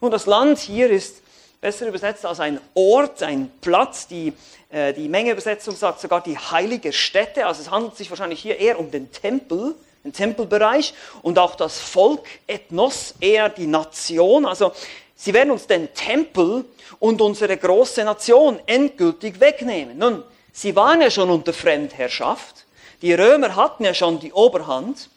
Und 0.00 0.12
das 0.12 0.26
Land 0.26 0.58
hier 0.58 0.90
ist 0.90 1.22
besser 1.60 1.86
übersetzt 1.86 2.24
als 2.26 2.40
ein 2.40 2.60
Ort, 2.74 3.22
ein 3.22 3.50
Platz. 3.60 4.06
Die, 4.08 4.32
äh, 4.70 4.92
die 4.92 5.08
Mengeübersetzung 5.08 5.74
sagt 5.74 6.00
sogar 6.00 6.22
die 6.22 6.38
heilige 6.38 6.92
Stätte. 6.92 7.46
Also 7.46 7.62
es 7.62 7.70
handelt 7.70 7.96
sich 7.96 8.10
wahrscheinlich 8.10 8.40
hier 8.40 8.58
eher 8.58 8.78
um 8.78 8.90
den 8.90 9.10
Tempel, 9.12 9.74
den 10.06 10.12
Tempelbereich 10.12 10.94
und 11.22 11.38
auch 11.38 11.56
das 11.56 11.78
Volk, 11.78 12.24
Ethnos, 12.46 13.14
eher 13.20 13.48
die 13.48 13.66
Nation. 13.66 14.46
Also 14.46 14.72
sie 15.14 15.34
werden 15.34 15.50
uns 15.50 15.66
den 15.66 15.92
Tempel 15.94 16.64
und 16.98 17.20
unsere 17.20 17.56
große 17.56 18.04
Nation 18.04 18.60
endgültig 18.66 19.40
wegnehmen. 19.40 19.98
Nun, 19.98 20.22
sie 20.52 20.76
waren 20.76 21.02
ja 21.02 21.10
schon 21.10 21.28
unter 21.28 21.52
Fremdherrschaft. 21.52 22.64
Die 23.02 23.12
Römer 23.12 23.56
hatten 23.56 23.84
ja 23.84 23.92
schon 23.92 24.20
die 24.20 24.32
Oberhand 24.32 25.10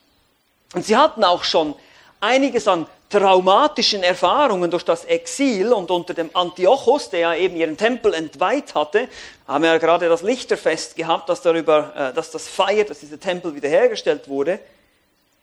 und 0.74 0.84
sie 0.84 0.98
hatten 0.98 1.24
auch 1.24 1.44
schon 1.44 1.76
einiges 2.20 2.68
an 2.68 2.88
traumatischen 3.10 4.04
Erfahrungen 4.04 4.70
durch 4.70 4.86
das 4.86 5.06
Exil 5.06 5.74
und 5.74 5.90
unter 5.90 6.14
dem 6.14 6.30
Antiochus, 6.34 7.10
der 7.10 7.20
ja 7.20 7.36
eben 7.36 7.56
ihren 7.56 7.76
Tempel 7.76 8.14
entweiht 8.14 8.76
hatte, 8.76 9.08
haben 9.48 9.64
wir 9.64 9.72
ja 9.72 9.78
gerade 9.80 10.08
das 10.08 10.22
Lichterfest 10.22 10.96
gehabt, 10.96 11.28
das 11.28 11.42
darüber, 11.42 11.92
äh, 11.96 12.14
dass 12.14 12.30
das 12.30 12.48
feiert, 12.48 12.90
dass 12.90 13.00
dieser 13.00 13.20
Tempel 13.20 13.56
wiederhergestellt 13.56 14.28
wurde. 14.28 14.60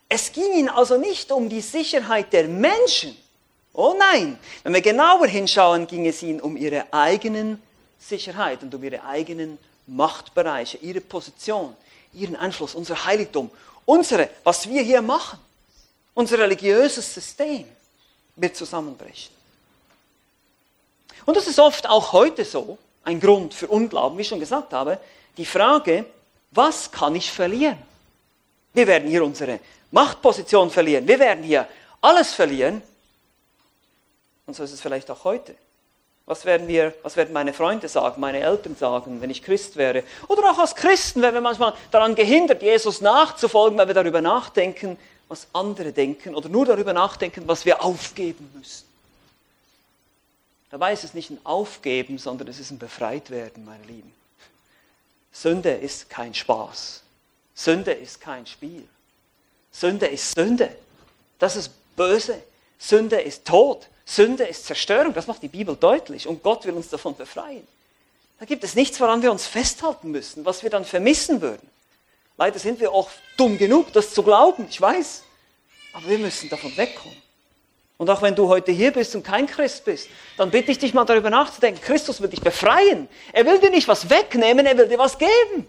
Es 0.09 0.33
ging 0.33 0.53
ihnen 0.53 0.69
also 0.69 0.97
nicht 0.99 1.33
um 1.33 1.49
die 1.49 1.61
Sicherheit 1.61 2.33
der 2.33 2.49
Menschen. 2.49 3.17
Oh 3.73 3.95
nein, 3.99 4.39
wenn 4.63 4.73
wir 4.73 4.81
genauer 4.81 5.27
hinschauen, 5.27 5.87
ging 5.87 6.07
es 6.07 6.23
ihnen 6.23 6.41
um 6.41 6.57
ihre 6.57 6.93
eigenen 6.93 7.61
Sicherheit 7.99 8.63
und 8.63 8.75
um 8.75 8.83
ihre 8.83 9.05
eigenen 9.05 9.59
Machtbereiche, 9.87 10.79
ihre 10.79 11.01
Position, 11.01 11.77
ihren 12.13 12.37
Einfluss, 12.37 12.75
unser 12.75 13.05
Heiligtum, 13.05 13.51
unsere, 13.85 14.31
was 14.45 14.69
wir 14.69 14.83
hier 14.83 15.03
machen. 15.03 15.39
Unser 16.15 16.39
religiöses 16.39 17.13
System 17.13 17.67
wird 18.37 18.57
zusammenbrechen. 18.57 19.35
Und 21.27 21.37
das 21.37 21.47
ist 21.47 21.59
oft 21.59 21.87
auch 21.87 22.13
heute 22.13 22.45
so, 22.45 22.79
ein 23.05 23.21
Grund 23.21 23.53
für 23.53 23.69
Unglauben, 23.69 24.17
wie 24.17 24.23
ich 24.23 24.29
schon 24.29 24.41
gesagt 24.41 24.73
habe, 24.73 24.99
die 25.37 25.45
Frage, 25.45 26.07
was 26.53 26.91
kann 26.91 27.15
ich 27.15 27.31
verlieren? 27.31 27.79
Wir 28.73 28.87
werden 28.87 29.09
hier 29.09 29.25
unsere 29.25 29.61
Machtposition 29.91 30.71
verlieren, 30.71 31.07
wir 31.07 31.19
werden 31.19 31.45
hier 31.45 31.69
alles 32.01 32.33
verlieren. 32.33 32.83
Und 34.47 34.55
so 34.55 34.63
ist 34.63 34.73
es 34.73 34.81
vielleicht 34.81 35.11
auch 35.11 35.25
heute. 35.25 35.55
Was 36.27 36.45
werden, 36.45 36.67
wir, 36.67 36.93
was 37.03 37.17
werden 37.17 37.33
meine 37.33 37.53
Freunde 37.53 37.89
sagen, 37.89 38.21
meine 38.21 38.41
Eltern 38.41 38.75
sagen, 38.75 39.21
wenn 39.21 39.31
ich 39.31 39.43
Christ 39.43 39.77
wäre? 39.77 40.03
Oder 40.27 40.51
auch 40.51 40.59
als 40.59 40.75
Christen 40.75 41.23
werden 41.23 41.35
wir 41.35 41.41
manchmal 41.41 41.73
daran 41.93 42.17
gehindert, 42.17 42.63
Jesus 42.63 43.01
nachzufolgen, 43.01 43.79
weil 43.79 43.87
wir 43.87 43.95
darüber 43.95 44.21
nachdenken, 44.21 44.99
was 45.29 45.47
andere 45.53 45.93
denken 45.93 46.35
oder 46.35 46.49
nur 46.49 46.67
darüber 46.67 46.93
nachdenken, 46.93 47.45
was 47.47 47.65
wir 47.65 47.83
aufgeben 47.83 48.51
müssen. 48.55 48.87
Dabei 50.71 50.93
ist 50.93 51.05
es 51.05 51.15
nicht 51.15 51.31
ein 51.31 51.39
Aufgeben, 51.45 52.19
sondern 52.19 52.49
es 52.49 52.59
ist 52.59 52.73
ein 52.73 52.79
Befreitwerden, 52.79 53.65
meine 53.65 53.85
Lieben. 53.85 54.13
Sünde 55.31 55.71
ist 55.73 56.11
kein 56.11 56.35
Spaß. 56.35 57.03
Sünde 57.55 57.93
ist 57.93 58.21
kein 58.21 58.47
Spiel. 58.47 58.87
Sünde 59.79 60.07
ist 60.07 60.35
Sünde. 60.35 60.75
Das 61.39 61.55
ist 61.55 61.71
böse. 61.97 62.43
Sünde 62.79 63.21
ist 63.21 63.45
Tod. 63.45 63.87
Sünde 64.07 64.45
ist 64.45 64.65
Zerstörung. 64.65 65.13
Das 65.13 65.27
macht 65.27 65.43
die 65.43 65.49
Bibel 65.49 65.77
deutlich. 65.77 66.27
Und 66.27 66.43
Gott 66.43 66.65
will 66.65 66.73
uns 66.73 66.89
davon 66.89 67.15
befreien. 67.15 67.67
Da 68.39 68.47
gibt 68.47 68.65
es 68.65 68.75
nichts, 68.75 68.99
woran 69.01 69.21
wir 69.21 69.31
uns 69.31 69.47
festhalten 69.47 70.11
müssen, 70.11 70.45
was 70.47 70.63
wir 70.63 70.71
dann 70.71 70.85
vermissen 70.85 71.43
würden. 71.43 71.69
Leider 72.39 72.59
sind 72.59 72.81
wir 72.81 72.93
oft 72.93 73.19
dumm 73.37 73.59
genug, 73.59 73.93
das 73.93 74.15
zu 74.15 74.23
glauben, 74.23 74.67
ich 74.69 74.81
weiß. 74.81 75.23
Aber 75.93 76.09
wir 76.09 76.19
müssen 76.19 76.49
davon 76.49 76.75
wegkommen. 76.77 77.17
Und 77.99 78.11
auch 78.11 78.21
wenn 78.21 78.35
du 78.35 78.49
heute 78.49 78.73
hier 78.73 78.93
bist 78.93 79.15
und 79.15 79.23
kein 79.23 79.47
Christ 79.47 79.85
bist, 79.85 80.09
dann 80.37 80.51
bitte 80.51 80.71
ich 80.71 80.79
dich 80.79 80.93
mal 80.93 81.05
darüber 81.05 81.31
nachzudenken. 81.31 81.83
Christus 81.83 82.21
will 82.21 82.29
dich 82.29 82.43
befreien. 82.43 83.09
Er 83.33 83.47
will 83.47 83.59
dir 83.59 83.71
nicht 83.71 83.89
was 83.89 84.09
wegnehmen, 84.09 84.67
er 84.67 84.77
will 84.77 84.89
dir 84.89 84.99
was 84.99 85.19
geben. 85.19 85.67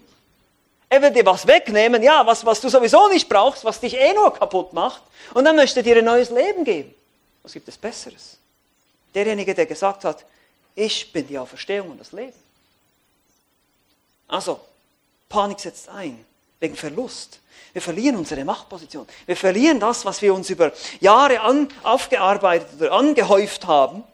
Er 0.90 1.02
will 1.02 1.10
dir 1.10 1.26
was 1.26 1.46
wegnehmen, 1.46 2.02
ja, 2.02 2.24
was, 2.24 2.44
was 2.46 2.60
du 2.60 2.68
sowieso 2.68 3.08
nicht 3.08 3.28
brauchst, 3.28 3.64
was 3.64 3.80
dich 3.80 3.94
eh 3.94 4.14
nur 4.14 4.32
kaputt 4.32 4.72
macht. 4.72 5.02
Und 5.34 5.44
dann 5.44 5.56
möchte 5.56 5.80
er 5.80 5.82
dir 5.82 5.96
ein 5.98 6.04
neues 6.04 6.30
Leben 6.30 6.64
geben. 6.64 6.94
Was 7.42 7.52
gibt 7.52 7.68
es 7.68 7.76
Besseres? 7.76 8.38
Derjenige, 9.14 9.54
der 9.54 9.66
gesagt 9.66 10.04
hat, 10.04 10.24
ich 10.74 11.12
bin 11.12 11.26
die 11.26 11.38
Auferstehung 11.38 11.90
und 11.90 12.00
das 12.00 12.12
Leben. 12.12 12.32
Also, 14.28 14.60
Panik 15.28 15.60
setzt 15.60 15.88
ein 15.88 16.24
wegen 16.60 16.76
Verlust. 16.76 17.40
Wir 17.72 17.82
verlieren 17.82 18.16
unsere 18.16 18.44
Machtposition. 18.44 19.06
Wir 19.26 19.36
verlieren 19.36 19.78
das, 19.78 20.04
was 20.04 20.22
wir 20.22 20.32
uns 20.34 20.50
über 20.50 20.72
Jahre 21.00 21.40
an, 21.40 21.68
aufgearbeitet 21.82 22.80
oder 22.80 22.92
angehäuft 22.92 23.66
haben. 23.66 24.04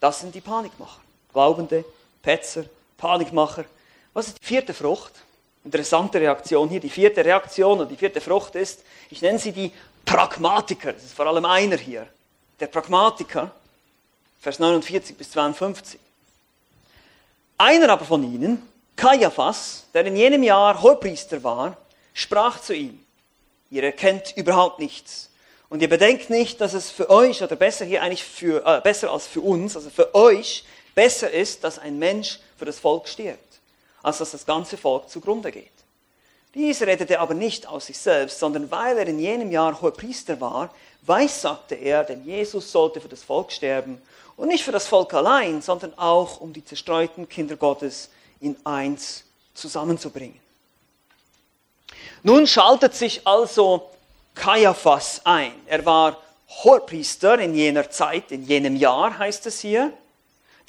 Das 0.00 0.20
sind 0.20 0.34
die 0.34 0.40
Panikmacher. 0.40 1.00
Glaubende, 1.32 1.84
Petzer, 2.22 2.64
Panikmacher. 2.96 3.64
Was 4.12 4.28
ist 4.28 4.38
die 4.42 4.46
vierte 4.46 4.74
Frucht? 4.74 5.12
Interessante 5.64 6.20
Reaktion 6.20 6.68
hier. 6.68 6.80
Die 6.80 6.90
vierte 6.90 7.24
Reaktion 7.24 7.80
und 7.80 7.90
die 7.90 7.96
vierte 7.96 8.20
Frucht 8.20 8.54
ist, 8.54 8.82
ich 9.10 9.22
nenne 9.22 9.38
sie 9.38 9.52
die 9.52 9.72
Pragmatiker. 10.04 10.92
Das 10.92 11.04
ist 11.04 11.14
vor 11.14 11.26
allem 11.26 11.44
einer 11.44 11.76
hier. 11.76 12.06
Der 12.60 12.66
Pragmatiker, 12.66 13.50
Vers 14.40 14.58
49 14.58 15.16
bis 15.16 15.30
52. 15.30 16.00
Einer 17.58 17.90
aber 17.90 18.04
von 18.04 18.22
ihnen, 18.24 18.66
Kaiaphas, 18.96 19.84
der 19.94 20.04
in 20.06 20.16
jenem 20.16 20.42
Jahr 20.42 20.82
Hohepriester 20.82 21.42
war, 21.42 21.76
sprach 22.12 22.60
zu 22.60 22.74
ihm, 22.74 22.98
ihr 23.70 23.84
erkennt 23.84 24.36
überhaupt 24.36 24.78
nichts. 24.80 25.30
Und 25.68 25.80
ihr 25.80 25.88
bedenkt 25.88 26.28
nicht, 26.28 26.60
dass 26.60 26.74
es 26.74 26.90
für 26.90 27.08
euch, 27.08 27.42
oder 27.42 27.56
besser 27.56 27.84
hier 27.84 28.02
eigentlich 28.02 28.24
für, 28.24 28.66
äh, 28.66 28.80
besser 28.82 29.10
als 29.10 29.26
für 29.26 29.40
uns, 29.40 29.74
also 29.74 29.88
für 29.88 30.14
euch 30.14 30.64
besser 30.94 31.30
ist, 31.30 31.64
dass 31.64 31.78
ein 31.78 31.98
Mensch 31.98 32.38
für 32.58 32.66
das 32.66 32.78
Volk 32.78 33.08
stirbt, 33.08 33.51
als 34.02 34.18
dass 34.18 34.32
das 34.32 34.46
ganze 34.46 34.76
Volk 34.76 35.08
zugrunde 35.08 35.52
geht. 35.52 35.70
Dies 36.54 36.82
redete 36.82 37.18
aber 37.18 37.34
nicht 37.34 37.66
aus 37.66 37.86
sich 37.86 37.98
selbst, 37.98 38.38
sondern 38.38 38.70
weil 38.70 38.98
er 38.98 39.06
in 39.06 39.18
jenem 39.18 39.50
Jahr 39.50 39.80
Hohepriester 39.80 40.40
war, 40.40 40.74
weissagte 41.02 41.74
er, 41.74 42.04
denn 42.04 42.24
Jesus 42.24 42.70
sollte 42.70 43.00
für 43.00 43.08
das 43.08 43.22
Volk 43.22 43.52
sterben 43.52 44.00
und 44.36 44.48
nicht 44.48 44.64
für 44.64 44.72
das 44.72 44.86
Volk 44.86 45.14
allein, 45.14 45.62
sondern 45.62 45.96
auch 45.98 46.40
um 46.40 46.52
die 46.52 46.64
zerstreuten 46.64 47.28
Kinder 47.28 47.56
Gottes 47.56 48.10
in 48.40 48.56
eins 48.64 49.24
zusammenzubringen. 49.54 50.38
Nun 52.22 52.46
schaltet 52.46 52.94
sich 52.94 53.26
also 53.26 53.90
Kaiaphas 54.34 55.22
ein. 55.24 55.54
Er 55.66 55.84
war 55.84 56.18
Hohepriester 56.48 57.38
in 57.38 57.54
jener 57.54 57.90
Zeit, 57.90 58.30
in 58.30 58.44
jenem 58.44 58.76
Jahr 58.76 59.18
heißt 59.18 59.46
es 59.46 59.60
hier. 59.60 59.92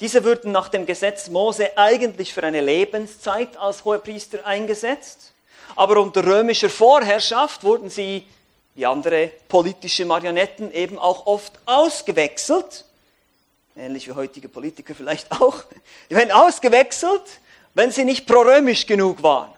Diese 0.00 0.24
würden 0.24 0.52
nach 0.52 0.68
dem 0.68 0.86
Gesetz 0.86 1.28
Mose 1.28 1.76
eigentlich 1.76 2.34
für 2.34 2.42
eine 2.42 2.60
Lebenszeit 2.60 3.56
als 3.56 3.84
Hohepriester 3.84 4.44
eingesetzt, 4.44 5.32
aber 5.76 6.00
unter 6.00 6.24
römischer 6.24 6.70
Vorherrschaft 6.70 7.64
wurden 7.64 7.90
sie, 7.90 8.26
wie 8.74 8.86
andere 8.86 9.30
politische 9.48 10.04
Marionetten, 10.04 10.72
eben 10.72 10.98
auch 10.98 11.26
oft 11.26 11.52
ausgewechselt, 11.64 12.84
ähnlich 13.76 14.08
wie 14.08 14.12
heutige 14.12 14.48
Politiker 14.48 14.94
vielleicht 14.94 15.30
auch, 15.32 15.62
die 16.10 16.16
werden 16.16 16.32
ausgewechselt 16.32 17.22
wenn 17.74 17.90
sie 17.90 18.04
nicht 18.04 18.26
prorömisch 18.26 18.86
genug 18.86 19.22
waren. 19.22 19.52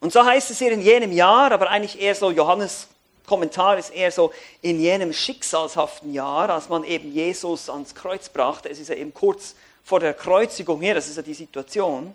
Und 0.00 0.12
so 0.12 0.24
heißt 0.24 0.50
es 0.50 0.58
hier 0.58 0.70
in 0.70 0.82
jenem 0.82 1.10
Jahr, 1.10 1.50
aber 1.50 1.70
eigentlich 1.70 2.00
eher 2.00 2.14
so, 2.14 2.30
Johannes 2.30 2.86
Kommentar 3.28 3.78
ist 3.78 3.90
eher 3.90 4.10
so 4.10 4.32
in 4.62 4.80
jenem 4.80 5.12
schicksalshaften 5.12 6.12
Jahr, 6.12 6.50
als 6.50 6.68
man 6.68 6.82
eben 6.82 7.12
Jesus 7.12 7.70
ans 7.70 7.94
Kreuz 7.94 8.28
brachte. 8.28 8.68
Es 8.68 8.80
ist 8.80 8.88
ja 8.88 8.96
eben 8.96 9.14
kurz 9.14 9.54
vor 9.84 10.00
der 10.00 10.14
Kreuzigung 10.14 10.80
hier, 10.80 10.94
das 10.94 11.08
ist 11.08 11.16
ja 11.16 11.22
die 11.22 11.34
Situation. 11.34 12.14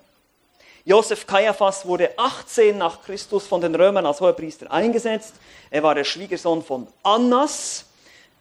Josef 0.85 1.25
Kaiaphas 1.25 1.85
wurde 1.85 2.11
18 2.17 2.77
nach 2.77 3.03
Christus 3.03 3.47
von 3.47 3.61
den 3.61 3.73
Römern 3.73 4.05
als 4.05 4.19
Hohepriester 4.19 4.69
eingesetzt. 4.69 5.35
Er 5.69 5.81
war 5.81 5.95
der 5.95 6.03
Schwiegersohn 6.03 6.61
von 6.61 6.87
Annas, 7.03 7.85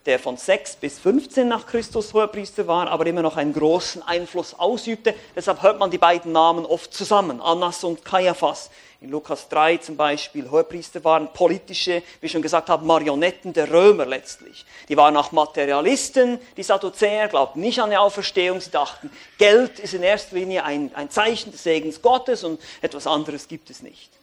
der 0.06 0.18
von 0.18 0.36
6 0.36 0.76
bis 0.76 0.98
15 0.98 1.46
nach 1.46 1.66
Christus 1.66 2.12
Hohepriester 2.12 2.66
war, 2.66 2.90
aber 2.90 3.06
immer 3.06 3.22
noch 3.22 3.36
einen 3.36 3.52
großen 3.52 4.02
Einfluss 4.02 4.54
ausübte. 4.54 5.14
Deshalb 5.36 5.62
hört 5.62 5.78
man 5.78 5.92
die 5.92 5.98
beiden 5.98 6.32
Namen 6.32 6.66
oft 6.66 6.92
zusammen, 6.92 7.40
Annas 7.40 7.84
und 7.84 8.04
Kaiaphas. 8.04 8.70
In 9.02 9.10
Lukas 9.10 9.48
3 9.48 9.78
zum 9.78 9.96
Beispiel, 9.96 10.48
Hohepriester 10.48 11.02
waren 11.02 11.32
politische, 11.32 12.04
wie 12.20 12.28
schon 12.28 12.40
gesagt 12.40 12.68
habe, 12.68 12.86
Marionetten 12.86 13.52
der 13.52 13.68
Römer 13.68 14.06
letztlich. 14.06 14.64
Die 14.88 14.96
waren 14.96 15.16
auch 15.16 15.32
Materialisten, 15.32 16.38
die 16.56 16.62
Sadduzäer, 16.62 17.26
glaubten 17.26 17.60
nicht 17.60 17.80
an 17.80 17.90
die 17.90 17.96
Auferstehung, 17.96 18.60
sie 18.60 18.70
dachten, 18.70 19.10
Geld 19.38 19.80
ist 19.80 19.94
in 19.94 20.04
erster 20.04 20.36
Linie 20.36 20.64
ein, 20.64 20.94
ein 20.94 21.10
Zeichen 21.10 21.50
des 21.50 21.64
Segens 21.64 22.00
Gottes 22.00 22.44
und 22.44 22.60
etwas 22.80 23.08
anderes 23.08 23.48
gibt 23.48 23.70
es 23.70 23.82
nicht. 23.82 24.21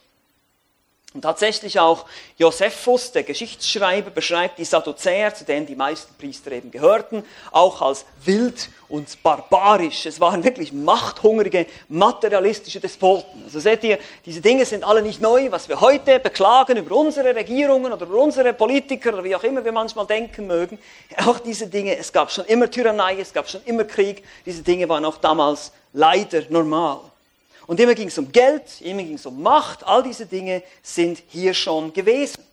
Und 1.15 1.21
tatsächlich 1.21 1.79
auch 1.79 2.05
Josephus, 2.37 3.11
der 3.11 3.23
Geschichtsschreiber, 3.23 4.11
beschreibt 4.11 4.59
die 4.59 4.63
Sadduzäer, 4.63 5.33
zu 5.33 5.43
denen 5.43 5.65
die 5.65 5.75
meisten 5.75 6.13
Priester 6.13 6.51
eben 6.51 6.69
gehörten, 6.69 7.23
auch 7.49 7.81
als 7.81 8.05
wild 8.23 8.69
und 8.89 9.23
barbarisch. 9.23 10.05
Es 10.05 10.19
waren 10.19 10.43
wirklich 10.43 10.71
machthungrige, 10.71 11.65
materialistische 11.87 12.79
Despoten. 12.79 13.43
Also 13.43 13.59
seht 13.59 13.83
ihr, 13.85 13.97
diese 14.23 14.39
Dinge 14.39 14.65
sind 14.65 14.83
alle 14.83 15.01
nicht 15.01 15.19
neu, 15.19 15.49
was 15.49 15.67
wir 15.67 15.81
heute 15.81 16.19
beklagen 16.19 16.77
über 16.77 16.95
unsere 16.95 17.33
Regierungen 17.33 17.91
oder 17.91 18.05
über 18.05 18.17
unsere 18.21 18.53
Politiker 18.53 19.11
oder 19.13 19.23
wie 19.23 19.35
auch 19.35 19.43
immer 19.43 19.65
wir 19.65 19.71
manchmal 19.71 20.05
denken 20.05 20.45
mögen. 20.45 20.77
Auch 21.25 21.39
diese 21.39 21.65
Dinge, 21.65 21.97
es 21.97 22.13
gab 22.13 22.31
schon 22.31 22.45
immer 22.45 22.69
Tyrannei, 22.69 23.19
es 23.19 23.33
gab 23.33 23.49
schon 23.49 23.61
immer 23.65 23.83
Krieg. 23.83 24.23
Diese 24.45 24.61
Dinge 24.61 24.87
waren 24.87 25.05
auch 25.05 25.17
damals 25.17 25.71
leider 25.91 26.43
normal. 26.49 26.99
Und 27.69 27.79
immer 27.79 27.93
ging 27.93 28.07
es 28.07 28.17
um 28.17 28.31
Geld, 28.31 28.63
immer 28.81 29.03
ging 29.03 29.13
es 29.13 29.27
um 29.27 29.43
Macht, 29.43 29.85
all 29.85 30.01
diese 30.01 30.25
Dinge 30.25 30.63
sind 30.81 31.21
hier 31.27 31.53
schon 31.53 31.93
gewesen. 31.93 32.43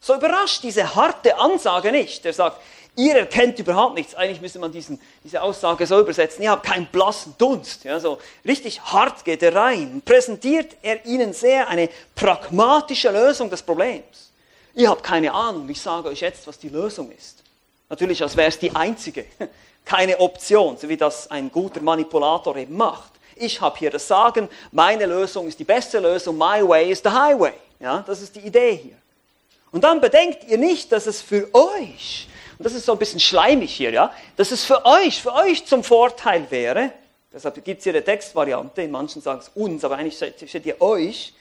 So 0.00 0.14
überrascht 0.14 0.62
diese 0.62 0.94
harte 0.94 1.36
Ansage 1.36 1.92
nicht. 1.92 2.24
Er 2.24 2.32
sagt, 2.32 2.58
ihr 2.96 3.14
erkennt 3.14 3.58
überhaupt 3.58 3.94
nichts. 3.94 4.14
Eigentlich 4.14 4.40
müsste 4.40 4.58
man 4.58 4.72
diesen, 4.72 4.98
diese 5.22 5.42
Aussage 5.42 5.86
so 5.86 6.00
übersetzen, 6.00 6.42
ihr 6.42 6.50
habt 6.50 6.64
keinen 6.64 6.86
blassen 6.86 7.34
Dunst. 7.36 7.84
Ja, 7.84 8.00
so 8.00 8.16
richtig 8.46 8.80
hart 8.80 9.22
geht 9.22 9.42
er 9.42 9.54
rein. 9.54 10.00
Präsentiert 10.02 10.78
er 10.80 11.04
ihnen 11.04 11.34
sehr 11.34 11.68
eine 11.68 11.90
pragmatische 12.14 13.10
Lösung 13.10 13.50
des 13.50 13.60
Problems. 13.60 14.30
Ihr 14.74 14.88
habt 14.88 15.02
keine 15.02 15.30
Ahnung, 15.34 15.68
ich 15.68 15.82
sage 15.82 16.08
euch 16.08 16.22
jetzt, 16.22 16.46
was 16.46 16.58
die 16.58 16.70
Lösung 16.70 17.12
ist. 17.12 17.42
Natürlich, 17.90 18.22
als 18.22 18.34
wäre 18.34 18.48
es 18.48 18.58
die 18.58 18.74
einzige. 18.74 19.26
Keine 19.84 20.18
Option, 20.18 20.76
so 20.76 20.88
wie 20.88 20.96
das 20.96 21.30
ein 21.30 21.48
guter 21.52 21.80
Manipulator 21.80 22.56
eben 22.56 22.76
macht 22.76 23.15
ich 23.36 23.60
habe 23.60 23.78
hier 23.78 23.90
das 23.90 24.08
Sagen, 24.08 24.48
meine 24.72 25.06
Lösung 25.06 25.46
ist 25.46 25.58
die 25.58 25.64
beste 25.64 25.98
Lösung, 25.98 26.36
my 26.36 26.66
way 26.66 26.90
is 26.90 27.00
the 27.02 27.10
highway. 27.10 27.52
Ja, 27.78 28.02
das 28.06 28.22
ist 28.22 28.34
die 28.34 28.40
Idee 28.40 28.76
hier. 28.76 28.96
Und 29.70 29.84
dann 29.84 30.00
bedenkt 30.00 30.44
ihr 30.44 30.58
nicht, 30.58 30.90
dass 30.92 31.06
es 31.06 31.20
für 31.20 31.48
euch, 31.54 32.28
und 32.58 32.64
das 32.64 32.72
ist 32.72 32.86
so 32.86 32.92
ein 32.92 32.98
bisschen 32.98 33.20
schleimig 33.20 33.74
hier, 33.74 33.90
ja, 33.90 34.12
dass 34.36 34.50
es 34.50 34.64
für 34.64 34.84
euch, 34.86 35.20
für 35.20 35.34
euch 35.34 35.66
zum 35.66 35.84
Vorteil 35.84 36.50
wäre, 36.50 36.92
deshalb 37.32 37.62
gibt 37.62 37.78
es 37.78 37.84
hier 37.84 37.92
eine 37.92 38.02
Textvariante, 38.02 38.82
in 38.82 38.90
manchen 38.90 39.20
sagen 39.20 39.40
es 39.40 39.50
uns, 39.54 39.84
aber 39.84 39.96
eigentlich 39.96 40.16
steht 40.16 40.62
hier 40.62 40.80
euch, 40.80 41.34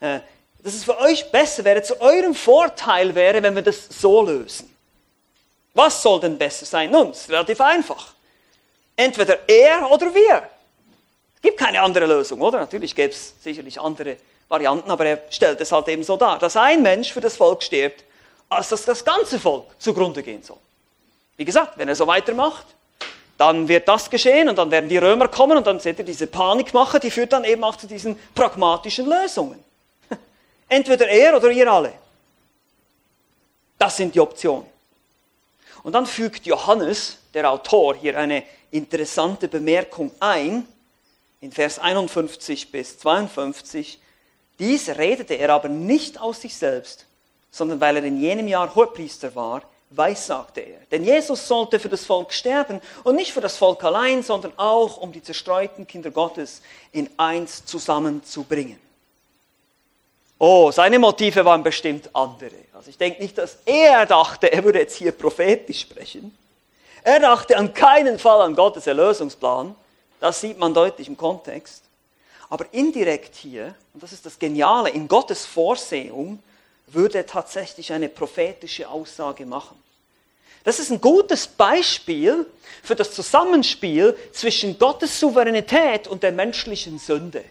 äh, 0.00 0.20
dass 0.62 0.74
es 0.74 0.84
für 0.84 0.98
euch 0.98 1.30
besser 1.30 1.64
wäre, 1.64 1.82
zu 1.82 1.98
eurem 2.00 2.34
Vorteil 2.34 3.14
wäre, 3.14 3.42
wenn 3.42 3.54
wir 3.54 3.62
das 3.62 3.88
so 3.88 4.22
lösen. 4.22 4.74
Was 5.72 6.02
soll 6.02 6.20
denn 6.20 6.36
besser 6.36 6.66
sein? 6.66 6.90
Nun, 6.90 7.10
es 7.10 7.22
ist 7.22 7.30
relativ 7.30 7.60
einfach. 7.60 8.12
Entweder 8.96 9.48
er 9.48 9.90
oder 9.90 10.14
wir. 10.14 10.42
Es 11.40 11.48
gibt 11.48 11.58
keine 11.58 11.80
andere 11.80 12.04
Lösung, 12.04 12.40
oder? 12.42 12.58
Natürlich 12.58 12.94
gäbe 12.94 13.14
es 13.14 13.32
sicherlich 13.42 13.80
andere 13.80 14.18
Varianten, 14.48 14.90
aber 14.90 15.06
er 15.06 15.22
stellt 15.30 15.58
es 15.60 15.72
halt 15.72 15.88
eben 15.88 16.04
so 16.04 16.18
dar, 16.18 16.38
dass 16.38 16.54
ein 16.56 16.82
Mensch 16.82 17.12
für 17.12 17.22
das 17.22 17.36
Volk 17.36 17.62
stirbt, 17.62 18.04
als 18.50 18.68
dass 18.68 18.84
das 18.84 19.02
ganze 19.02 19.40
Volk 19.40 19.64
zugrunde 19.78 20.22
gehen 20.22 20.42
soll. 20.42 20.58
Wie 21.38 21.44
gesagt, 21.46 21.78
wenn 21.78 21.88
er 21.88 21.94
so 21.94 22.06
weitermacht, 22.06 22.66
dann 23.38 23.68
wird 23.68 23.88
das 23.88 24.10
geschehen 24.10 24.50
und 24.50 24.56
dann 24.56 24.70
werden 24.70 24.90
die 24.90 24.98
Römer 24.98 25.28
kommen 25.28 25.56
und 25.56 25.66
dann 25.66 25.80
seht 25.80 25.98
ihr 25.98 26.04
diese 26.04 26.26
Panikmache, 26.26 27.00
die 27.00 27.10
führt 27.10 27.32
dann 27.32 27.44
eben 27.44 27.64
auch 27.64 27.76
zu 27.76 27.86
diesen 27.86 28.18
pragmatischen 28.34 29.08
Lösungen. 29.08 29.64
Entweder 30.68 31.08
er 31.08 31.34
oder 31.34 31.50
ihr 31.50 31.72
alle. 31.72 31.94
Das 33.78 33.96
sind 33.96 34.14
die 34.14 34.20
Optionen. 34.20 34.66
Und 35.82 35.94
dann 35.94 36.04
fügt 36.04 36.44
Johannes, 36.44 37.16
der 37.32 37.50
Autor, 37.50 37.94
hier 37.94 38.18
eine 38.18 38.42
interessante 38.70 39.48
Bemerkung 39.48 40.10
ein, 40.20 40.68
in 41.40 41.52
Vers 41.52 41.78
51 41.78 42.70
bis 42.70 42.98
52, 42.98 43.98
dies 44.58 44.88
redete 44.90 45.34
er 45.34 45.50
aber 45.50 45.68
nicht 45.68 46.20
aus 46.20 46.42
sich 46.42 46.56
selbst, 46.56 47.06
sondern 47.50 47.80
weil 47.80 47.96
er 47.96 48.04
in 48.04 48.20
jenem 48.20 48.46
Jahr 48.46 48.74
Hohepriester 48.74 49.34
war, 49.34 49.62
weissagte 49.90 50.60
er. 50.60 50.80
Denn 50.90 51.02
Jesus 51.02 51.48
sollte 51.48 51.80
für 51.80 51.88
das 51.88 52.04
Volk 52.04 52.32
sterben 52.32 52.80
und 53.02 53.16
nicht 53.16 53.32
für 53.32 53.40
das 53.40 53.56
Volk 53.56 53.82
allein, 53.82 54.22
sondern 54.22 54.52
auch 54.56 54.98
um 54.98 55.12
die 55.12 55.22
zerstreuten 55.22 55.86
Kinder 55.86 56.10
Gottes 56.10 56.62
in 56.92 57.10
eins 57.16 57.64
zusammenzubringen. 57.64 58.78
Oh, 60.38 60.70
seine 60.70 60.98
Motive 60.98 61.44
waren 61.44 61.62
bestimmt 61.62 62.08
andere. 62.14 62.56
Also 62.72 62.88
ich 62.88 62.96
denke 62.96 63.20
nicht, 63.20 63.36
dass 63.36 63.58
er 63.66 64.06
dachte, 64.06 64.52
er 64.52 64.64
würde 64.64 64.78
jetzt 64.78 64.96
hier 64.96 65.12
prophetisch 65.12 65.80
sprechen. 65.80 66.36
Er 67.02 67.20
dachte 67.20 67.56
an 67.56 67.74
keinen 67.74 68.18
Fall 68.18 68.40
an 68.42 68.54
Gottes 68.54 68.86
Erlösungsplan, 68.86 69.74
das 70.20 70.40
sieht 70.40 70.58
man 70.58 70.74
deutlich 70.74 71.08
im 71.08 71.16
Kontext. 71.16 71.82
Aber 72.48 72.66
indirekt 72.72 73.36
hier, 73.36 73.74
und 73.94 74.02
das 74.02 74.12
ist 74.12 74.26
das 74.26 74.38
Geniale, 74.38 74.90
in 74.90 75.08
Gottes 75.08 75.46
Vorsehung 75.46 76.42
würde 76.88 77.18
er 77.18 77.26
tatsächlich 77.26 77.92
eine 77.92 78.08
prophetische 78.08 78.88
Aussage 78.88 79.46
machen. 79.46 79.80
Das 80.64 80.78
ist 80.78 80.90
ein 80.90 81.00
gutes 81.00 81.46
Beispiel 81.46 82.46
für 82.82 82.94
das 82.94 83.12
Zusammenspiel 83.14 84.16
zwischen 84.32 84.78
Gottes 84.78 85.18
Souveränität 85.18 86.06
und 86.06 86.22
der 86.22 86.32
menschlichen 86.32 86.98
Sünde. 86.98 87.44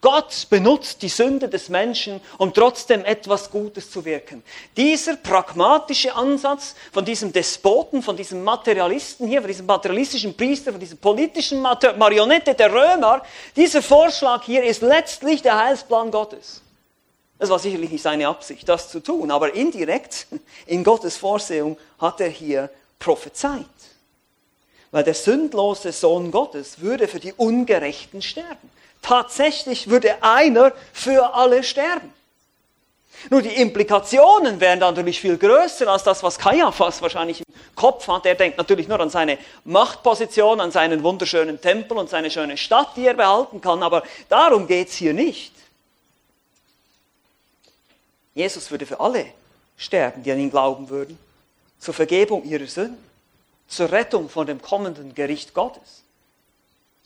Gott 0.00 0.46
benutzt 0.48 1.02
die 1.02 1.08
Sünde 1.08 1.48
des 1.48 1.68
Menschen, 1.68 2.20
um 2.38 2.54
trotzdem 2.54 3.04
etwas 3.04 3.50
Gutes 3.50 3.90
zu 3.90 4.04
wirken. 4.04 4.44
Dieser 4.76 5.16
pragmatische 5.16 6.14
Ansatz 6.14 6.76
von 6.92 7.04
diesem 7.04 7.32
Despoten, 7.32 8.00
von 8.00 8.16
diesem 8.16 8.44
Materialisten 8.44 9.26
hier, 9.26 9.40
von 9.40 9.48
diesem 9.48 9.66
materialistischen 9.66 10.36
Priester, 10.36 10.70
von 10.70 10.80
dieser 10.80 10.94
politischen 10.94 11.60
Marionette 11.60 12.54
der 12.54 12.72
Römer, 12.72 13.22
dieser 13.56 13.82
Vorschlag 13.82 14.44
hier 14.44 14.62
ist 14.62 14.82
letztlich 14.82 15.42
der 15.42 15.56
Heilsplan 15.56 16.12
Gottes. 16.12 16.62
Das 17.40 17.50
war 17.50 17.58
sicherlich 17.58 17.90
nicht 17.90 18.02
seine 18.02 18.28
Absicht, 18.28 18.68
das 18.68 18.90
zu 18.90 19.00
tun, 19.00 19.32
aber 19.32 19.52
indirekt 19.54 20.28
in 20.66 20.84
Gottes 20.84 21.16
Vorsehung 21.16 21.76
hat 21.98 22.20
er 22.20 22.28
hier 22.28 22.70
prophezeit. 23.00 23.64
Weil 24.92 25.04
der 25.04 25.14
sündlose 25.14 25.92
Sohn 25.92 26.30
Gottes 26.30 26.80
würde 26.80 27.08
für 27.08 27.20
die 27.20 27.32
Ungerechten 27.32 28.22
sterben. 28.22 28.70
Tatsächlich 29.02 29.88
würde 29.88 30.22
einer 30.22 30.72
für 30.92 31.34
alle 31.34 31.62
sterben. 31.62 32.12
Nur 33.30 33.42
die 33.42 33.48
Implikationen 33.48 34.60
wären 34.60 34.78
natürlich 34.78 35.20
viel 35.20 35.36
größer 35.36 35.88
als 35.88 36.04
das, 36.04 36.22
was 36.22 36.38
Kaiaphas 36.38 37.02
wahrscheinlich 37.02 37.40
im 37.40 37.54
Kopf 37.74 38.06
hat. 38.06 38.26
Er 38.26 38.36
denkt 38.36 38.58
natürlich 38.58 38.86
nur 38.86 39.00
an 39.00 39.10
seine 39.10 39.38
Machtposition, 39.64 40.60
an 40.60 40.70
seinen 40.70 41.02
wunderschönen 41.02 41.60
Tempel 41.60 41.98
und 41.98 42.08
seine 42.08 42.30
schöne 42.30 42.56
Stadt, 42.56 42.96
die 42.96 43.06
er 43.06 43.14
behalten 43.14 43.60
kann. 43.60 43.82
Aber 43.82 44.04
darum 44.28 44.66
geht 44.66 44.88
es 44.88 44.94
hier 44.94 45.12
nicht. 45.12 45.52
Jesus 48.34 48.70
würde 48.70 48.86
für 48.86 49.00
alle 49.00 49.26
sterben, 49.76 50.22
die 50.22 50.30
an 50.30 50.38
ihn 50.38 50.50
glauben 50.50 50.88
würden, 50.88 51.18
zur 51.80 51.94
Vergebung 51.94 52.44
ihrer 52.44 52.66
Sünden, 52.66 53.04
zur 53.66 53.90
Rettung 53.90 54.28
von 54.28 54.46
dem 54.46 54.62
kommenden 54.62 55.14
Gericht 55.14 55.54
Gottes 55.54 56.02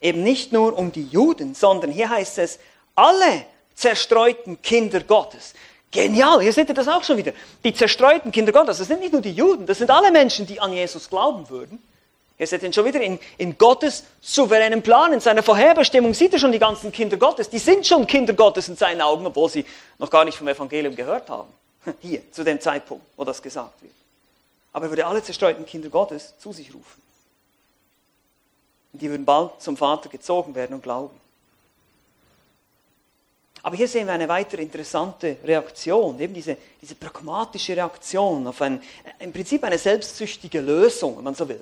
eben 0.02 0.22
nicht 0.22 0.52
nur 0.52 0.76
um 0.76 0.92
die 0.92 1.04
Juden, 1.04 1.54
sondern 1.54 1.90
hier 1.90 2.10
heißt 2.10 2.38
es, 2.38 2.58
alle 2.94 3.46
zerstreuten 3.74 4.60
Kinder 4.60 5.00
Gottes. 5.00 5.54
Genial, 5.90 6.40
hier 6.40 6.52
seht 6.52 6.68
ihr 6.68 6.74
das 6.74 6.88
auch 6.88 7.04
schon 7.04 7.16
wieder. 7.16 7.32
Die 7.64 7.72
zerstreuten 7.72 8.32
Kinder 8.32 8.52
Gottes, 8.52 8.78
das 8.78 8.88
sind 8.88 9.00
nicht 9.00 9.12
nur 9.12 9.22
die 9.22 9.32
Juden, 9.32 9.66
das 9.66 9.78
sind 9.78 9.90
alle 9.90 10.10
Menschen, 10.10 10.46
die 10.46 10.60
an 10.60 10.72
Jesus 10.72 11.08
glauben 11.08 11.48
würden. 11.48 11.82
Ihr 12.38 12.46
seht 12.46 12.62
ihn 12.62 12.72
schon 12.72 12.86
wieder 12.86 13.00
in, 13.00 13.20
in 13.38 13.56
Gottes 13.56 14.04
souveränen 14.20 14.82
Plan, 14.82 15.12
in 15.12 15.20
seiner 15.20 15.42
Vorherbestimmung 15.42 16.14
sieht 16.14 16.32
er 16.32 16.38
schon 16.38 16.50
die 16.50 16.58
ganzen 16.58 16.90
Kinder 16.90 17.16
Gottes. 17.16 17.48
Die 17.50 17.58
sind 17.58 17.86
schon 17.86 18.06
Kinder 18.06 18.32
Gottes 18.32 18.68
in 18.68 18.76
seinen 18.76 19.00
Augen, 19.00 19.26
obwohl 19.26 19.48
sie 19.48 19.64
noch 19.98 20.10
gar 20.10 20.24
nicht 20.24 20.36
vom 20.36 20.48
Evangelium 20.48 20.96
gehört 20.96 21.30
haben. 21.30 21.48
Hier, 22.00 22.20
zu 22.32 22.42
dem 22.42 22.60
Zeitpunkt, 22.60 23.04
wo 23.16 23.24
das 23.24 23.40
gesagt 23.40 23.80
wird. 23.82 23.92
Aber 24.72 24.86
er 24.86 24.90
würde 24.90 25.06
alle 25.06 25.22
zerstreuten 25.22 25.66
Kinder 25.66 25.90
Gottes 25.90 26.34
zu 26.38 26.52
sich 26.52 26.74
rufen. 26.74 27.02
Und 28.92 29.00
die 29.02 29.10
würden 29.10 29.24
bald 29.24 29.60
zum 29.60 29.76
Vater 29.76 30.08
gezogen 30.08 30.54
werden 30.54 30.74
und 30.74 30.82
glauben. 30.82 31.18
Aber 33.62 33.76
hier 33.76 33.86
sehen 33.86 34.06
wir 34.06 34.12
eine 34.12 34.28
weitere 34.28 34.62
interessante 34.62 35.36
Reaktion, 35.44 36.18
eben 36.18 36.34
diese, 36.34 36.56
diese 36.80 36.96
pragmatische 36.96 37.76
Reaktion 37.76 38.46
auf 38.46 38.60
ein, 38.60 38.82
im 39.20 39.32
Prinzip 39.32 39.62
eine 39.62 39.78
selbstsüchtige 39.78 40.60
Lösung, 40.60 41.16
wenn 41.16 41.24
man 41.24 41.34
so 41.34 41.48
will. 41.48 41.60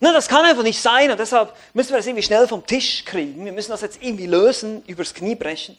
Na, 0.00 0.12
das 0.12 0.28
kann 0.28 0.44
einfach 0.44 0.62
nicht 0.62 0.80
sein 0.80 1.10
und 1.10 1.20
deshalb 1.20 1.54
müssen 1.74 1.90
wir 1.90 1.98
das 1.98 2.06
irgendwie 2.06 2.22
schnell 2.22 2.48
vom 2.48 2.66
Tisch 2.66 3.04
kriegen. 3.04 3.44
Wir 3.44 3.52
müssen 3.52 3.70
das 3.70 3.82
jetzt 3.82 4.02
irgendwie 4.02 4.26
lösen, 4.26 4.82
übers 4.86 5.12
Knie 5.12 5.34
brechen 5.34 5.76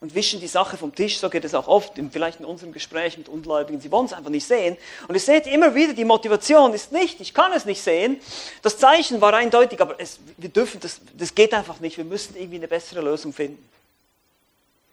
und 0.00 0.14
wischen 0.14 0.40
die 0.40 0.48
Sache 0.48 0.78
vom 0.78 0.94
Tisch. 0.94 1.18
So 1.18 1.28
geht 1.28 1.44
es 1.44 1.54
auch 1.54 1.68
oft, 1.68 1.92
vielleicht 2.10 2.40
in 2.40 2.46
unserem 2.46 2.72
Gespräch 2.72 3.18
mit 3.18 3.28
Ungläubigen. 3.28 3.80
Sie 3.80 3.90
wollen 3.90 4.06
es 4.06 4.12
einfach 4.12 4.30
nicht 4.30 4.46
sehen. 4.46 4.76
Und 5.06 5.14
ihr 5.14 5.20
seht 5.20 5.46
immer 5.46 5.74
wieder, 5.74 5.92
die 5.92 6.06
Motivation 6.06 6.72
ist 6.72 6.90
nicht, 6.90 7.20
ich 7.20 7.34
kann 7.34 7.52
es 7.52 7.66
nicht 7.66 7.82
sehen. 7.82 8.18
Das 8.62 8.78
Zeichen 8.78 9.20
war 9.20 9.34
eindeutig, 9.34 9.80
aber 9.80 10.00
es, 10.00 10.18
wir 10.38 10.48
dürfen 10.48 10.80
das, 10.80 11.00
das 11.16 11.34
geht 11.34 11.52
einfach 11.52 11.80
nicht. 11.80 11.98
Wir 11.98 12.04
müssen 12.04 12.34
irgendwie 12.36 12.56
eine 12.56 12.68
bessere 12.68 13.02
Lösung 13.02 13.32
finden. 13.32 13.62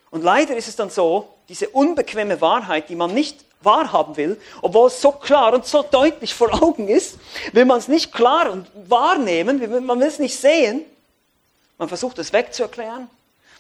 Und 0.09 0.23
leider 0.23 0.55
ist 0.55 0.67
es 0.67 0.75
dann 0.75 0.89
so, 0.89 1.33
diese 1.49 1.69
unbequeme 1.69 2.39
Wahrheit, 2.41 2.89
die 2.89 2.95
man 2.95 3.13
nicht 3.13 3.45
wahrhaben 3.61 4.17
will, 4.17 4.39
obwohl 4.61 4.87
es 4.87 5.01
so 5.01 5.11
klar 5.11 5.53
und 5.53 5.65
so 5.65 5.83
deutlich 5.83 6.33
vor 6.33 6.61
Augen 6.61 6.87
ist, 6.87 7.17
will 7.53 7.65
man 7.65 7.79
es 7.79 7.87
nicht 7.87 8.11
klar 8.11 8.51
und 8.51 8.67
wahrnehmen, 8.87 9.85
man 9.85 9.99
will 9.99 10.07
es 10.07 10.19
nicht 10.19 10.37
sehen. 10.37 10.83
Man 11.77 11.89
versucht 11.89 12.17
es 12.19 12.33
wegzuerklären, 12.33 13.09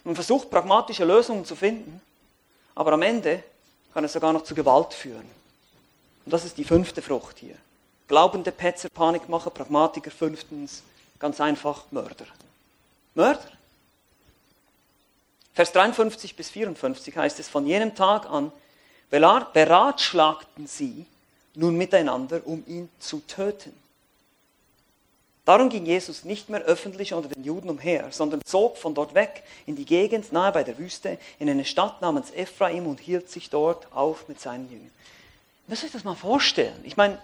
man 0.03 0.15
versucht 0.15 0.49
pragmatische 0.49 1.05
Lösungen 1.05 1.45
zu 1.45 1.55
finden. 1.55 2.01
aber 2.75 2.93
am 2.93 3.01
Ende 3.01 3.43
kann 3.93 4.03
es 4.03 4.13
sogar 4.13 4.31
noch 4.31 4.43
zu 4.43 4.53
Gewalt 4.53 4.93
führen. 4.93 5.27
Und 6.25 6.31
das 6.31 6.45
ist 6.45 6.57
die 6.57 6.63
fünfte 6.63 7.01
Frucht 7.01 7.39
hier. 7.39 7.55
Glaubende 8.07 8.51
Petzer, 8.51 8.89
Panikmacher, 8.89 9.49
Pragmatiker, 9.49 10.11
fünftens, 10.11 10.83
ganz 11.17 11.41
einfach 11.41 11.85
Mörder. 11.89 12.27
Mörder. 13.15 13.49
Vers 15.55 15.71
53 15.71 16.35
bis 16.35 16.51
54 16.51 17.17
heißt 17.17 17.39
es, 17.39 17.49
von 17.49 17.65
jenem 17.65 17.95
Tag 17.95 18.29
an 18.29 18.51
beratschlagten 19.09 20.67
sie 20.67 21.07
nun 21.55 21.75
miteinander, 21.75 22.41
um 22.45 22.63
ihn 22.67 22.89
zu 22.99 23.21
töten. 23.21 23.73
Darum 25.47 25.69
ging 25.69 25.85
Jesus 25.85 26.25
nicht 26.25 26.49
mehr 26.49 26.59
öffentlich 26.63 27.13
unter 27.13 27.29
den 27.29 27.41
Juden 27.41 27.69
umher, 27.69 28.09
sondern 28.11 28.41
zog 28.43 28.77
von 28.77 28.93
dort 28.93 29.13
weg 29.13 29.43
in 29.65 29.77
die 29.77 29.85
Gegend 29.85 30.33
nahe 30.33 30.51
bei 30.51 30.65
der 30.65 30.77
Wüste, 30.77 31.17
in 31.39 31.49
eine 31.49 31.63
Stadt 31.63 32.01
namens 32.01 32.31
Ephraim 32.31 32.85
und 32.85 32.99
hielt 32.99 33.29
sich 33.31 33.49
dort 33.49 33.87
auf 33.93 34.27
mit 34.27 34.41
seinen 34.41 34.69
Jüngern. 34.69 34.91
Müsst 35.67 35.83
ihr 35.83 35.85
euch 35.85 35.93
das 35.93 36.03
mal 36.03 36.15
vorstellen? 36.15 36.75
Ich 36.83 36.97
meine, 36.97 37.17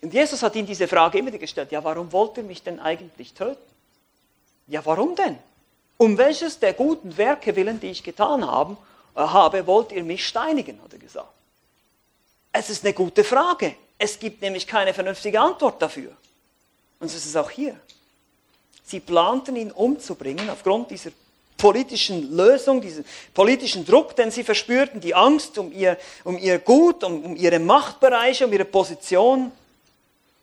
und 0.00 0.14
Jesus 0.14 0.44
hat 0.44 0.54
ihm 0.54 0.64
diese 0.64 0.86
Frage 0.86 1.18
immer 1.18 1.26
wieder 1.26 1.38
gestellt, 1.38 1.72
ja, 1.72 1.82
warum 1.82 2.12
wollt 2.12 2.36
ihr 2.36 2.44
mich 2.44 2.62
denn 2.62 2.78
eigentlich 2.78 3.34
töten? 3.34 3.58
Ja, 4.68 4.86
warum 4.86 5.16
denn? 5.16 5.38
Um 5.96 6.16
welches 6.18 6.60
der 6.60 6.74
guten 6.74 7.16
Werke 7.16 7.56
willen, 7.56 7.80
die 7.80 7.88
ich 7.88 8.04
getan 8.04 8.46
haben, 8.46 8.76
äh, 9.16 9.22
habe, 9.22 9.66
wollt 9.66 9.90
ihr 9.90 10.04
mich 10.04 10.24
steinigen, 10.24 10.80
hat 10.84 10.92
er 10.92 11.00
gesagt. 11.00 11.32
Es 12.52 12.70
ist 12.70 12.84
eine 12.84 12.94
gute 12.94 13.24
Frage. 13.24 13.74
Es 13.98 14.20
gibt 14.20 14.40
nämlich 14.40 14.68
keine 14.68 14.94
vernünftige 14.94 15.40
Antwort 15.40 15.82
dafür. 15.82 16.16
Und 17.00 17.08
so 17.08 17.16
ist 17.16 17.26
es 17.26 17.36
auch 17.36 17.50
hier. 17.50 17.74
Sie 18.84 19.00
planten 19.00 19.56
ihn 19.56 19.72
umzubringen 19.72 20.48
aufgrund 20.50 20.90
dieser 20.90 21.10
politischen 21.56 22.34
Lösung, 22.34 22.80
diesen 22.80 23.04
politischen 23.34 23.84
Druck, 23.84 24.16
den 24.16 24.30
sie 24.30 24.44
verspürten, 24.44 25.00
die 25.00 25.14
Angst 25.14 25.58
um 25.58 25.72
ihr, 25.72 25.98
um 26.24 26.38
ihr 26.38 26.58
Gut, 26.58 27.04
um, 27.04 27.22
um 27.24 27.36
ihre 27.36 27.58
Machtbereiche, 27.58 28.46
um 28.46 28.52
ihre 28.52 28.64
Position. 28.64 29.52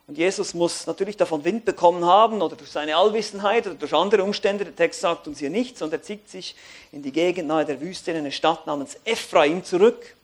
Und 0.08 0.18
Jesus 0.18 0.54
muss 0.54 0.88
natürlich 0.88 1.18
davon 1.18 1.44
Wind 1.44 1.66
bekommen 1.66 2.06
haben 2.06 2.42
oder 2.42 2.56
durch 2.56 2.72
seine 2.72 2.96
Allwissenheit 2.96 3.68
oder 3.68 3.76
durch 3.76 3.94
andere 3.94 4.24
Umstände. 4.24 4.64
Der 4.64 4.76
Text 4.76 5.02
sagt 5.02 5.28
uns 5.28 5.40
hier 5.40 5.50
nichts 5.50 5.82
und 5.82 5.92
er 5.92 6.02
zieht 6.02 6.30
sich 6.30 6.56
in 6.94 7.02
die 7.02 7.12
Gegend 7.12 7.50
nahe 7.50 7.66
der 7.66 7.82
Wüste 7.82 8.12
in 8.12 8.18
eine 8.18 8.32
Stadt 8.32 8.66
namens 8.66 8.98
Ephraim 9.04 9.66
zurück. 9.66 10.16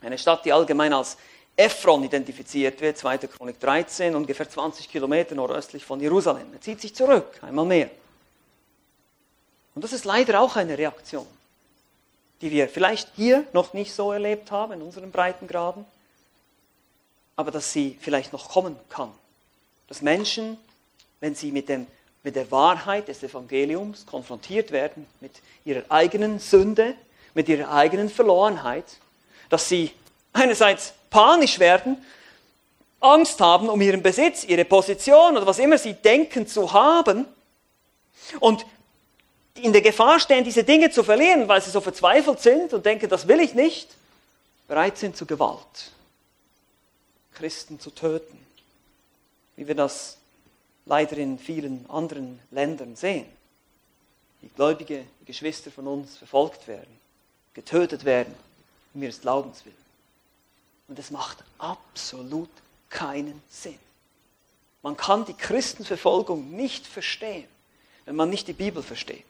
Eine 0.00 0.16
Stadt, 0.16 0.44
die 0.46 0.52
allgemein 0.52 0.92
als 0.94 1.18
Ephron 1.56 2.04
identifiziert 2.04 2.80
wird, 2.80 2.98
2. 2.98 3.18
Chronik 3.18 3.58
13, 3.60 4.14
ungefähr 4.14 4.48
20 4.48 4.88
Kilometer 4.90 5.34
nordöstlich 5.34 5.84
von 5.84 6.00
Jerusalem. 6.00 6.52
Er 6.52 6.60
zieht 6.60 6.80
sich 6.80 6.94
zurück, 6.94 7.38
einmal 7.42 7.64
mehr. 7.64 7.90
Und 9.74 9.82
das 9.82 9.92
ist 9.92 10.04
leider 10.04 10.40
auch 10.40 10.56
eine 10.56 10.76
Reaktion, 10.76 11.26
die 12.40 12.50
wir 12.50 12.68
vielleicht 12.68 13.08
hier 13.16 13.46
noch 13.52 13.72
nicht 13.72 13.94
so 13.94 14.12
erlebt 14.12 14.50
haben, 14.50 14.72
in 14.72 14.82
unseren 14.82 15.10
Breitengraden 15.10 15.86
aber 17.36 17.50
dass 17.50 17.72
sie 17.72 17.96
vielleicht 18.00 18.32
noch 18.32 18.48
kommen 18.48 18.76
kann. 18.88 19.12
Dass 19.88 20.02
Menschen, 20.02 20.56
wenn 21.20 21.34
sie 21.34 21.52
mit, 21.52 21.68
dem, 21.68 21.86
mit 22.22 22.34
der 22.34 22.50
Wahrheit 22.50 23.08
des 23.08 23.22
Evangeliums 23.22 24.06
konfrontiert 24.06 24.72
werden, 24.72 25.06
mit 25.20 25.32
ihrer 25.64 25.84
eigenen 25.90 26.40
Sünde, 26.40 26.94
mit 27.34 27.48
ihrer 27.48 27.70
eigenen 27.70 28.08
Verlorenheit, 28.08 28.86
dass 29.50 29.68
sie 29.68 29.92
einerseits 30.32 30.94
panisch 31.10 31.58
werden, 31.58 31.96
Angst 33.00 33.40
haben 33.40 33.68
um 33.68 33.80
ihren 33.80 34.02
Besitz, 34.02 34.44
ihre 34.44 34.64
Position 34.64 35.36
oder 35.36 35.46
was 35.46 35.58
immer 35.58 35.78
sie 35.78 35.94
denken 35.94 36.46
zu 36.46 36.72
haben 36.72 37.26
und 38.40 38.64
in 39.54 39.72
der 39.72 39.82
Gefahr 39.82 40.20
stehen, 40.20 40.44
diese 40.44 40.64
Dinge 40.64 40.90
zu 40.90 41.02
verlieren, 41.02 41.48
weil 41.48 41.62
sie 41.62 41.70
so 41.70 41.80
verzweifelt 41.80 42.40
sind 42.40 42.72
und 42.72 42.84
denken, 42.84 43.08
das 43.08 43.28
will 43.28 43.40
ich 43.40 43.54
nicht, 43.54 43.88
bereit 44.68 44.98
sind 44.98 45.16
zu 45.16 45.26
Gewalt. 45.26 45.92
Christen 47.34 47.78
zu 47.80 47.90
töten, 47.90 48.38
wie 49.56 49.68
wir 49.68 49.74
das 49.74 50.16
leider 50.86 51.16
in 51.16 51.38
vielen 51.38 51.88
anderen 51.88 52.40
Ländern 52.50 52.96
sehen. 52.96 53.26
Die 54.42 54.48
gläubige 54.48 55.04
Geschwister 55.24 55.70
von 55.70 55.86
uns 55.86 56.16
verfolgt 56.16 56.68
werden, 56.68 56.98
getötet 57.54 58.04
werden, 58.04 58.34
um 58.94 59.02
ihres 59.02 59.20
Glaubens 59.20 59.64
willen. 59.64 59.85
Und 60.88 60.98
es 60.98 61.10
macht 61.10 61.38
absolut 61.58 62.50
keinen 62.88 63.42
Sinn. 63.48 63.78
Man 64.82 64.96
kann 64.96 65.24
die 65.24 65.34
Christenverfolgung 65.34 66.50
nicht 66.52 66.86
verstehen, 66.86 67.48
wenn 68.04 68.16
man 68.16 68.30
nicht 68.30 68.46
die 68.46 68.52
Bibel 68.52 68.82
versteht. 68.82 69.24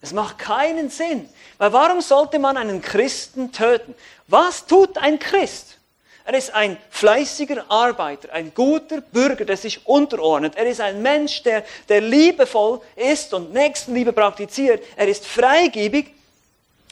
Es 0.00 0.12
macht 0.12 0.38
keinen 0.38 0.90
Sinn. 0.90 1.28
Weil 1.58 1.72
warum 1.72 2.00
sollte 2.00 2.38
man 2.38 2.56
einen 2.56 2.80
Christen 2.80 3.52
töten? 3.52 3.94
Was 4.28 4.66
tut 4.66 4.96
ein 4.96 5.18
Christ? 5.18 5.78
Er 6.24 6.34
ist 6.34 6.54
ein 6.54 6.76
fleißiger 6.90 7.64
Arbeiter, 7.70 8.32
ein 8.32 8.52
guter 8.52 9.00
Bürger, 9.00 9.46
der 9.46 9.56
sich 9.56 9.86
unterordnet. 9.86 10.56
Er 10.56 10.66
ist 10.66 10.80
ein 10.80 11.00
Mensch, 11.00 11.42
der, 11.42 11.64
der 11.88 12.02
liebevoll 12.02 12.82
ist 12.96 13.32
und 13.32 13.52
Nächstenliebe 13.52 14.12
praktiziert. 14.12 14.84
Er 14.96 15.08
ist 15.08 15.26
freigebig. 15.26 16.14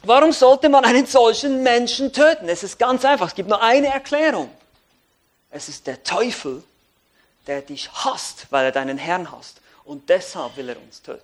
Warum 0.03 0.33
sollte 0.33 0.69
man 0.69 0.85
einen 0.85 1.07
solchen 1.07 1.63
Menschen 1.63 2.13
töten? 2.13 2.49
Es 2.49 2.63
ist 2.63 2.79
ganz 2.79 3.05
einfach. 3.05 3.29
Es 3.29 3.35
gibt 3.35 3.49
nur 3.49 3.63
eine 3.63 3.89
Erklärung. 3.89 4.51
Es 5.51 5.69
ist 5.69 5.87
der 5.87 6.03
Teufel, 6.05 6.63
der 7.47 7.63
dich 7.63 7.91
hasst, 7.93 8.47
weil 8.51 8.67
er 8.67 8.73
deinen 8.73 8.99
Herrn 8.99 9.31
hasst. 9.33 9.61
Und 9.85 10.09
deshalb 10.09 10.57
will 10.57 10.69
er 10.69 10.81
uns 10.81 11.03
töten. 11.03 11.23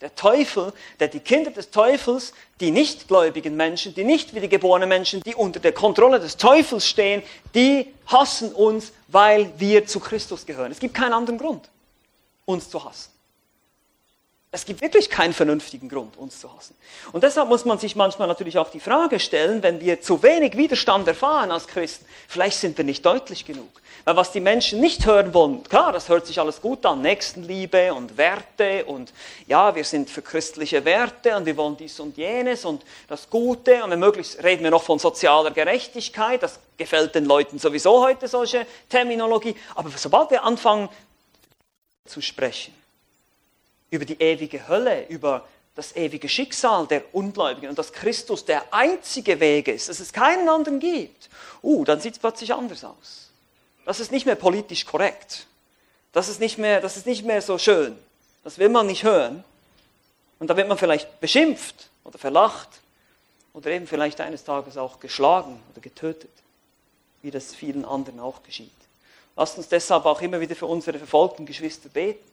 Der 0.00 0.14
Teufel, 0.14 0.72
der 1.00 1.08
die 1.08 1.20
Kinder 1.20 1.50
des 1.50 1.70
Teufels, 1.70 2.34
die 2.60 2.70
nichtgläubigen 2.70 3.56
Menschen, 3.56 3.94
die 3.94 4.04
nicht 4.04 4.34
wiedergeborenen 4.34 4.88
Menschen, 4.88 5.22
die 5.22 5.34
unter 5.34 5.60
der 5.60 5.72
Kontrolle 5.72 6.20
des 6.20 6.36
Teufels 6.36 6.86
stehen, 6.86 7.22
die 7.54 7.94
hassen 8.06 8.52
uns, 8.52 8.92
weil 9.08 9.52
wir 9.58 9.86
zu 9.86 10.00
Christus 10.00 10.44
gehören. 10.44 10.72
Es 10.72 10.78
gibt 10.78 10.94
keinen 10.94 11.14
anderen 11.14 11.38
Grund, 11.38 11.70
uns 12.44 12.68
zu 12.68 12.84
hassen. 12.84 13.13
Es 14.54 14.64
gibt 14.64 14.82
wirklich 14.82 15.10
keinen 15.10 15.32
vernünftigen 15.32 15.88
Grund, 15.88 16.16
uns 16.16 16.38
zu 16.38 16.56
hassen. 16.56 16.76
Und 17.10 17.24
deshalb 17.24 17.48
muss 17.48 17.64
man 17.64 17.80
sich 17.80 17.96
manchmal 17.96 18.28
natürlich 18.28 18.56
auch 18.56 18.70
die 18.70 18.78
Frage 18.78 19.18
stellen, 19.18 19.64
wenn 19.64 19.80
wir 19.80 20.00
zu 20.00 20.22
wenig 20.22 20.56
Widerstand 20.56 21.08
erfahren 21.08 21.50
als 21.50 21.66
Christen, 21.66 22.06
vielleicht 22.28 22.58
sind 22.58 22.78
wir 22.78 22.84
nicht 22.84 23.04
deutlich 23.04 23.44
genug. 23.44 23.68
Weil 24.04 24.14
was 24.14 24.30
die 24.30 24.38
Menschen 24.38 24.80
nicht 24.80 25.06
hören 25.06 25.34
wollen, 25.34 25.64
klar, 25.64 25.90
das 25.90 26.08
hört 26.08 26.28
sich 26.28 26.38
alles 26.38 26.60
gut 26.60 26.86
an, 26.86 27.02
Nächstenliebe 27.02 27.92
und 27.94 28.16
Werte 28.16 28.84
und 28.84 29.12
ja, 29.48 29.74
wir 29.74 29.82
sind 29.82 30.08
für 30.08 30.22
christliche 30.22 30.84
Werte 30.84 31.36
und 31.36 31.46
wir 31.46 31.56
wollen 31.56 31.76
dies 31.76 31.98
und 31.98 32.16
jenes 32.16 32.64
und 32.64 32.84
das 33.08 33.28
Gute 33.28 33.82
und 33.82 33.90
wenn 33.90 33.98
möglich 33.98 34.36
reden 34.40 34.62
wir 34.62 34.70
noch 34.70 34.84
von 34.84 35.00
sozialer 35.00 35.50
Gerechtigkeit, 35.50 36.44
das 36.44 36.60
gefällt 36.76 37.16
den 37.16 37.24
Leuten 37.24 37.58
sowieso 37.58 38.04
heute 38.04 38.28
solche 38.28 38.68
Terminologie, 38.88 39.56
aber 39.74 39.90
sobald 39.96 40.30
wir 40.30 40.44
anfangen 40.44 40.88
zu 42.06 42.20
sprechen, 42.20 42.83
über 43.90 44.04
die 44.04 44.20
ewige 44.20 44.66
Hölle, 44.68 45.06
über 45.08 45.46
das 45.74 45.96
ewige 45.96 46.28
Schicksal 46.28 46.86
der 46.86 47.14
Ungläubigen 47.14 47.68
und 47.68 47.78
dass 47.78 47.92
Christus 47.92 48.44
der 48.44 48.72
einzige 48.72 49.40
Weg 49.40 49.68
ist, 49.68 49.88
dass 49.88 50.00
es 50.00 50.12
keinen 50.12 50.48
anderen 50.48 50.78
gibt, 50.78 51.28
uh, 51.62 51.84
dann 51.84 52.00
sieht 52.00 52.14
es 52.14 52.18
plötzlich 52.18 52.54
anders 52.54 52.84
aus. 52.84 53.30
Das 53.84 54.00
ist 54.00 54.12
nicht 54.12 54.26
mehr 54.26 54.36
politisch 54.36 54.86
korrekt. 54.86 55.46
Das 56.12 56.28
ist 56.28 56.40
nicht 56.40 56.58
mehr, 56.58 56.80
das 56.80 56.96
ist 56.96 57.06
nicht 57.06 57.24
mehr 57.24 57.42
so 57.42 57.58
schön. 57.58 57.98
Das 58.44 58.58
will 58.58 58.68
man 58.68 58.86
nicht 58.86 59.02
hören. 59.02 59.42
Und 60.38 60.48
da 60.48 60.56
wird 60.56 60.68
man 60.68 60.78
vielleicht 60.78 61.20
beschimpft 61.20 61.88
oder 62.04 62.18
verlacht 62.18 62.68
oder 63.52 63.70
eben 63.70 63.86
vielleicht 63.86 64.20
eines 64.20 64.44
Tages 64.44 64.76
auch 64.76 65.00
geschlagen 65.00 65.60
oder 65.72 65.80
getötet, 65.80 66.30
wie 67.22 67.30
das 67.30 67.54
vielen 67.54 67.84
anderen 67.84 68.20
auch 68.20 68.42
geschieht. 68.42 68.70
Lasst 69.36 69.58
uns 69.58 69.68
deshalb 69.68 70.06
auch 70.06 70.20
immer 70.20 70.40
wieder 70.40 70.54
für 70.54 70.66
unsere 70.66 70.98
verfolgten 70.98 71.46
Geschwister 71.46 71.88
beten. 71.88 72.24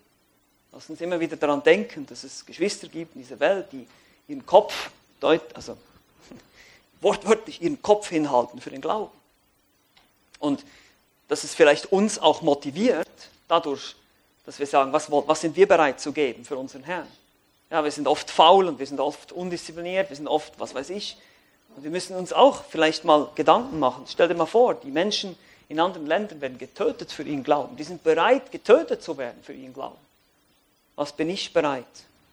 Lass 0.73 0.89
uns 0.89 1.01
immer 1.01 1.19
wieder 1.19 1.35
daran 1.35 1.61
denken, 1.63 2.05
dass 2.05 2.23
es 2.23 2.45
Geschwister 2.45 2.87
gibt 2.87 3.15
in 3.15 3.21
dieser 3.21 3.39
Welt, 3.39 3.67
die 3.71 3.85
ihren 4.27 4.45
Kopf, 4.45 4.89
deut, 5.19 5.41
also 5.53 5.75
wortwörtlich 7.01 7.61
ihren 7.61 7.81
Kopf 7.81 8.07
hinhalten 8.07 8.61
für 8.61 8.69
den 8.69 8.79
Glauben. 8.79 9.11
Und 10.39 10.63
dass 11.27 11.43
es 11.43 11.53
vielleicht 11.53 11.91
uns 11.91 12.19
auch 12.19 12.41
motiviert, 12.41 13.09
dadurch, 13.49 13.95
dass 14.45 14.59
wir 14.59 14.65
sagen, 14.65 14.93
was, 14.93 15.11
was 15.11 15.41
sind 15.41 15.55
wir 15.55 15.67
bereit 15.67 15.99
zu 15.99 16.13
geben 16.13 16.45
für 16.45 16.57
unseren 16.57 16.83
Herrn? 16.83 17.07
Ja, 17.69 17.83
wir 17.83 17.91
sind 17.91 18.07
oft 18.07 18.31
faul 18.31 18.67
und 18.67 18.79
wir 18.79 18.87
sind 18.87 18.99
oft 18.99 19.31
undiszipliniert, 19.31 20.09
wir 20.09 20.17
sind 20.17 20.27
oft, 20.27 20.53
was 20.57 20.73
weiß 20.73 20.89
ich. 20.89 21.17
Und 21.75 21.83
wir 21.83 21.91
müssen 21.91 22.15
uns 22.15 22.33
auch 22.33 22.63
vielleicht 22.65 23.03
mal 23.03 23.29
Gedanken 23.35 23.79
machen. 23.79 24.05
Stell 24.07 24.27
dir 24.27 24.35
mal 24.35 24.45
vor, 24.45 24.73
die 24.75 24.91
Menschen 24.91 25.37
in 25.69 25.79
anderen 25.79 26.07
Ländern 26.07 26.41
werden 26.41 26.57
getötet 26.57 27.11
für 27.11 27.23
ihren 27.23 27.43
Glauben. 27.43 27.77
Die 27.77 27.83
sind 27.83 28.03
bereit, 28.03 28.51
getötet 28.51 29.03
zu 29.03 29.17
werden 29.17 29.41
für 29.43 29.53
ihren 29.53 29.73
Glauben 29.73 30.10
was 30.95 31.13
bin 31.13 31.29
ich 31.29 31.51
bereit 31.53 31.85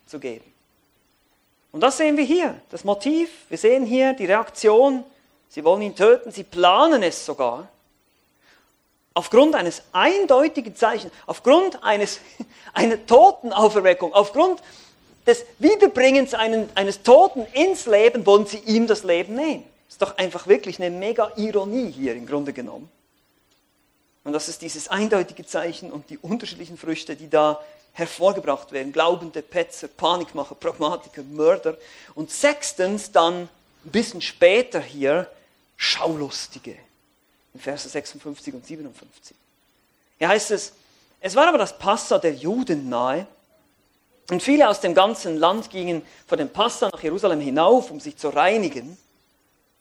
zu 0.07 0.19
geben? 0.19 0.45
Und 1.73 1.81
das 1.81 1.99
sehen 1.99 2.17
wir 2.17 2.25
hier, 2.25 2.61
das 2.71 2.85
Motiv. 2.85 3.31
Wir 3.49 3.59
sehen 3.59 3.85
hier 3.85 4.15
die 4.15 4.27
Reaktion. 4.27 5.05
Sie 5.49 5.65
wollen 5.65 5.83
ihn 5.83 5.97
töten, 5.97 6.31
sie 6.31 6.45
planen 6.45 7.03
es 7.03 7.25
sogar. 7.25 7.69
Aufgrund 9.15 9.55
eines 9.55 9.83
eindeutigen 9.93 10.77
Zeichens, 10.77 11.13
aufgrund 11.27 11.83
eines, 11.83 12.21
einer 12.73 13.05
Totenauferweckung, 13.05 14.13
aufgrund 14.13 14.63
des 15.27 15.45
Wiederbringens 15.59 16.35
einen, 16.35 16.69
eines 16.75 17.03
Toten 17.03 17.47
ins 17.53 17.87
Leben 17.87 18.25
wollen 18.25 18.47
sie 18.47 18.59
ihm 18.59 18.87
das 18.87 19.05
Leben 19.05 19.35
nehmen. 19.35 19.65
Ist 19.89 20.01
doch 20.01 20.17
einfach 20.17 20.47
wirklich 20.47 20.81
eine 20.81 20.91
mega 20.91 21.33
Ironie 21.37 21.91
hier 21.91 22.15
im 22.15 22.27
Grunde 22.27 22.53
genommen. 22.53 22.89
Und 24.25 24.33
das 24.33 24.49
ist 24.49 24.63
dieses 24.63 24.89
eindeutige 24.89 25.47
Zeichen 25.47 25.91
und 25.91 26.11
die 26.11 26.19
unterschiedlichen 26.19 26.77
Früchte, 26.77 27.17
die 27.17 27.31
da 27.31 27.61
hervorgebracht 27.99 28.71
werden. 28.73 28.93
Glaubende 28.93 29.43
Petzer, 29.43 29.89
Panikmacher, 29.89 30.55
Pragmatiker, 30.55 31.23
Mörder. 31.25 31.77
Und 32.15 32.31
sechstens 32.31 33.11
dann 33.11 33.43
ein 33.43 33.91
bisschen 33.91 34.23
später 34.23 34.81
hier 34.81 35.31
Schaulustige. 35.77 36.77
In 37.55 37.61
Verse 37.61 37.89
56 37.89 38.55
und 38.55 38.65
57. 38.65 39.37
Hier 40.19 40.29
heißt 40.29 40.53
es, 40.53 40.73
es 41.21 41.35
war 41.35 41.49
aber 41.49 41.59
das 41.59 41.77
Passa 41.77 42.19
der 42.19 42.35
Juden 42.35 42.89
nahe. 42.89 43.27
Und 44.31 44.43
viele 44.43 44.69
aus 44.69 44.81
dem 44.81 44.95
ganzen 44.95 45.37
Land 45.37 45.71
gingen 45.71 46.03
vor 46.27 46.37
dem 46.37 46.51
Passa 46.51 46.91
nach 46.93 47.03
Jerusalem 47.03 47.41
hinauf, 47.41 47.91
um 47.91 47.99
sich 47.99 48.17
zu 48.17 48.29
reinigen. 48.29 48.97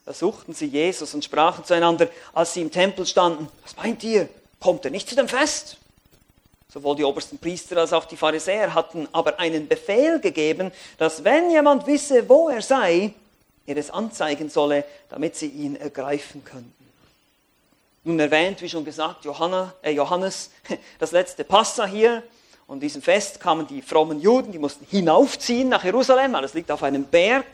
Da 0.05 0.13
suchten 0.13 0.53
sie 0.53 0.68
Jesus 0.68 1.13
und 1.13 1.26
sprachen 1.26 1.65
zueinander, 1.65 2.07
als 2.34 2.53
sie 2.53 2.61
im 2.61 2.72
Tempel 2.72 3.05
standen, 3.05 3.49
was 3.63 3.76
meint 3.76 4.03
ihr? 4.03 4.30
Kommt 4.59 4.86
er 4.86 4.91
nicht 4.91 5.09
zu 5.09 5.15
dem 5.15 5.28
Fest? 5.28 5.78
Sowohl 6.78 6.95
die 6.95 7.03
obersten 7.03 7.39
Priester 7.39 7.78
als 7.78 7.91
auch 7.91 8.05
die 8.05 8.15
Pharisäer 8.15 8.75
hatten 8.75 9.07
aber 9.11 9.39
einen 9.39 9.67
Befehl 9.67 10.19
gegeben, 10.19 10.71
dass 10.99 11.23
wenn 11.23 11.49
jemand 11.49 11.88
wisse, 11.88 12.30
wo 12.30 12.49
er 12.49 12.61
sei, 12.61 13.15
er 13.65 13.78
es 13.78 13.89
anzeigen 13.89 14.47
solle, 14.51 14.84
damit 15.09 15.36
sie 15.36 15.47
ihn 15.47 15.75
ergreifen 15.75 16.45
könnten. 16.45 16.71
Nun 18.03 18.19
erwähnt, 18.19 18.61
wie 18.61 18.69
schon 18.69 18.86
gesagt, 18.86 19.25
Johanna, 19.25 19.73
äh 19.82 19.89
Johannes, 19.89 20.51
das 20.99 21.13
letzte 21.13 21.43
Passa 21.43 21.88
hier. 21.88 22.21
Und 22.67 22.82
diesem 22.82 23.01
Fest 23.01 23.39
kamen 23.39 23.65
die 23.65 23.82
frommen 23.82 24.21
Juden, 24.21 24.51
die 24.51 24.59
mussten 24.59 24.86
hinaufziehen 24.88 25.69
nach 25.69 25.84
Jerusalem, 25.84 26.34
weil 26.34 26.43
es 26.43 26.53
liegt 26.53 26.69
auf 26.69 26.84
einem 26.84 27.05
Berg 27.05 27.47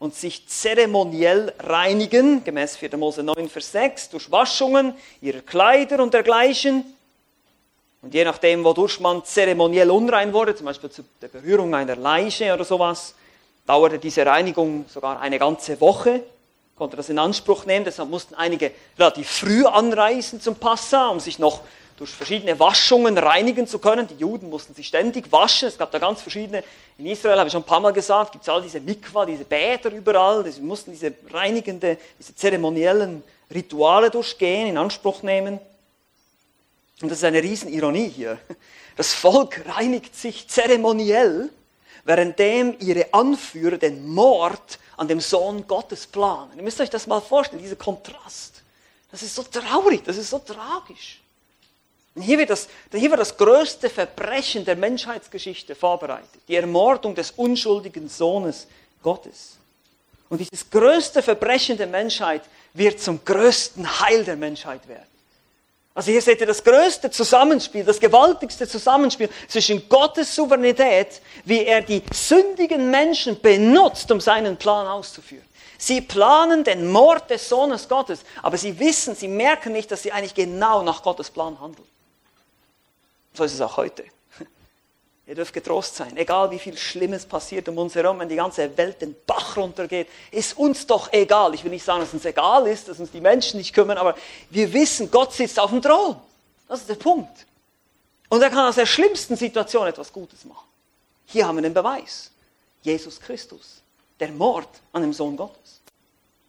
und 0.00 0.16
sich 0.16 0.48
zeremoniell 0.48 1.54
reinigen, 1.60 2.42
gemäß 2.42 2.76
4. 2.76 2.96
Mose 2.96 3.22
9, 3.22 3.48
Vers 3.48 3.70
6, 3.70 4.08
durch 4.10 4.32
Waschungen 4.32 4.94
ihrer 5.20 5.42
Kleider 5.42 6.02
und 6.02 6.12
dergleichen. 6.12 6.96
Und 8.02 8.12
je 8.14 8.24
nachdem, 8.24 8.64
wodurch 8.64 9.00
man 9.00 9.24
zeremoniell 9.24 9.90
unrein 9.90 10.32
wurde, 10.32 10.54
zum 10.54 10.66
Beispiel 10.66 10.90
zu 10.90 11.02
der 11.20 11.28
Berührung 11.28 11.74
einer 11.74 11.96
Leiche 11.96 12.52
oder 12.52 12.64
sowas, 12.64 13.14
dauerte 13.66 13.98
diese 13.98 14.26
Reinigung 14.26 14.84
sogar 14.88 15.20
eine 15.20 15.38
ganze 15.38 15.80
Woche 15.80 16.22
konnte 16.82 16.96
das 16.96 17.08
in 17.08 17.18
Anspruch 17.20 17.64
nehmen. 17.64 17.84
Deshalb 17.84 18.08
mussten 18.10 18.34
einige 18.34 18.72
relativ 18.98 19.30
früh 19.30 19.64
anreisen 19.64 20.40
zum 20.40 20.56
Passa, 20.56 21.08
um 21.08 21.20
sich 21.20 21.38
noch 21.38 21.60
durch 21.96 22.10
verschiedene 22.10 22.58
Waschungen 22.58 23.16
reinigen 23.18 23.68
zu 23.68 23.78
können. 23.78 24.08
Die 24.08 24.16
Juden 24.16 24.50
mussten 24.50 24.74
sich 24.74 24.88
ständig 24.88 25.30
waschen. 25.30 25.68
Es 25.68 25.78
gab 25.78 25.92
da 25.92 26.00
ganz 26.00 26.22
verschiedene. 26.22 26.64
In 26.98 27.06
Israel 27.06 27.38
habe 27.38 27.46
ich 27.46 27.52
schon 27.52 27.62
ein 27.62 27.66
paar 27.66 27.78
Mal 27.78 27.92
gesagt, 27.92 28.32
gibt 28.32 28.42
es 28.42 28.48
all 28.48 28.62
diese 28.62 28.80
Mikwa, 28.80 29.24
diese 29.24 29.44
Bäder 29.44 29.92
überall. 29.92 30.44
Sie 30.50 30.60
mussten 30.60 30.90
diese 30.90 31.14
reinigende, 31.30 31.98
diese 32.18 32.34
zeremoniellen 32.34 33.22
Rituale 33.54 34.10
durchgehen, 34.10 34.66
in 34.66 34.76
Anspruch 34.76 35.22
nehmen. 35.22 35.60
Und 37.02 37.08
das 37.08 37.18
ist 37.18 37.24
eine 37.24 37.42
Riesenironie 37.42 38.08
hier. 38.08 38.38
Das 38.96 39.12
Volk 39.12 39.64
reinigt 39.66 40.14
sich 40.14 40.48
zeremoniell, 40.48 41.50
währenddem 42.04 42.76
ihre 42.78 43.12
Anführer 43.12 43.76
den 43.76 44.06
Mord 44.06 44.78
an 44.96 45.08
dem 45.08 45.20
Sohn 45.20 45.66
Gottes 45.66 46.06
planen. 46.06 46.52
Ihr 46.56 46.62
müsst 46.62 46.80
euch 46.80 46.90
das 46.90 47.06
mal 47.06 47.20
vorstellen, 47.20 47.62
dieser 47.62 47.76
Kontrast. 47.76 48.62
Das 49.10 49.22
ist 49.22 49.34
so 49.34 49.42
traurig, 49.42 50.04
das 50.04 50.16
ist 50.16 50.30
so 50.30 50.38
tragisch. 50.38 51.20
Und 52.14 52.22
hier 52.22 52.38
wird, 52.38 52.50
das, 52.50 52.68
hier 52.92 53.10
wird 53.10 53.20
das 53.20 53.36
größte 53.36 53.88
Verbrechen 53.88 54.64
der 54.64 54.76
Menschheitsgeschichte 54.76 55.74
vorbereitet. 55.74 56.40
Die 56.46 56.56
Ermordung 56.56 57.14
des 57.14 57.30
unschuldigen 57.32 58.08
Sohnes 58.08 58.66
Gottes. 59.02 59.56
Und 60.28 60.38
dieses 60.38 60.68
größte 60.70 61.22
Verbrechen 61.22 61.76
der 61.78 61.86
Menschheit 61.86 62.42
wird 62.74 63.00
zum 63.00 63.24
größten 63.24 64.00
Heil 64.00 64.24
der 64.24 64.36
Menschheit 64.36 64.86
werden. 64.86 65.11
Also 65.94 66.10
hier 66.10 66.22
seht 66.22 66.40
ihr 66.40 66.46
das 66.46 66.64
größte 66.64 67.10
Zusammenspiel, 67.10 67.84
das 67.84 68.00
gewaltigste 68.00 68.66
Zusammenspiel 68.66 69.28
zwischen 69.46 69.88
Gottes 69.88 70.34
Souveränität, 70.34 71.20
wie 71.44 71.64
er 71.66 71.82
die 71.82 72.02
sündigen 72.12 72.90
Menschen 72.90 73.38
benutzt, 73.40 74.10
um 74.10 74.20
seinen 74.20 74.56
Plan 74.56 74.86
auszuführen. 74.86 75.44
Sie 75.76 76.00
planen 76.00 76.64
den 76.64 76.90
Mord 76.90 77.28
des 77.28 77.48
Sohnes 77.48 77.88
Gottes, 77.88 78.20
aber 78.40 78.56
sie 78.56 78.78
wissen, 78.78 79.14
sie 79.14 79.28
merken 79.28 79.72
nicht, 79.72 79.90
dass 79.90 80.02
sie 80.02 80.12
eigentlich 80.12 80.34
genau 80.34 80.82
nach 80.82 81.02
Gottes 81.02 81.28
Plan 81.28 81.60
handeln. 81.60 81.88
So 83.34 83.44
ist 83.44 83.54
es 83.54 83.60
auch 83.60 83.76
heute. 83.76 84.04
Ihr 85.26 85.36
dürft 85.36 85.54
getrost 85.54 85.94
sein, 85.94 86.16
egal 86.16 86.50
wie 86.50 86.58
viel 86.58 86.76
Schlimmes 86.76 87.24
passiert 87.24 87.68
um 87.68 87.78
uns 87.78 87.94
herum, 87.94 88.18
wenn 88.18 88.28
die 88.28 88.36
ganze 88.36 88.76
Welt 88.76 89.00
den 89.00 89.14
Bach 89.24 89.56
runtergeht, 89.56 90.08
ist 90.32 90.58
uns 90.58 90.86
doch 90.86 91.12
egal. 91.12 91.54
Ich 91.54 91.62
will 91.62 91.70
nicht 91.70 91.84
sagen, 91.84 92.00
dass 92.00 92.12
uns 92.12 92.24
egal 92.24 92.66
ist, 92.66 92.88
dass 92.88 92.98
uns 92.98 93.12
die 93.12 93.20
Menschen 93.20 93.58
nicht 93.58 93.72
kümmern, 93.72 93.98
aber 93.98 94.16
wir 94.50 94.72
wissen, 94.72 95.10
Gott 95.10 95.32
sitzt 95.32 95.60
auf 95.60 95.70
dem 95.70 95.80
Thron. 95.80 96.16
Das 96.68 96.80
ist 96.80 96.88
der 96.88 96.96
Punkt. 96.96 97.46
Und 98.28 98.42
er 98.42 98.50
kann 98.50 98.66
aus 98.66 98.74
der 98.74 98.86
schlimmsten 98.86 99.36
Situation 99.36 99.86
etwas 99.86 100.12
Gutes 100.12 100.44
machen. 100.44 100.66
Hier 101.26 101.46
haben 101.46 101.56
wir 101.56 101.62
den 101.62 101.74
Beweis. 101.74 102.30
Jesus 102.82 103.20
Christus, 103.20 103.82
der 104.18 104.28
Mord 104.28 104.68
an 104.92 105.02
dem 105.02 105.12
Sohn 105.12 105.36
Gottes. 105.36 105.80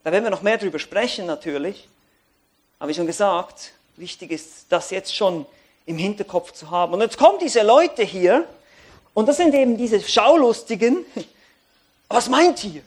Da 0.03 0.11
werden 0.11 0.23
wir 0.23 0.31
noch 0.31 0.41
mehr 0.41 0.57
darüber 0.57 0.79
sprechen 0.79 1.25
natürlich. 1.25 1.87
Aber 2.79 2.89
wie 2.89 2.93
schon 2.93 3.05
gesagt, 3.05 3.73
wichtig 3.97 4.31
ist, 4.31 4.65
das 4.69 4.89
jetzt 4.89 5.15
schon 5.15 5.45
im 5.85 5.97
Hinterkopf 5.97 6.53
zu 6.53 6.71
haben. 6.71 6.93
Und 6.93 7.01
jetzt 7.01 7.17
kommen 7.17 7.37
diese 7.39 7.61
Leute 7.61 8.03
hier, 8.03 8.47
und 9.13 9.27
das 9.27 9.37
sind 9.37 9.53
eben 9.53 9.77
diese 9.77 10.01
Schaulustigen. 10.01 11.05
Was 12.09 12.29
meint 12.29 12.63
ihr? 12.63 12.81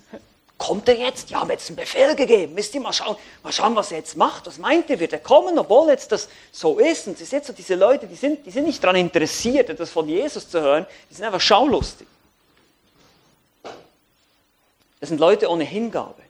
Kommt 0.59 0.89
er 0.89 0.97
jetzt? 0.97 1.31
Die 1.31 1.37
haben 1.37 1.51
jetzt 1.51 1.69
einen 1.69 1.77
Befehl 1.77 2.17
gegeben. 2.17 2.55
Müsst 2.55 2.75
ihr 2.75 2.81
mal 2.81 2.93
schauen, 2.93 3.17
mal 3.43 3.53
schauen, 3.53 3.77
was 3.77 3.93
er 3.93 3.99
jetzt 3.99 4.17
macht. 4.17 4.47
Was 4.47 4.59
meint 4.59 4.89
ihr? 4.89 4.99
Wird 4.99 5.13
er 5.13 5.19
kommen, 5.19 5.59
obwohl 5.59 5.91
jetzt 5.91 6.11
das 6.13 6.29
so 6.51 6.79
ist? 6.79 7.07
Und 7.07 7.21
ihr 7.21 7.27
seht 7.27 7.45
so, 7.45 7.53
diese 7.53 7.75
Leute, 7.75 8.07
die 8.07 8.15
sind, 8.15 8.45
die 8.47 8.51
sind 8.51 8.65
nicht 8.65 8.83
daran 8.83 8.97
interessiert, 8.97 9.69
etwas 9.69 9.91
von 9.91 10.09
Jesus 10.09 10.49
zu 10.49 10.61
hören. 10.61 10.87
Die 11.11 11.15
sind 11.15 11.25
einfach 11.25 11.41
schaulustig. 11.41 12.09
Das 14.99 15.11
sind 15.11 15.21
Leute 15.21 15.49
ohne 15.49 15.65
Hingabe. 15.65 16.23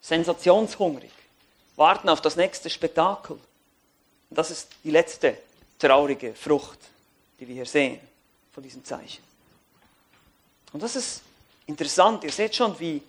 Sensationshungrig. 0.00 1.10
Warten 1.76 2.08
auf 2.08 2.20
das 2.20 2.36
nächste 2.36 2.70
Spektakel. 2.70 3.36
Und 4.30 4.38
das 4.38 4.50
ist 4.50 4.68
die 4.84 4.90
letzte 4.90 5.36
traurige 5.78 6.34
Frucht, 6.34 6.78
die 7.40 7.48
wir 7.48 7.54
hier 7.56 7.66
sehen 7.66 8.00
von 8.54 8.62
diesem 8.62 8.84
Zeichen. 8.84 9.22
Und 10.72 10.82
das 10.82 10.96
ist 10.96 11.22
interessant. 11.66 12.24
Ihr 12.24 12.32
seht 12.32 12.54
schon, 12.54 12.78
wie 12.78 13.02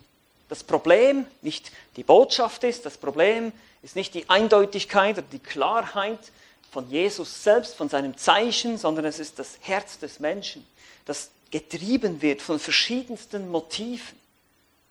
das 0.49 0.63
Problem 0.63 1.25
nicht 1.41 1.71
die 1.95 2.03
Botschaft 2.03 2.63
ist, 2.63 2.85
das 2.85 2.97
Problem 2.97 3.51
ist 3.81 3.95
nicht 3.95 4.13
die 4.13 4.29
Eindeutigkeit 4.29 5.17
oder 5.17 5.27
die 5.31 5.39
Klarheit 5.39 6.19
von 6.71 6.89
Jesus 6.89 7.43
selbst, 7.43 7.75
von 7.75 7.89
seinem 7.89 8.17
Zeichen, 8.17 8.77
sondern 8.77 9.05
es 9.05 9.19
ist 9.19 9.39
das 9.39 9.57
Herz 9.61 9.99
des 9.99 10.19
Menschen, 10.19 10.65
das 11.05 11.29
getrieben 11.51 12.21
wird 12.21 12.41
von 12.41 12.59
verschiedensten 12.59 13.49
Motiven. 13.49 14.19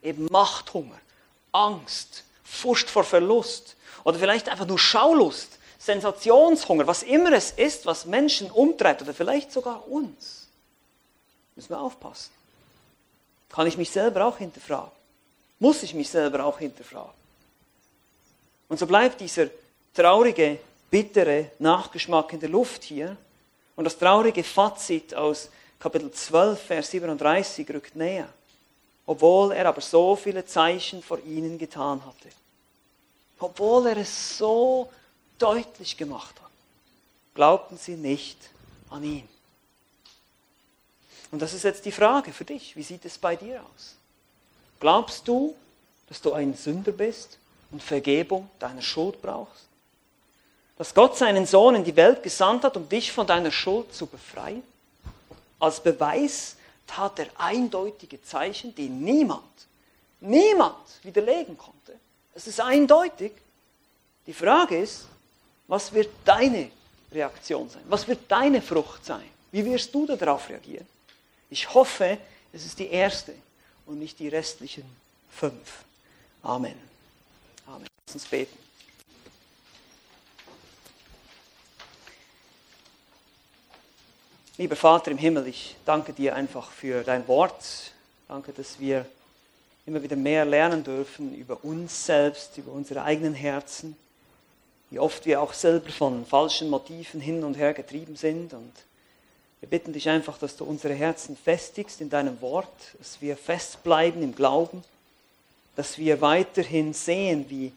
Eben 0.02 0.26
Machthunger, 0.30 0.98
Angst, 1.52 2.24
Furcht 2.44 2.90
vor 2.90 3.04
Verlust 3.04 3.76
oder 4.04 4.18
vielleicht 4.18 4.48
einfach 4.48 4.66
nur 4.66 4.78
Schaulust, 4.78 5.58
Sensationshunger, 5.78 6.86
was 6.86 7.02
immer 7.02 7.32
es 7.32 7.50
ist, 7.50 7.86
was 7.86 8.06
Menschen 8.06 8.50
umtreibt 8.50 9.02
oder 9.02 9.14
vielleicht 9.14 9.52
sogar 9.52 9.88
uns. 9.88 10.43
Müssen 11.56 11.70
wir 11.70 11.80
aufpassen. 11.80 12.30
Kann 13.48 13.66
ich 13.66 13.76
mich 13.76 13.90
selber 13.90 14.26
auch 14.26 14.38
hinterfragen? 14.38 14.90
Muss 15.60 15.82
ich 15.82 15.94
mich 15.94 16.08
selber 16.08 16.44
auch 16.44 16.58
hinterfragen? 16.58 17.12
Und 18.68 18.78
so 18.78 18.86
bleibt 18.86 19.20
dieser 19.20 19.48
traurige, 19.94 20.58
bittere 20.90 21.52
Nachgeschmack 21.58 22.32
in 22.32 22.40
der 22.40 22.48
Luft 22.48 22.82
hier. 22.82 23.16
Und 23.76 23.84
das 23.84 23.98
traurige 23.98 24.42
Fazit 24.42 25.14
aus 25.14 25.48
Kapitel 25.78 26.10
12, 26.10 26.60
Vers 26.60 26.90
37 26.90 27.68
rückt 27.70 27.94
näher. 27.94 28.28
Obwohl 29.06 29.52
er 29.52 29.66
aber 29.66 29.80
so 29.80 30.16
viele 30.16 30.44
Zeichen 30.46 31.02
vor 31.02 31.18
ihnen 31.20 31.58
getan 31.58 32.04
hatte. 32.04 32.28
Obwohl 33.38 33.86
er 33.88 33.98
es 33.98 34.38
so 34.38 34.90
deutlich 35.38 35.96
gemacht 35.96 36.34
hat, 36.40 36.50
glaubten 37.34 37.76
sie 37.76 37.96
nicht 37.96 38.38
an 38.90 39.04
ihn. 39.04 39.28
Und 41.30 41.42
das 41.42 41.54
ist 41.54 41.64
jetzt 41.64 41.84
die 41.84 41.92
Frage 41.92 42.32
für 42.32 42.44
dich. 42.44 42.76
Wie 42.76 42.82
sieht 42.82 43.04
es 43.04 43.18
bei 43.18 43.36
dir 43.36 43.60
aus? 43.60 43.96
Glaubst 44.80 45.26
du, 45.26 45.54
dass 46.08 46.20
du 46.20 46.32
ein 46.32 46.54
Sünder 46.54 46.92
bist 46.92 47.38
und 47.70 47.82
Vergebung 47.82 48.50
deiner 48.58 48.82
Schuld 48.82 49.20
brauchst? 49.20 49.64
Dass 50.76 50.94
Gott 50.94 51.16
seinen 51.16 51.46
Sohn 51.46 51.76
in 51.76 51.84
die 51.84 51.96
Welt 51.96 52.22
gesandt 52.22 52.64
hat, 52.64 52.76
um 52.76 52.88
dich 52.88 53.12
von 53.12 53.26
deiner 53.26 53.50
Schuld 53.50 53.94
zu 53.94 54.06
befreien? 54.06 54.62
Als 55.58 55.80
Beweis 55.80 56.56
tat 56.86 57.18
er 57.18 57.28
eindeutige 57.38 58.22
Zeichen, 58.22 58.74
die 58.74 58.88
niemand, 58.88 59.42
niemand 60.20 60.76
widerlegen 61.02 61.56
konnte. 61.56 61.98
Es 62.34 62.46
ist 62.46 62.60
eindeutig. 62.60 63.32
Die 64.26 64.34
Frage 64.34 64.78
ist, 64.78 65.06
was 65.66 65.92
wird 65.92 66.10
deine 66.24 66.70
Reaktion 67.12 67.68
sein? 67.70 67.82
Was 67.88 68.06
wird 68.06 68.20
deine 68.28 68.60
Frucht 68.60 69.04
sein? 69.04 69.24
Wie 69.52 69.64
wirst 69.64 69.94
du 69.94 70.06
darauf 70.06 70.48
reagieren? 70.48 70.86
Ich 71.54 71.72
hoffe, 71.72 72.18
Es 72.52 72.66
ist 72.66 72.80
die 72.80 72.88
erste 72.88 73.32
und 73.86 74.00
nicht 74.00 74.18
die 74.18 74.26
restlichen 74.26 74.84
fünf. 75.30 75.84
Amen. 76.42 76.74
Amen. 77.68 77.86
Lass 78.08 78.14
uns 78.16 78.24
beten. 78.24 78.58
Lieber 84.58 84.74
Vater 84.74 85.12
im 85.12 85.18
Himmel, 85.18 85.46
ich 85.46 85.76
danke 85.84 86.12
dir 86.12 86.34
einfach 86.34 86.72
für 86.72 87.04
dein 87.04 87.28
Wort. 87.28 87.92
Danke, 88.26 88.52
dass 88.52 88.80
wir 88.80 89.06
immer 89.86 90.02
wieder 90.02 90.16
mehr 90.16 90.44
lernen 90.44 90.82
dürfen 90.82 91.36
über 91.36 91.62
uns 91.62 92.04
selbst, 92.04 92.58
über 92.58 92.72
unsere 92.72 93.04
eigenen 93.04 93.34
Herzen, 93.34 93.96
wie 94.90 94.98
oft 94.98 95.24
wir 95.24 95.40
auch 95.40 95.52
selber 95.52 95.90
von 95.90 96.26
falschen 96.26 96.68
Motiven 96.68 97.20
hin 97.20 97.44
und 97.44 97.54
her 97.54 97.74
getrieben 97.74 98.16
sind. 98.16 98.54
Und 98.54 98.72
wir 99.64 99.70
bitten 99.70 99.94
dich 99.94 100.10
einfach, 100.10 100.36
dass 100.36 100.56
du 100.56 100.64
unsere 100.66 100.92
Herzen 100.92 101.38
festigst 101.38 102.02
in 102.02 102.10
deinem 102.10 102.38
Wort, 102.42 102.68
dass 102.98 103.22
wir 103.22 103.34
festbleiben 103.34 104.22
im 104.22 104.34
Glauben, 104.34 104.84
dass 105.74 105.96
wir 105.96 106.20
weiterhin 106.20 106.92
sehen, 106.92 107.46
wie 107.48 107.72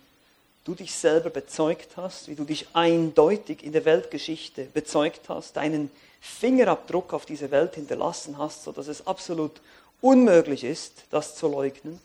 du 0.65 0.75
dich 0.75 0.93
selber 0.93 1.29
bezeugt 1.29 1.95
hast, 1.95 2.27
wie 2.27 2.35
du 2.35 2.43
dich 2.43 2.67
eindeutig 2.73 3.63
in 3.63 3.71
der 3.71 3.85
Weltgeschichte 3.85 4.65
bezeugt 4.65 5.29
hast, 5.29 5.55
deinen 5.55 5.89
Fingerabdruck 6.19 7.13
auf 7.13 7.25
diese 7.25 7.51
Welt 7.51 7.75
hinterlassen 7.75 8.37
hast, 8.37 8.65
sodass 8.65 8.89
es 8.89 9.07
absolut 9.07 9.61
unmöglich 10.01 10.65
ist, 10.65 11.05
das 11.09 11.37
zu 11.37 11.47
leugnen. 11.47 12.01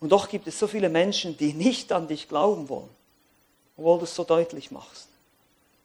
Und 0.00 0.12
doch 0.12 0.30
gibt 0.30 0.46
es 0.46 0.58
so 0.58 0.66
viele 0.66 0.88
Menschen, 0.88 1.36
die 1.36 1.52
nicht 1.52 1.92
an 1.92 2.08
dich 2.08 2.26
glauben 2.26 2.70
wollen, 2.70 2.88
obwohl 3.76 3.98
du 3.98 4.04
es 4.04 4.14
so 4.14 4.24
deutlich 4.24 4.70
machst. 4.70 5.08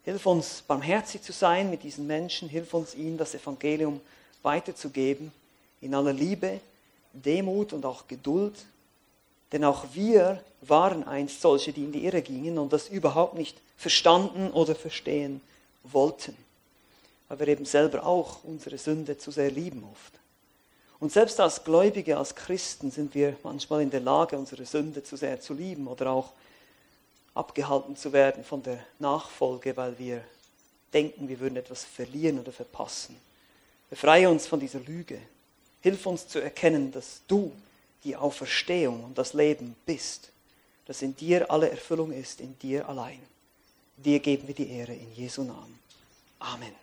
Hilf 0.04 0.26
uns, 0.26 0.64
barmherzig 0.68 1.22
zu 1.22 1.32
sein 1.32 1.70
mit 1.70 1.84
diesen 1.84 2.08
Menschen, 2.08 2.50
hilf 2.50 2.74
uns, 2.74 2.96
ihnen 2.96 3.18
das 3.18 3.36
Evangelium 3.36 4.02
weiterzugeben, 4.42 5.32
in 5.82 5.96
aller 5.96 6.14
Liebe, 6.14 6.60
Demut 7.14 7.74
und 7.74 7.86
auch 7.86 8.08
Geduld. 8.08 8.66
Denn 9.52 9.64
auch 9.64 9.86
wir 9.94 10.44
waren 10.62 11.04
einst 11.06 11.42
solche, 11.42 11.72
die 11.72 11.84
in 11.84 11.92
die 11.92 12.06
Irre 12.06 12.22
gingen 12.22 12.58
und 12.58 12.74
das 12.74 12.90
überhaupt 12.90 13.36
nicht 13.36 13.58
verstanden 13.78 14.52
oder 14.52 14.76
verstehen 14.76 15.42
wollten 15.84 16.36
weil 17.34 17.48
wir 17.48 17.54
eben 17.54 17.66
selber 17.66 18.06
auch 18.06 18.44
unsere 18.44 18.78
Sünde 18.78 19.18
zu 19.18 19.32
sehr 19.32 19.50
lieben 19.50 19.84
oft. 19.92 20.14
Und 21.00 21.12
selbst 21.12 21.40
als 21.40 21.64
Gläubige, 21.64 22.18
als 22.18 22.36
Christen 22.36 22.92
sind 22.92 23.16
wir 23.16 23.36
manchmal 23.44 23.82
in 23.82 23.90
der 23.90 24.02
Lage, 24.02 24.38
unsere 24.38 24.66
Sünde 24.66 25.04
zu 25.04 25.18
sehr 25.18 25.42
zu 25.42 25.56
lieben 25.56 25.88
oder 25.88 26.12
auch 26.12 26.30
abgehalten 27.34 27.96
zu 27.96 28.14
werden 28.14 28.44
von 28.44 28.62
der 28.64 28.86
Nachfolge, 29.00 29.76
weil 29.76 29.98
wir 29.98 30.24
denken, 30.94 31.28
wir 31.28 31.40
würden 31.40 31.58
etwas 31.58 31.84
verlieren 31.84 32.40
oder 32.40 32.52
verpassen. 32.52 33.16
Befreie 33.90 34.30
uns 34.30 34.48
von 34.48 34.60
dieser 34.60 34.80
Lüge. 34.80 35.20
Hilf 35.82 36.06
uns 36.06 36.28
zu 36.28 36.40
erkennen, 36.40 36.92
dass 36.92 37.22
du 37.28 37.52
die 38.04 38.16
Auferstehung 38.16 39.04
und 39.04 39.18
das 39.18 39.34
Leben 39.34 39.76
bist, 39.86 40.30
dass 40.86 41.02
in 41.02 41.16
dir 41.16 41.50
alle 41.50 41.70
Erfüllung 41.70 42.12
ist, 42.12 42.42
in 42.42 42.58
dir 42.60 42.88
allein. 42.88 43.20
Dir 43.98 44.20
geben 44.20 44.48
wir 44.48 44.56
die 44.56 44.70
Ehre 44.70 44.94
in 44.94 45.14
Jesu 45.14 45.44
Namen. 45.44 45.80
Amen. 46.40 46.83